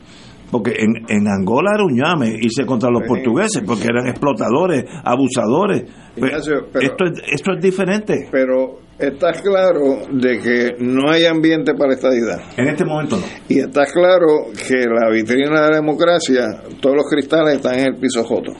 [0.52, 5.84] Porque en, en Angola era un llame irse contra los portugueses, porque eran explotadores, abusadores.
[6.15, 8.28] Ignacio, pero- esto, es, esto es diferente.
[8.32, 12.40] Pero estás claro de que no hay ambiente para estadidad.
[12.56, 13.24] En este momento no.
[13.49, 17.95] Y está claro que la vitrina de la democracia, todos los cristales están en el
[17.95, 18.52] piso joto.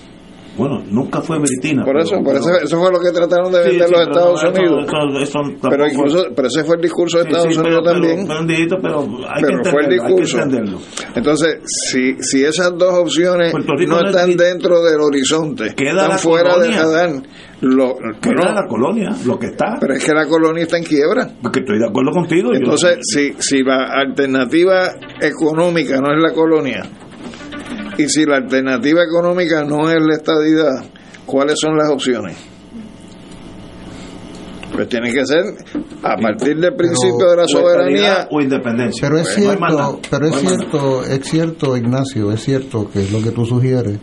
[0.56, 1.84] Bueno, nunca fue Britina.
[1.84, 4.02] Por pero- eso, por pero- eso, eso fue lo que trataron de vender sí, los
[4.02, 4.84] Estados Unidos.
[4.88, 5.40] eso- eso
[5.70, 8.28] pero, incluso, pero ese fue el discurso de Estados sí, Unidos pero- también.
[8.28, 10.38] pero- Bendito, pero hay que fue el entenderlo, hay que discurso.
[10.42, 10.80] entenderlo.
[11.16, 16.20] Entonces, si, si esas dos opciones no no es están dentro del horizonte, Queda están
[16.20, 16.78] fuera colonia.
[16.78, 17.10] del radar,
[17.62, 19.78] lo, Queda bueno, la colonia, lo que está.
[19.80, 21.30] pero es que la colonia está en quiebra.
[21.42, 22.52] Porque estoy de acuerdo contigo.
[22.52, 24.90] yo- Entonces, si, si la alternativa
[25.20, 26.84] económica no es la colonia,
[27.98, 30.86] y si la alternativa económica no es la estadidad,
[31.26, 32.36] ¿cuáles son las opciones?
[34.74, 35.44] Pues tiene que ser
[36.02, 38.28] a partir del principio de la soberanía.
[38.32, 39.08] o independencia.
[39.08, 39.28] Pero es
[39.60, 43.30] más cierto, pero es No cierto, es cierto, Ignacio, es cierto que es lo que
[43.30, 44.00] tú sugieres,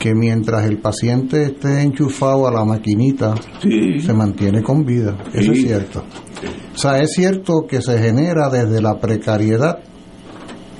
[0.00, 5.16] que mientras el paciente esté enchufado a la maquinita, se mantiene con vida.
[5.32, 5.60] Eso Sí.
[5.60, 6.04] es cierto.
[6.74, 9.78] O sea, es cierto que se genera desde la precariedad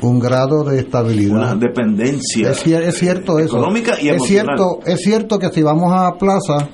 [0.03, 1.37] un grado de estabilidad.
[1.37, 2.51] Una dependencia.
[2.51, 3.57] Es, cier- es cierto eso.
[3.59, 6.69] Económica y es cierto, es cierto que si vamos a plaza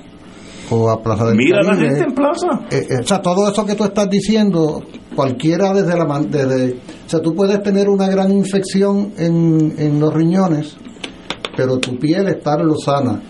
[0.69, 2.47] o a Plaza del Mira a la Caribe, gente en plaza.
[2.69, 4.83] eh, eh, o sea, todo eso que tú estás diciendo,
[5.15, 6.73] cualquiera desde la desde,
[7.05, 10.75] o sea, tú puedes tener una gran infección en, en los riñones,
[11.55, 13.21] pero tu piel está sana.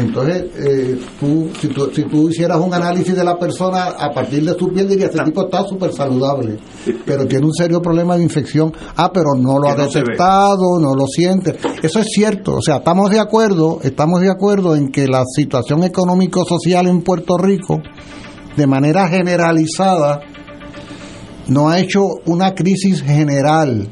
[0.00, 4.42] Entonces, eh, tú, si tú, si tú hicieras un análisis de la persona a partir
[4.42, 6.58] de su piel, dirías, este tipo está súper saludable,
[7.04, 8.72] pero tiene un serio problema de infección.
[8.96, 11.54] Ah, pero no lo ha no detectado, no lo siente.
[11.82, 12.56] Eso es cierto.
[12.56, 17.36] O sea, estamos de acuerdo, estamos de acuerdo en que la situación económico-social en Puerto
[17.36, 17.78] Rico,
[18.56, 20.20] de manera generalizada,
[21.48, 23.88] no ha hecho una crisis general.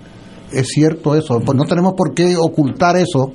[0.52, 1.40] Es cierto eso.
[1.40, 3.32] Pues no tenemos por qué ocultar eso.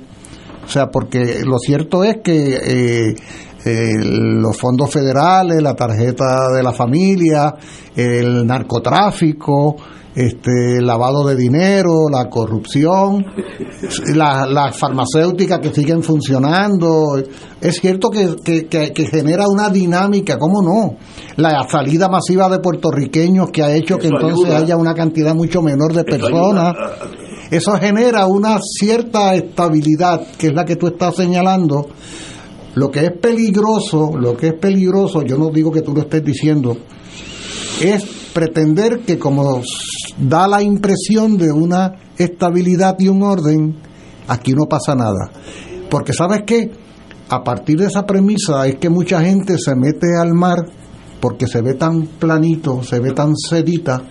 [0.64, 3.14] O sea, porque lo cierto es que eh,
[3.64, 7.54] eh, los fondos federales, la tarjeta de la familia,
[7.96, 9.76] el narcotráfico,
[10.14, 13.24] este el lavado de dinero, la corrupción,
[14.14, 17.16] la- las farmacéuticas que siguen funcionando.
[17.60, 20.96] Es cierto que, que- que- que genera una dinámica, ¿cómo no?
[21.36, 24.58] La salida masiva de puertorriqueños que ha hecho que entonces ayuda.
[24.58, 26.74] haya una cantidad mucho menor de Eso personas.
[26.76, 26.96] ayuda
[27.54, 31.86] Eso genera una cierta estabilidad, que es la que tú estás señalando.
[32.74, 36.24] Lo que es peligroso, lo que es peligroso, yo no digo que tú lo estés
[36.24, 36.76] diciendo,
[37.80, 38.02] es
[38.32, 39.62] pretender que como
[40.18, 43.76] da la impresión de una estabilidad y un orden,
[44.26, 45.30] aquí no pasa nada.
[45.88, 46.72] Porque sabes qué,
[47.28, 50.58] a partir de esa premisa es que mucha gente se mete al mar
[51.20, 54.02] porque se ve tan planito, se ve tan sedita,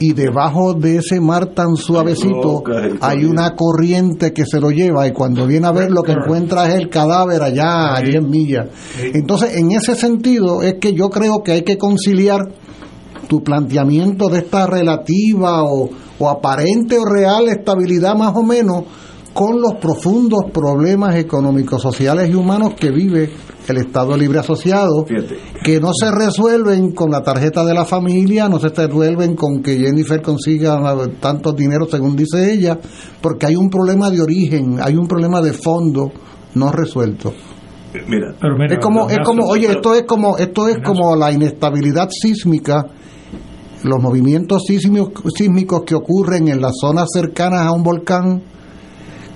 [0.00, 2.62] y debajo de ese mar tan suavecito
[3.00, 6.68] hay una corriente que se lo lleva y cuando viene a ver lo que encuentra
[6.68, 8.68] es el cadáver allá a 10 millas.
[8.98, 12.40] Entonces, en ese sentido es que yo creo que hay que conciliar
[13.28, 15.88] tu planteamiento de esta relativa o,
[16.18, 18.84] o aparente o real estabilidad más o menos
[19.32, 23.30] con los profundos problemas económicos, sociales y humanos que vive
[23.72, 25.06] el Estado Libre Asociado,
[25.64, 29.76] que no se resuelven con la tarjeta de la familia, no se resuelven con que
[29.78, 30.78] Jennifer consiga
[31.20, 32.78] tantos dinero según dice ella,
[33.20, 36.12] porque hay un problema de origen, hay un problema de fondo
[36.54, 37.32] no resuelto.
[38.08, 38.34] Mira,
[38.70, 42.86] es como, es como, oye, esto es como, esto es como la inestabilidad sísmica,
[43.84, 48.42] los movimientos sísmicos, sísmicos que ocurren en las zonas cercanas a un volcán,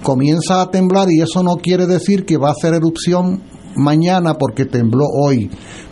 [0.03, 3.43] comienza a temblar y eso no quiere decir que va a hacer erupción
[3.79, 5.51] mañana porque tembló hoy.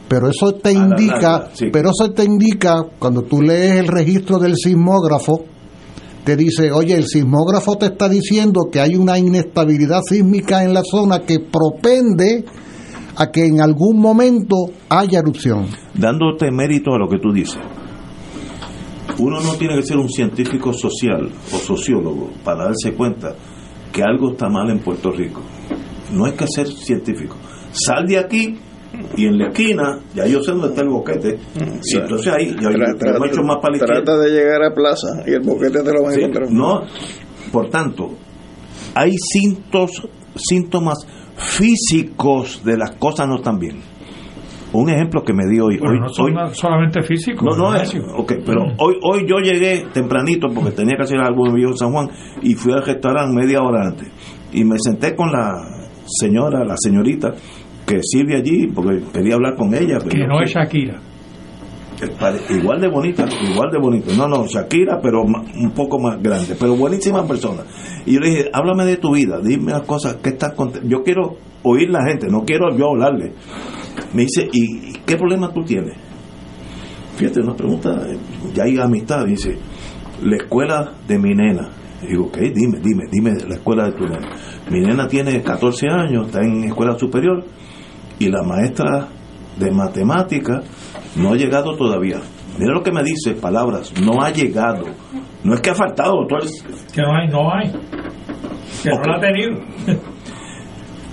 [0.09, 1.67] Pero eso te la indica, larga, sí.
[1.73, 5.45] pero eso te indica cuando tú lees el registro del sismógrafo,
[6.25, 10.83] te dice, oye, el sismógrafo te está diciendo que hay una inestabilidad sísmica en la
[10.83, 12.45] zona que propende
[13.17, 14.57] a que en algún momento
[14.89, 15.67] haya erupción.
[15.95, 17.61] dándote mérito a lo que tú dices.
[19.19, 23.35] Uno no tiene que ser un científico social o sociólogo para darse cuenta
[23.93, 25.41] que algo está mal en Puerto Rico.
[26.13, 27.37] No hay que ser científico.
[27.77, 28.57] Sal de aquí
[29.17, 31.39] y en la esquina, ya yo sé dónde está el boquete.
[31.85, 33.79] Y entonces ahí, ya yo, Tra- yo me echo más para.
[33.79, 36.51] Trata de llegar a plaza y el boquete te lo vas a Sí, encontrar.
[36.51, 36.83] no,
[37.53, 38.11] por tanto,
[38.95, 40.03] hay síntomas,
[40.37, 43.77] síntomas físicos de las cosas no están bien.
[44.73, 45.79] Un ejemplo que me dio hoy.
[45.79, 47.57] Bueno, hoy, no son hoy- solamente físicos.
[47.57, 47.95] no, no es.
[47.95, 48.17] Ignacio.
[48.19, 51.93] Ok, pero hoy, hoy yo llegué tempranito porque tenía que hacer algo en Viejo San
[51.93, 52.09] Juan
[52.43, 54.09] y fui al restaurante media hora antes.
[54.53, 55.55] Y me senté con la
[56.07, 57.33] señora, la señorita
[57.87, 59.99] que sirve allí porque quería hablar con ella.
[59.99, 60.99] pero Que no es Shakira.
[62.51, 64.13] igual de bonita, igual de bonita.
[64.17, 67.63] No, no, Shakira, pero un poco más grande, pero buenísima persona.
[68.05, 71.03] Y yo le dije, háblame de tu vida, dime las cosas, ¿qué estás cont- Yo
[71.03, 73.33] quiero oír la gente, no quiero yo hablarle.
[74.13, 75.95] Me dice, ¿y qué problema tú tienes?
[77.17, 78.07] Fíjate, una pregunta,
[78.55, 79.57] ya hay amistad, dice,
[80.23, 81.69] la escuela de mi nena.
[82.03, 84.29] Y digo, ok, dime, dime, dime la escuela de tu nena.
[84.71, 87.43] Mi nena tiene 14 años, está en escuela superior,
[88.19, 89.09] y la maestra
[89.59, 90.63] de matemática
[91.17, 92.21] no ha llegado todavía.
[92.59, 94.85] Mira lo que me dice, palabras, no ha llegado.
[95.45, 96.65] No es que ha faltado, eres-
[96.95, 97.71] Que no hay, no hay.
[98.83, 99.61] Que no la ha tenido.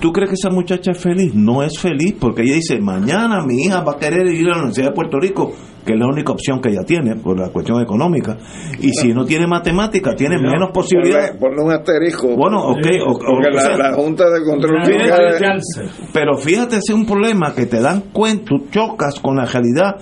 [0.04, 1.34] ¿Tú crees que esa muchacha es feliz?
[1.34, 4.58] No es feliz porque ella dice, mañana mi hija va a querer ir a la
[4.58, 5.54] Universidad de Puerto Rico,
[5.86, 8.38] que es la única opción que ella tiene por la cuestión económica.
[8.82, 11.38] Y si no tiene matemática, tiene menos posibilidades.
[11.40, 12.36] Ponle, un asterisco.
[12.36, 15.62] Bueno, ok, o- o- Porque o la, sea, la Junta de Control Fíjate, Fiscal.
[16.12, 19.96] Pero fíjate, ese es un problema que te dan cuenta, tú chocas con la realidad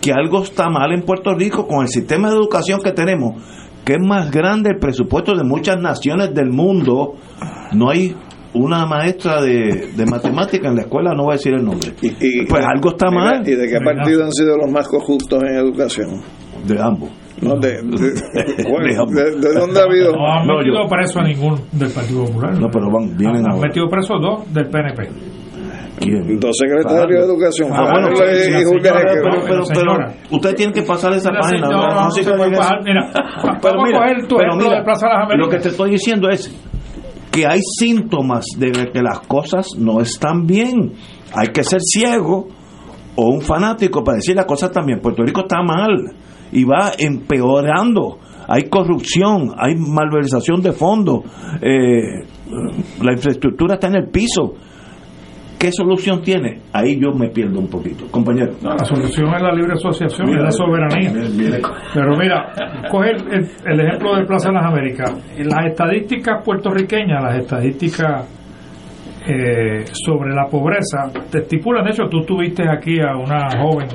[0.00, 3.42] que algo está mal en Puerto Rico con el sistema de educación que tenemos,
[3.84, 7.14] que es más grande el presupuesto de muchas naciones del mundo.
[7.72, 8.14] No hay
[8.58, 11.90] una maestra de, de matemática en la escuela, no voy a decir el nombre.
[12.48, 13.48] pues algo está Mira, mal.
[13.48, 16.20] ¿Y de qué partido han sido los más corruptos en educación?
[16.66, 17.10] De ambos.
[17.40, 19.14] No, de, de, bueno, ambos.
[19.14, 20.12] de- de dónde ha habido?
[20.12, 22.58] No han No, metido yo- preso a ningún del Partido Popular.
[22.58, 25.08] No, pero van, vienen han, metido preso dos del PNP.
[26.00, 26.38] ¿Quién?
[26.38, 27.70] Dos secretarios de educación.
[27.72, 28.14] Ah, bueno, y
[28.82, 29.92] pero, pero,
[30.30, 31.66] usted tiene que pasar esa página.
[31.66, 32.50] señora, no, no se puede.
[32.50, 33.10] Mira,
[33.60, 36.48] Pero vamos a mira, pero mira, lo que te estoy diciendo es
[37.38, 40.94] que hay síntomas de que las cosas no están bien.
[41.32, 42.48] Hay que ser ciego
[43.14, 45.00] o un fanático para decir las cosas también.
[45.00, 46.16] Puerto Rico está mal
[46.50, 48.18] y va empeorando.
[48.48, 51.20] Hay corrupción, hay malversación de fondos,
[51.60, 52.24] eh,
[53.02, 54.54] la infraestructura está en el piso.
[55.58, 56.60] ¿Qué solución tiene?
[56.72, 58.06] Ahí yo me pierdo un poquito.
[58.10, 58.52] Compañero.
[58.62, 61.12] No, la solución es la libre asociación, es la soberanía.
[61.92, 62.52] Pero mira,
[62.90, 65.12] coge el, ejemplo de Plaza de las Américas.
[65.38, 68.28] Las estadísticas puertorriqueñas, las estadísticas
[69.26, 73.88] eh, sobre la pobreza, te estipulan, de hecho, tú tuviste aquí a una joven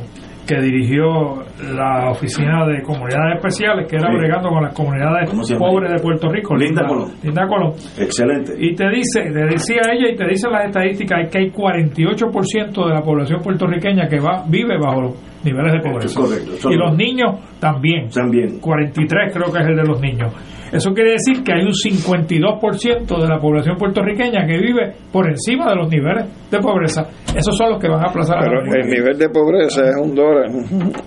[0.48, 1.44] que dirigió
[1.76, 4.18] la oficina de comunidades especiales, que era Sí.
[4.18, 6.56] bregando con las comunidades ¿Cómo se llama pobres de Puerto Rico.
[6.56, 7.12] Linda Colón.
[7.24, 7.72] Linda Colón.
[7.98, 8.54] Excelente.
[8.60, 12.94] Y te dice, le decía ella y te dicen las estadísticas que hay 48% de
[12.94, 16.08] la población puertorriqueña que va vive bajo los niveles de pobreza.
[16.08, 18.10] es correcto, eso y los niños también.
[18.10, 18.60] También.
[18.60, 20.34] 43 creo que es el de los niños.
[20.74, 25.70] Eso quiere decir que hay un 52% de la población puertorriqueña que vive por encima
[25.70, 27.04] de los niveles de pobreza.
[27.36, 29.96] Esos son los que van a aplazar a Pero las el nivel de pobreza es
[30.02, 30.46] un dólar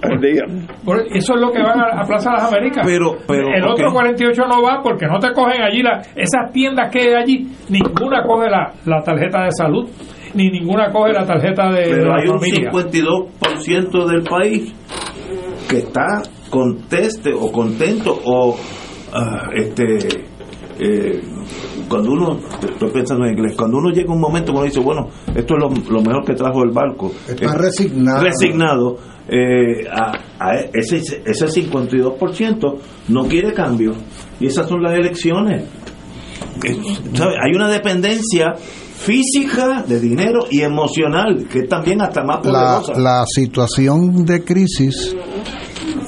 [0.02, 0.42] al día.
[0.84, 2.86] Por- Eso es lo que van a, a Plaza de las Américas.
[2.86, 5.82] Pero- pero, el otro 48 no va porque no te cogen allí.
[5.82, 9.88] La, esas tiendas que hay allí, ninguna coge la, la tarjeta de salud,
[10.34, 12.70] ni ninguna coge la tarjeta de, de Pero la hay un familia.
[12.70, 14.74] 52% del país
[15.68, 18.56] que está conteste o contento o
[19.16, 20.24] ah, este
[20.78, 21.22] eh,
[21.88, 25.08] cuando uno estoy pensando en inglés cuando uno llega a un momento cuando dice bueno
[25.34, 28.22] esto es lo, lo mejor que trajo el barco Está Eh, resignado.
[28.22, 28.96] resignado
[29.28, 32.76] eh, a, a ese, ese 52%
[33.08, 33.92] no quiere cambio
[34.38, 35.64] y esas son las elecciones
[37.14, 37.34] ¿sabe?
[37.42, 43.00] hay una dependencia física de dinero y emocional que es también hasta más la, poderosa
[43.00, 45.14] la situación de crisis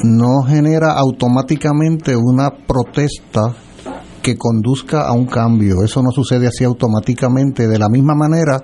[0.05, 3.55] no genera automáticamente una protesta
[4.23, 5.83] que conduzca a un cambio.
[5.85, 7.67] Eso no sucede así automáticamente.
[7.67, 8.61] De la misma manera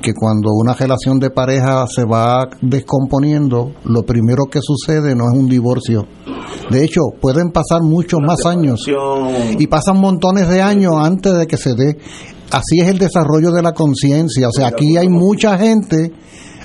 [0.00, 5.38] que cuando una relación de pareja se va descomponiendo, lo primero que sucede no es
[5.38, 6.06] un divorcio.
[6.70, 8.86] De hecho, pueden pasar muchos más años
[9.58, 11.98] y pasan montones de años antes de que se dé.
[12.50, 14.48] Así es el desarrollo de la conciencia.
[14.48, 16.12] O sea, aquí hay mucha gente.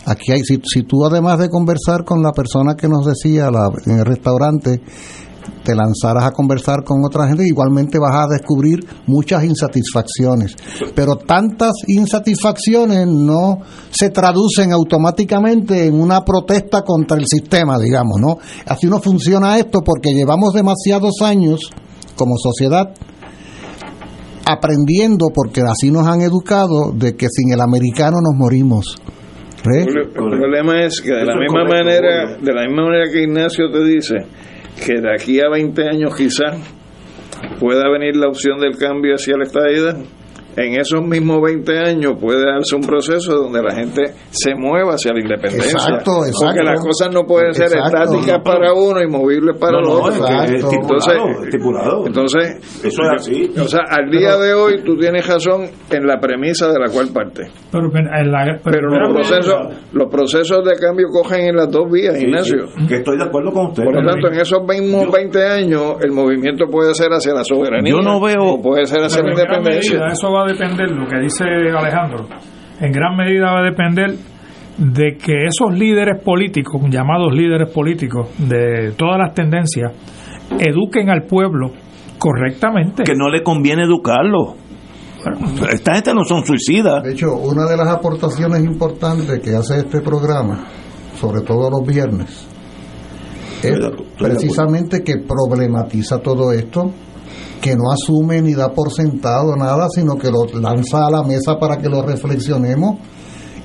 [0.09, 3.49] Aquí hay, si, tú además de conversar con la persona que nos decía
[3.85, 4.81] en el restaurante,
[5.63, 10.55] te lanzaras a conversar con otra gente, igualmente vas a descubrir muchas insatisfacciones.
[10.95, 13.59] Pero tantas insatisfacciones no
[13.91, 18.37] se traducen automáticamente en una protesta contra el sistema, digamos, ¿no?
[18.65, 21.59] Así no funciona esto porque llevamos demasiados años
[22.15, 22.89] como sociedad
[24.47, 28.95] aprendiendo, porque así nos han educado, de que sin el americano nos morimos.
[29.65, 29.87] ¿Ves?
[29.87, 33.69] El problema es que de la misma correcto, manera, de la misma manera que Ignacio
[33.71, 34.15] te dice
[34.85, 36.57] que de aquí a 20 años quizás
[37.59, 39.97] pueda venir la opción del cambio hacia la estadidad,
[40.55, 45.13] en esos mismos 20 años puede darse un proceso donde la gente se mueva hacia
[45.13, 45.71] la independencia.
[45.71, 46.45] Exacto, exacto.
[46.45, 47.97] Porque las cosas no pueden ser Exacto.
[48.15, 50.11] estáticas para uno y movibles para No, el no, otro.
[50.11, 50.73] es que es entonces,
[51.13, 52.07] estipulado, estipulado.
[52.07, 53.51] entonces, Eso es así.
[53.59, 57.09] O sea, al día de hoy tú tienes razón en la premisa de la cual
[57.13, 57.47] parte.
[57.71, 59.55] Pero, la- Pero los procesos,
[59.93, 62.67] los procesos de cambio cogen en las dos vías, Sí, Ignacio.
[62.77, 65.45] sí, que estoy de acuerdo con usted Por lo Pero tanto, en esos mismos 20
[65.45, 67.91] años, el movimiento puede ser hacia la soberanía.
[67.93, 69.99] Yo no veo- O puede ser hacia Pero la independencia.
[69.99, 72.27] medida, eso va a depender, lo que dice Alejandro,
[72.79, 74.15] en gran medida va a depender
[74.77, 79.91] de que esos líderes políticos, llamados líderes políticos de todas las tendencias,
[80.57, 81.71] eduquen al pueblo
[82.17, 83.03] correctamente.
[83.03, 84.55] que no le conviene educarlo.
[85.69, 87.03] Esta gente no son suicidas.
[87.03, 90.65] De hecho, una de las aportaciones importantes que hace este programa,
[91.19, 92.47] sobre todo los viernes,
[93.61, 93.77] es
[94.17, 96.93] precisamente que problematiza todo esto,
[97.61, 101.57] que no asume ni da por sentado nada, sino que lo lanza a la mesa
[101.59, 102.97] para que lo reflexionemos.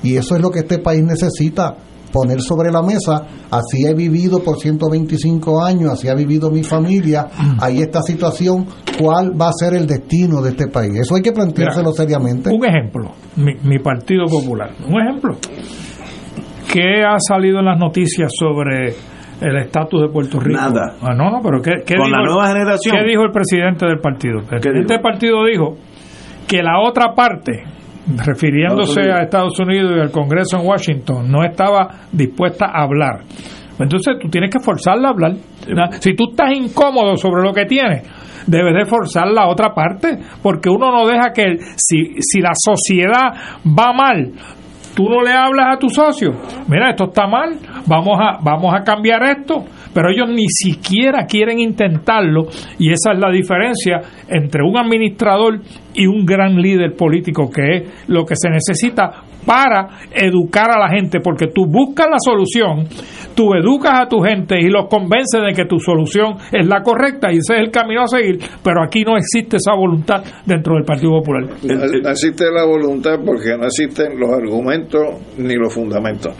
[0.03, 1.75] Y eso es lo que este país necesita,
[2.11, 7.27] poner sobre la mesa, así he vivido por 125 años, así ha vivido mi familia,
[7.59, 8.67] hay esta situación,
[8.97, 10.93] ¿cuál va a ser el destino de este país?
[11.01, 12.49] Eso hay que planteárselo Mira, seriamente.
[12.51, 15.35] Un ejemplo, mi, mi Partido Popular, un ejemplo.
[16.71, 18.93] ¿Qué ha salido en las noticias sobre
[19.41, 20.59] el estatus de Puerto Rico?
[20.59, 20.95] Nada.
[21.01, 22.95] Ah, no, no, pero ¿qué, qué Con dijo la el- nueva generación.
[22.97, 24.39] ¿Qué dijo el presidente del partido?
[24.39, 25.75] El presidente del partido dijo
[26.47, 27.63] que la otra parte,
[28.23, 33.21] refiriéndose Estados a Estados Unidos y al Congreso en Washington, no estaba dispuesta a hablar.
[33.79, 35.33] Entonces tú tienes que forzarla a hablar.
[35.99, 38.03] Si tú estás incómodo sobre lo que tienes,
[38.47, 43.33] debes de forzar la otra parte, porque uno no deja que si, si la sociedad
[43.67, 44.31] va mal,
[44.95, 46.31] tú no le hablas a tu socio,
[46.67, 51.59] mira, esto está mal, vamos a, vamos a cambiar esto, pero ellos ni siquiera quieren
[51.59, 52.47] intentarlo.
[52.79, 55.59] Y esa es la diferencia entre un administrador
[55.93, 60.89] y un gran líder político que es lo que se necesita para educar a la
[60.89, 62.87] gente, porque tú buscas la solución,
[63.35, 67.31] tú educas a tu gente y los convences de que tu solución es la correcta
[67.31, 70.83] y ese es el camino a seguir, pero aquí no existe esa voluntad dentro del
[70.83, 71.43] Partido Popular.
[71.63, 75.01] No existe la voluntad porque no existen los argumentos
[75.37, 76.33] ni los fundamentos.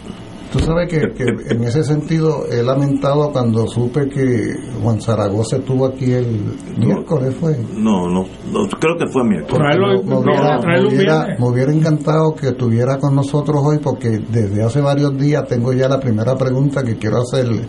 [0.58, 5.86] Tú sabes que, que en ese sentido he lamentado cuando supe que Juan Zaragoza estuvo
[5.86, 7.58] aquí el miércoles, ¿fue?
[7.74, 9.60] No, no, no, creo que fue miércoles.
[9.78, 14.64] Me, me hubiera, me hubiera- me hubiera encantado que estuviera con nosotros hoy porque desde
[14.64, 17.64] hace varios días tengo ya la primera pregunta que quiero hacerle.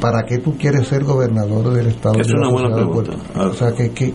[0.00, 3.12] ¿Para qué tú quieres ser gobernador del estado Es de una buena pregunta.
[3.34, 3.50] Puerto?
[3.50, 4.12] O sea, que, que,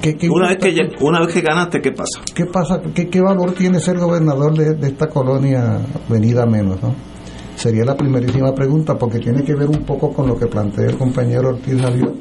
[0.00, 2.20] que- Una vez que, ya- una vez que ganaste, ¿qué pasa?
[2.34, 2.80] ¿Qué pasa?
[2.94, 5.78] ¿Qué, qué valor tiene ser gobernador de, de esta colonia
[6.08, 6.82] venida menos?
[6.82, 6.94] ¿no?
[7.56, 10.96] Sería la primerísima pregunta porque tiene que ver un poco con lo que plantea el
[10.96, 12.12] compañero Ortiz Javier,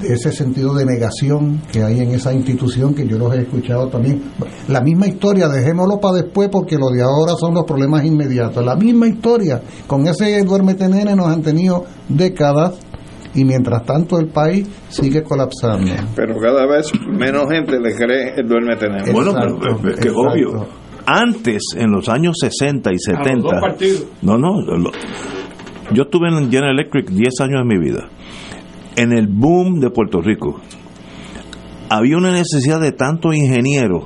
[0.00, 3.88] de ese sentido de negación que hay en esa institución que yo los he escuchado
[3.88, 4.24] también.
[4.68, 8.62] La misma historia, dejémoslo para después porque lo de ahora son los problemas inmediatos.
[8.64, 12.74] La misma historia, con ese duérmete nene nos han tenido décadas
[13.36, 15.92] y mientras tanto el país sigue colapsando.
[16.16, 19.12] Pero cada vez menos gente le cree el duerme tener.
[19.12, 20.66] Bueno, pero es que es obvio.
[21.06, 23.42] Antes, en los años 60 y 70.
[23.42, 24.06] dos partidos.
[24.22, 24.60] No, no.
[24.60, 24.90] lo-
[25.92, 28.08] yo estuve en General Electric 10 años de mi vida.
[28.96, 30.60] En el boom de Puerto Rico,
[31.88, 34.04] había una necesidad de tantos ingenieros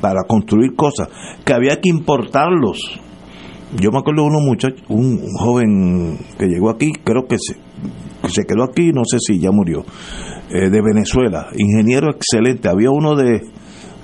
[0.00, 1.08] para construir cosas
[1.44, 2.78] que había que importarlos.
[3.78, 7.56] Yo me acuerdo de unos muchachos, un, un joven que llegó aquí, creo que se,
[8.28, 9.84] se quedó aquí, no sé si ya murió,
[10.50, 12.68] eh, de Venezuela, ingeniero excelente.
[12.68, 13.40] Había uno de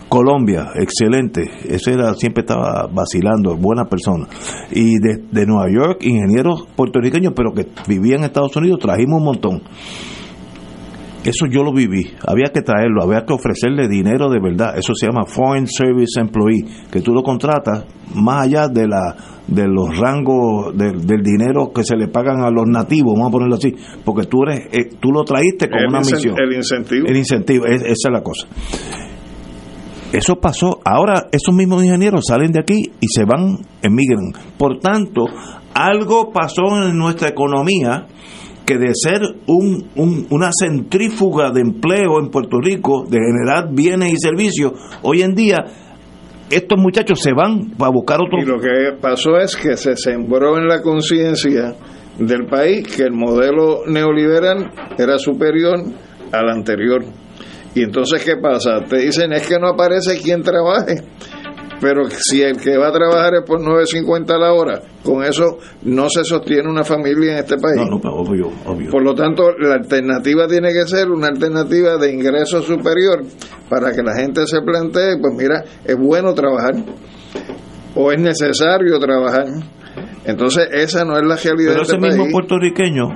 [0.09, 1.43] Colombia, excelente.
[1.69, 4.27] Ese era, siempre estaba vacilando, buena persona.
[4.70, 9.24] Y de, de Nueva York, ingenieros puertorriqueños, pero que vivían en Estados Unidos, trajimos un
[9.24, 9.62] montón.
[11.24, 12.11] Eso yo lo viví.
[12.27, 14.77] Había que traerlo, había que ofrecerle dinero de verdad.
[14.77, 17.85] Eso se llama Foreign Service Employee, que tú lo contratas
[18.15, 19.16] más allá de la
[19.47, 23.32] de los rangos del- del dinero que se le pagan a los nativos, vamos a
[23.32, 23.74] ponerlo así,
[24.05, 26.36] porque tú eres eh, tú lo traíste con El una misión.
[26.39, 27.07] el incentivo.
[27.09, 28.47] El incentivo, es- esa es la cosa.
[30.12, 30.78] Eso pasó.
[30.85, 34.32] Ahora esos mismos ingenieros salen de aquí y se van, emigran.
[34.59, 35.24] Por tanto,
[35.74, 38.07] algo pasó en nuestra economía
[38.64, 44.12] que de ser un, un- una centrífuga de empleo en Puerto Rico, de generar bienes
[44.12, 44.72] y servicios,
[45.02, 45.56] hoy en día
[46.51, 48.39] estos muchachos se van para buscar otro...
[48.40, 51.74] Y lo que pasó es que se sembró en la conciencia
[52.18, 55.78] del país que el modelo neoliberal era superior
[56.30, 57.05] al anterior.
[57.74, 58.80] Y entonces, ¿qué pasa?
[58.86, 60.97] Te dicen es que no aparece quien trabaje.
[61.82, 65.59] Pero si el que va a trabajar es por 9.50 a la hora, con eso
[65.82, 67.74] no se sostiene una familia en este país.
[67.74, 68.88] No, no, obvio, obvio.
[68.88, 73.24] Por lo tanto, la alternativa tiene que ser una alternativa de ingreso superior
[73.68, 76.76] para que la gente se plantee, pues mira, es bueno trabajar
[77.96, 79.46] o es necesario trabajar.
[80.24, 82.32] Entonces, esa no es la realidad Pero de ese este mismo país.
[82.32, 83.09] puertorriqueño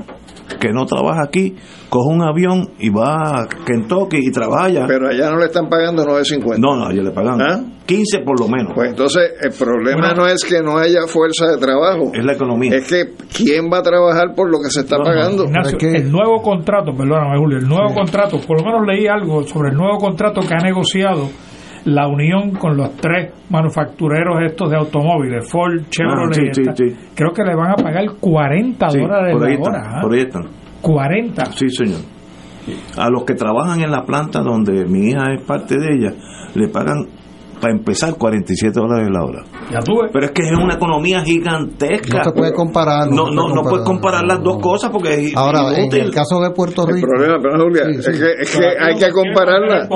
[0.60, 1.56] que no trabaja aquí,
[1.88, 4.86] coge un avión y va a Kentucky y trabaja.
[4.86, 6.58] Pero allá no le están pagando 9.50.
[6.58, 7.60] No, no, allá le pagan ¿Ah?
[7.86, 8.72] 15 por lo menos.
[8.74, 12.10] Pues entonces, el problema no es que no haya fuerza de trabajo.
[12.12, 12.76] Es la economía.
[12.76, 15.44] Es que quién va a trabajar por lo que se está pagando.
[15.44, 19.70] Ignacio, el nuevo contrato, perdóname Julio, el nuevo contrato, por lo menos leí algo sobre
[19.70, 21.28] el nuevo contrato que ha negociado
[21.86, 26.96] la unión con los tres manufactureros estos de automóviles, Ford, Chevrolet, Ah, sí, sí, sí.
[27.14, 29.74] creo que le van a pagar 40 Sí, dólares por ahí la están.
[29.86, 29.98] ¿ah?
[30.02, 30.42] por ahí están.
[30.82, 31.44] 40.
[31.52, 32.00] Sí, señor.
[32.98, 36.12] A los que trabajan en la planta donde mi hija es parte de ella,
[36.54, 37.06] le pagan,
[37.60, 39.42] para empezar, 47 dólares la hora.
[39.70, 40.08] Ya tuve.
[40.12, 42.18] Pero es que es una economía gigantesca.
[42.18, 43.08] No se puede comparar.
[43.10, 46.50] No, no, no puedes comparar las dos cosas porque es Ahora, en el caso de
[46.50, 47.06] Puerto Rico.
[47.06, 48.10] El problema, pero Julia, Sí, sí.
[48.10, 49.88] es que, es que hay que compararla.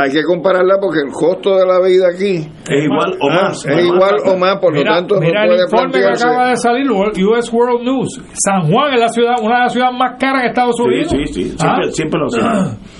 [0.00, 2.36] Hay que compararla porque el costo de la vida aquí
[2.68, 3.64] es igual o Ah, más.
[3.66, 6.56] Es igual o más, por mira, lo tanto mira no el informe que acaba de
[6.56, 8.20] salir, US World News.
[8.34, 11.10] San Juan es la ciudad, una de las ciudades más caras en Estados Sí, Unidos.
[11.12, 11.42] sí, sí.
[11.44, 11.90] Siempre, ¿Ah?
[11.92, 12.40] siempre lo sé.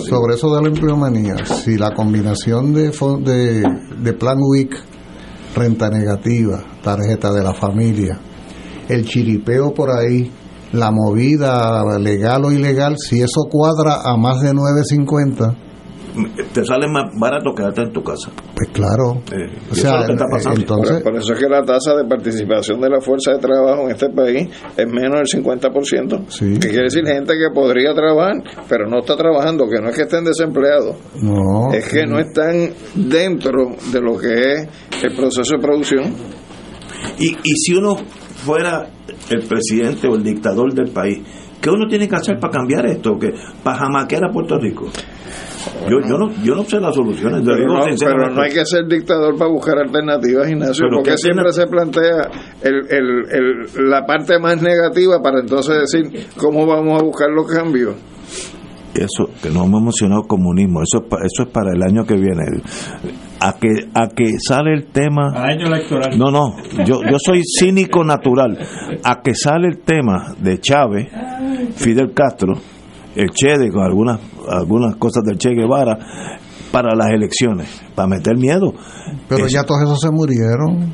[0.00, 3.62] Sobre eso de la empleomanía, si la combinación de, de,
[4.02, 4.74] de plan WIC,
[5.54, 8.18] renta negativa, tarjeta de la familia,
[8.88, 10.30] el chiripeo por ahí,
[10.72, 15.56] la movida legal o ilegal, si eso cuadra a más de 9.50,
[16.52, 18.30] te sale más barato quedarte en tu casa.
[18.54, 19.22] Pues claro.
[19.32, 20.60] Eh, O eso es lo que está pasando.
[20.60, 23.82] entonces- por, por eso es que la tasa de participación de la fuerza de trabajo
[23.84, 26.24] en este país es menos del 50%.
[26.28, 26.54] Sí.
[26.54, 28.34] Que quiere decir gente que podría trabajar,
[28.68, 31.72] pero no está trabajando, que no es que estén desempleados, No.
[31.72, 34.68] es que no están dentro de lo que es
[35.02, 36.14] el proceso de producción.
[37.18, 37.96] Y, y si uno
[38.44, 38.86] fuera
[39.30, 41.20] el presidente o el dictador del país,
[41.60, 43.18] ¿qué uno tiene que hacer para cambiar esto?
[43.18, 43.30] que
[43.62, 44.86] ¿Para jamaquear a Puerto Rico?
[45.88, 47.42] Yo, yo, no, yo no sé las soluciones.
[47.44, 51.10] Pero digo no, pero no hay que ser dictador para buscar alternativas, Ignacio, Pero porque
[51.12, 52.30] ¿qué siempre se plantea
[52.62, 57.46] el, el- el- la parte más negativa para entonces decir cómo vamos a buscar los
[57.46, 57.94] cambios.
[58.94, 62.42] Eso, que no hemos mencionado comunismo, eso eso es para el año que viene.
[63.40, 65.32] A que, a que sale el tema...
[65.34, 66.18] Año electoral.
[66.18, 68.58] No, no, yo, yo soy cínico natural.
[69.04, 71.06] A que sale el tema de Chávez,
[71.76, 72.54] Fidel Castro,
[73.20, 75.98] el Che, de con algunas, algunas cosas del Che Guevara,
[76.72, 78.72] para las elecciones, para meter miedo.
[79.28, 80.92] Pero Es- ya todos esos se murieron.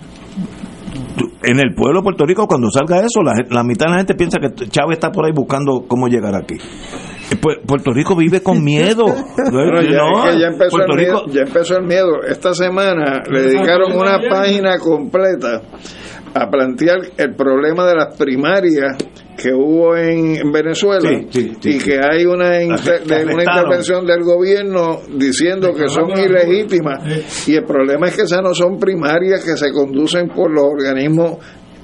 [1.42, 4.14] en el pueblo de Puerto Rico, cuando salga eso, la, la mitad de la gente
[4.14, 6.54] piensa que Chávez está por ahí buscando cómo llegar aquí.
[6.54, 9.04] Eh, Pu- Puerto Rico vive con miedo.
[9.36, 12.22] Pero ya, No, es que ya empezó Puerto el miedo, Rico- ya empezó el miedo.
[12.28, 15.60] Esta semana le dedicaron una página completa
[16.42, 18.96] a plantear el problema de las primarias
[19.36, 21.84] que hubo en, en Venezuela Sí, sí, sí, y sí.
[21.90, 27.48] que hay una, inter- una intervención del gobierno diciendo que son ilegítimas.
[27.48, 31.36] Y el problema es que esas no son primarias que se conducen por los organismos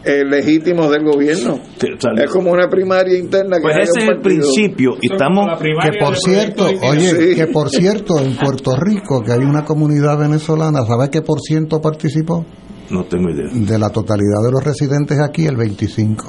[0.04, 1.60] eh, legítimos del gobierno.
[2.16, 4.96] Es como una primaria interna que Pues ese es el principio.
[5.00, 7.34] Y estamos Que por cierto, oye, Sí.
[7.36, 11.80] que por cierto, en Puerto Rico, que hay una comunidad venezolana, ¿sabes qué por ciento
[11.80, 12.44] participó?
[12.92, 13.48] No tengo idea.
[13.52, 16.24] De la totalidad de los residentes aquí, el 25.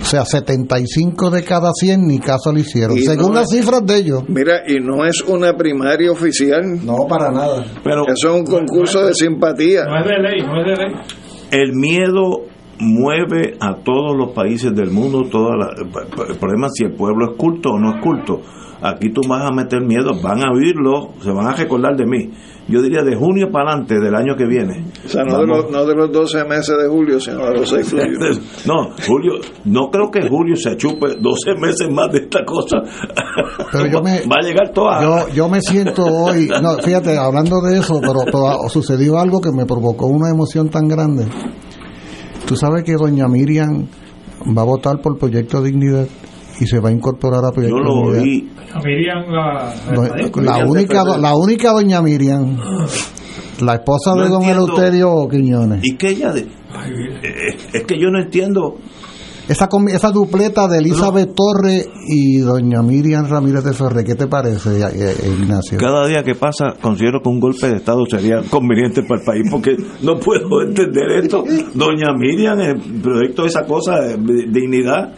[0.00, 3.60] O sea, 75 de cada 100 ni caso le hicieron, Y según no las es-
[3.60, 4.24] cifras de ellos.
[4.28, 6.84] Mira, y no es una primaria oficial.
[6.84, 7.64] No, para nada.
[7.84, 9.84] Pero Eso es un concurso de simpatía.
[9.84, 10.94] No es de ley, no es de ley.
[11.52, 12.40] el miedo
[12.80, 15.22] mueve a todos los países del mundo.
[15.30, 15.70] Toda la-
[16.28, 18.40] el problema es si el pueblo es culto o no es culto.
[18.84, 22.30] Aquí tú vas a meter miedo, van a oírlo, se van a recordar de mí.
[22.68, 24.84] Yo diría de junio para adelante del año que viene.
[25.04, 27.68] O sea, no de, los, no de los 12 meses de julio, sino de los
[27.68, 28.18] 6 de julio.
[28.66, 29.32] No, Julio,
[29.64, 32.76] no creo que Julio se chupe 12 meses más de esta cosa.
[33.72, 35.02] Pero yo me- Va a llegar toda.
[35.02, 39.50] Yo, yo me siento hoy, no, fíjate, hablando de eso, pero, pero sucedió algo que
[39.52, 41.26] me provocó una emoción tan grande.
[42.46, 43.86] Tú sabes que doña Miriam
[44.56, 46.06] va a votar por Proyecto Dignidad
[46.60, 48.50] y se va a incorporar a Yo lo oí.
[48.84, 52.56] Miriam la, única la única doña Miriam
[53.60, 54.42] la esposa No de don.
[54.42, 56.40] Eleuterio Quiñones ¿Y que ella de.?
[56.40, 58.76] Eh, es que yo no entiendo.
[59.46, 64.80] esa esa dupleta de Elizabeth Torres y doña Miriam Ramírez de Ferrer ¿qué te parece
[64.80, 65.78] eh, eh, Ignacio?
[65.78, 69.48] Cada día que pasa, considero que un golpe de Estado sería conveniente para el país,
[69.50, 71.44] porque no puedo entender esto.
[71.74, 75.12] Doña Miriam, el proyecto de esa cosa, de dignidad,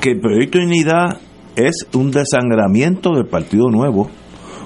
[0.00, 1.18] que el proyecto de dignidad
[1.56, 4.08] es un desangramiento del Partido Nuevo.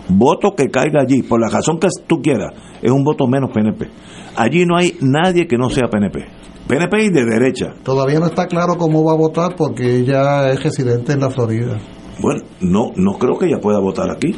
[0.08, 2.52] Voto que caiga allí, por la razón que tú quieras,
[2.82, 3.88] es un voto menos PNP.
[4.36, 6.26] Allí no hay nadie que no sea PNP.
[6.68, 7.74] PNP y de derecha.
[7.82, 11.78] Todavía no está claro cómo va a votar porque ella es residente en la Florida.
[12.20, 14.34] Bueno, no, no creo que ella pueda votar aquí.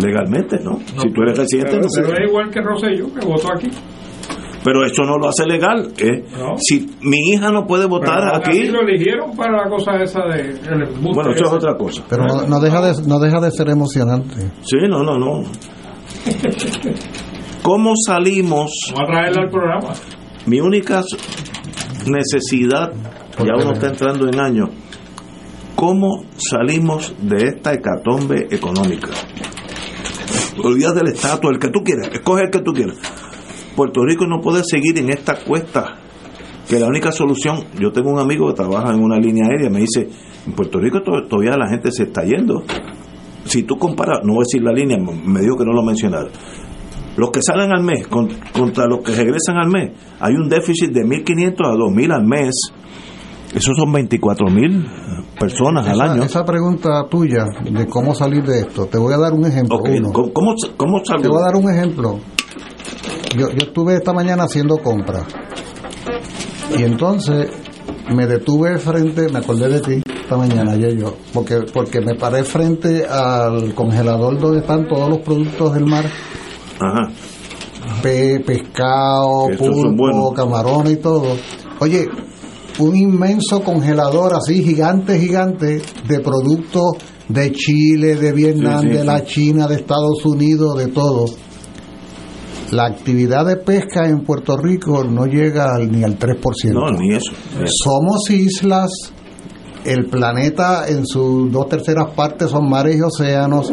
[0.00, 0.78] Legalmente, ¿no?
[0.80, 3.68] Si tú eres residente, no Pero es igual que Rosselló, que votó aquí.
[4.66, 5.92] Pero eso no lo hace legal.
[5.96, 6.24] ¿eh?
[6.36, 6.56] No.
[6.58, 10.22] Si mi hija no puede votar Pero aquí, así lo eligieron para la cosa esa
[10.24, 10.40] de.
[10.40, 12.02] el embuste bueno, eso es otra cosa.
[12.10, 14.50] Pero no, no deja de, no deja de ser emocionante.
[14.62, 15.44] Sí, no, no, no.
[17.62, 18.72] ¿Cómo salimos?
[18.92, 19.92] Vamos a traerla al programa.
[20.46, 21.04] Mi única
[22.04, 22.90] necesidad,
[23.38, 24.70] ya uno está entrando en años,
[25.76, 29.10] ¿cómo salimos de esta hecatombe económica?
[30.60, 32.96] Olvídate del estatus, el que tú quieras, escoge el que tú quieras.
[33.76, 35.96] Puerto Rico no puede seguir en esta cuesta,
[36.68, 39.80] que la única solución, yo tengo un amigo que trabaja en una línea aérea, me
[39.80, 40.08] dice,
[40.46, 42.64] en Puerto Rico to- todavía la gente se está yendo.
[43.44, 46.26] Si tú comparas, no voy a decir la línea, me dijo que no lo mencionara,
[47.16, 50.90] los que salen al mes con- contra los que regresan al mes, hay un déficit
[50.90, 52.54] de 1.500 a 2.000 al mes.
[53.54, 54.86] Esos son 24.000
[55.38, 56.22] personas al año.
[56.24, 59.78] esa pregunta tuya de cómo salir de esto, te voy a dar un ejemplo.
[60.08, 60.12] Uno.
[60.12, 61.00] ¿Cómo, cómo?
[61.22, 62.18] Te voy a dar un ejemplo.
[63.34, 65.26] Yo, yo estuve esta mañana haciendo compras
[66.78, 67.48] y entonces
[68.14, 72.44] me detuve frente, me acordé de ti esta mañana, ayer yo, porque, porque me paré
[72.44, 76.04] frente al congelador donde están todos los productos del mar,
[76.80, 77.10] Ajá.
[78.02, 81.36] pe- pescado, pulpo, camarones y todo.
[81.80, 82.08] Oye,
[82.78, 86.84] un inmenso congelador así, gigante, gigante, de productos
[87.28, 89.24] de Chile, de Vietnam, Sí, sí, de la sí.
[89.26, 91.26] China, de Estados Unidos, de todo.
[92.72, 96.72] La actividad de pesca en Puerto Rico no llega al- ni al 3%.
[96.72, 97.32] No, ni eso.
[97.66, 98.90] Somos islas,
[99.84, 103.72] el planeta en sus dos terceras partes son mares y océanos.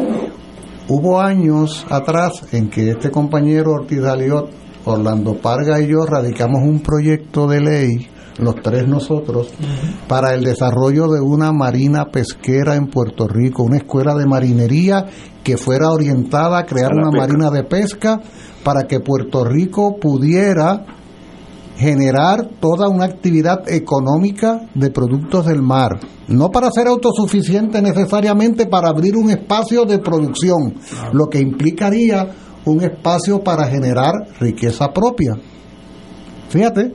[0.88, 4.50] Hubo años atrás en que este compañero Ortiz Daliot,
[4.84, 8.08] Orlando Parga y yo radicamos un proyecto de ley,
[8.38, 9.48] los tres nosotros,
[10.06, 15.06] para el desarrollo de una marina pesquera en Puerto Rico, una escuela de marinería
[15.42, 17.26] que fuera orientada a crear A una pesca.
[17.26, 18.20] marina de pesca
[18.64, 20.84] para que Puerto Rico pudiera
[21.76, 28.88] generar toda una actividad económica de productos del mar, no para ser autosuficiente necesariamente para
[28.88, 30.74] abrir un espacio de producción,
[31.12, 32.28] lo que implicaría
[32.64, 35.34] un espacio para generar riqueza propia.
[36.48, 36.92] Fíjate,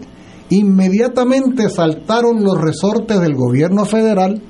[0.49, 4.41] inmediatamente saltaron los resortes del gobierno federal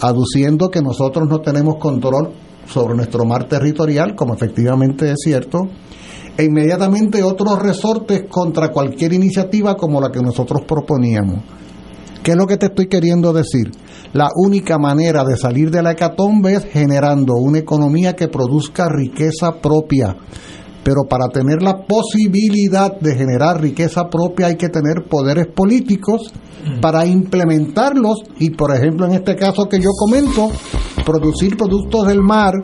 [0.00, 2.32] aduciendo que nosotros no tenemos control
[2.66, 5.68] sobre nuestro mar territorial, como efectivamente es cierto,
[6.36, 11.40] e inmediatamente otros resortes contra cualquier iniciativa como la que nosotros proponíamos.
[12.22, 13.70] ¿Qué es lo que te estoy queriendo decir?
[14.12, 19.60] La única manera de salir de la hecatombe es generando una economía que produzca riqueza
[19.60, 20.16] propia.
[20.82, 26.32] Pero para tener la posibilidad de generar riqueza propia hay que tener poderes políticos
[26.80, 30.48] para implementarlos y, por ejemplo, en este caso que yo comento,
[31.04, 32.54] producir productos del mar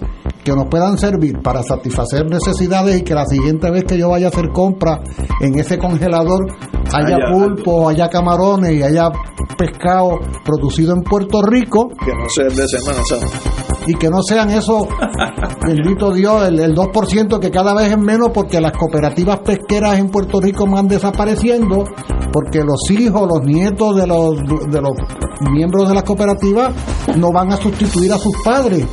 [0.44, 4.26] que nos puedan servir para satisfacer necesidades y que la siguiente vez que yo vaya
[4.26, 5.00] a hacer compra
[5.40, 6.40] en ese congelador
[6.92, 9.08] haya Haya- pulpo, haya camarones y haya
[9.56, 13.26] pescado producido en Puerto Rico Que no sea el de Semana Santa.
[13.86, 14.86] y que no sean esos,
[15.66, 20.08] bendito Dios, el, el 2% que cada vez es menos porque las cooperativas pesqueras en
[20.08, 21.84] Puerto Rico van desapareciendo,
[22.32, 24.36] porque los hijos, los nietos de los,
[24.70, 24.92] de los
[25.52, 26.72] miembros de las cooperativas
[27.16, 28.86] no van a sustituir a sus padres.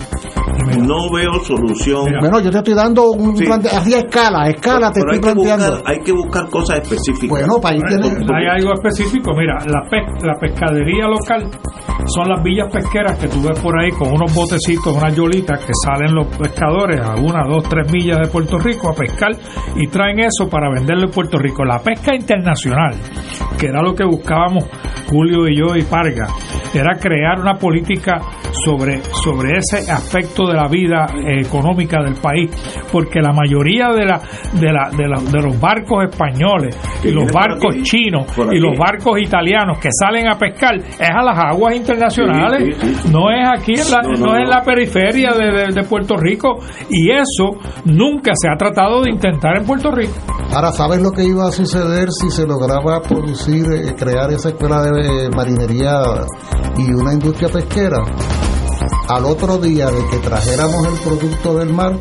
[0.79, 2.05] No veo solución.
[2.19, 3.45] Bueno, yo te estoy dando un Sí.
[3.45, 5.75] plante- así a escala, a escala te Pero estoy hay que, planteando.
[5.77, 7.29] buscar, hay que buscar cosas específicas.
[7.29, 11.49] Bueno, para ahí tienes- Hay algo específico, mira, la, pes- la pescadería local
[12.05, 15.73] son las villas pesqueras que tú ves por ahí con unos botecitos, unas yolitas que
[15.85, 19.31] salen los pescadores a una, dos, tres millas de Puerto Rico a pescar
[19.75, 21.63] y traen eso para venderlo en Puerto Rico.
[21.65, 22.93] La pesca internacional,
[23.57, 24.65] que era lo que buscábamos
[25.09, 26.27] Julio y yo y Parga,
[26.73, 28.17] era crear una política
[28.63, 32.51] sobre, sobre ese aspecto de la vida eh, económica del país,
[32.91, 34.21] porque la mayoría de, la,
[34.53, 38.77] de, la, de, la- de los barcos españoles y los barcos aquí, chinos y los
[38.77, 43.09] barcos italianos que salen a pescar es a las aguas internacionales, Sí, sí, sí.
[43.11, 45.83] no es aquí en la, No, no, no, es en la periferia de, de- de
[45.83, 46.59] Puerto Rico
[46.89, 50.13] y eso nunca se ha tratado de intentar en Puerto Rico.
[50.53, 54.81] Ahora, ¿sabes lo que iba a suceder si se lograba producir, eh, crear esa escuela
[54.81, 56.01] de marinería
[56.77, 57.99] y una industria pesquera?
[59.07, 61.93] Al otro día de que trajéramos el producto del mar,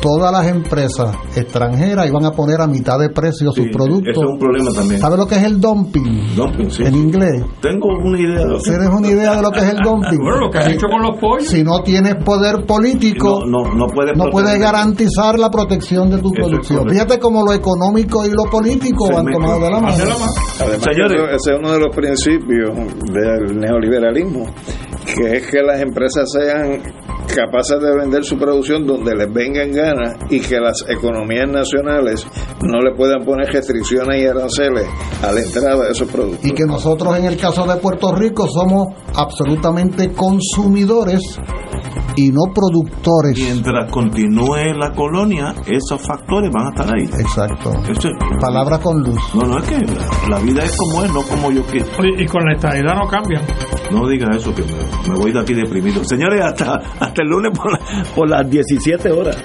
[0.00, 4.08] todas las empresas extranjeras iban a poner a mitad de precio sus productos.
[4.12, 4.98] Eso es un problema también.
[5.00, 6.34] ¿Sabes lo que es el dumping?
[6.34, 6.82] Dumping, sí.
[6.84, 7.44] En inglés.
[7.60, 10.18] Tengo una idea de lo que ¿Tienes una idea de lo que es el dumping?
[10.18, 11.48] Bueno, lo que has Si- hecho con los pollos.
[11.48, 14.60] Si no tienes poder político, no, no, no puedes no puedes proteger.
[14.72, 16.88] garantizar la protección de tu Eso producción.
[16.88, 19.96] Fíjate cómo lo económico y lo político Se van tomados de la mano.
[20.60, 21.20] Además, Señores.
[21.36, 22.74] ese es uno de los principios
[23.12, 24.46] del neoliberalismo,
[25.14, 26.82] que es que las empresas sean
[27.34, 32.26] capaces de vender su producción donde les vengan ganas y que las economías nacionales
[32.62, 34.86] no le puedan poner restricciones y aranceles
[35.22, 36.44] a la entrada de esos productos.
[36.44, 41.38] Y que nosotros en el caso de Puerto Rico somos absolutamente consumidores
[42.16, 43.36] y no productores.
[43.38, 47.04] Mientras continúe la colonia, esos factores van a estar ahí.
[47.04, 47.72] Exacto.
[47.88, 48.08] Eso-
[48.40, 49.18] Palabra con luz.
[49.34, 51.86] no, no es que la, la vida es como es, no como yo quiero.
[52.02, 53.42] Y, y con la estadidad no cambian.
[53.92, 56.04] No digas eso, que me, me voy de aquí deprimido.
[56.04, 57.80] Señores, hasta, hasta el lunes por, la-
[58.14, 59.36] por las 17 horas.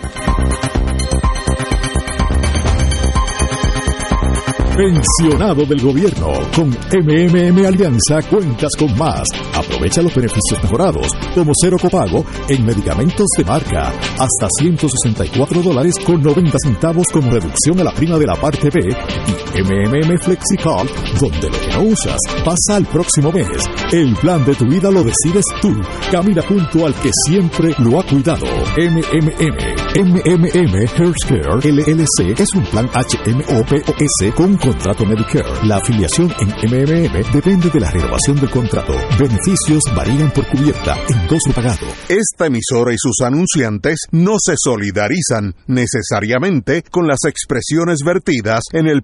[4.76, 6.34] Pensionado del gobierno.
[6.54, 9.26] Con MMM Alianza cuentas con más.
[9.54, 16.22] Aprovecha los beneficios mejorados, como cero copago en medicamentos de marca, hasta 164 dólares con
[16.22, 20.88] 90 centavos como reducción a la prima de la parte B y MMM FlexiCard,
[21.19, 23.48] donde lo que no usas pasa al próximo mes.
[23.91, 25.73] El plan de tu vida lo decides tú.
[26.11, 28.45] Camina junto al que siempre lo ha cuidado.
[28.77, 29.86] MMM.
[29.95, 35.65] MMM Healthcare LLC es un plan HMOPOS con contrato Medicare.
[35.65, 38.94] La afiliación en MMM depende de la renovación del contrato.
[39.18, 41.88] Beneficios varían por cubierta, endoso pagado.
[42.10, 49.03] Esta emisora y sus anunciantes no se solidarizan necesariamente con las expresiones vertidas en el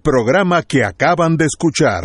[0.67, 1.99] que acaban de escuchar.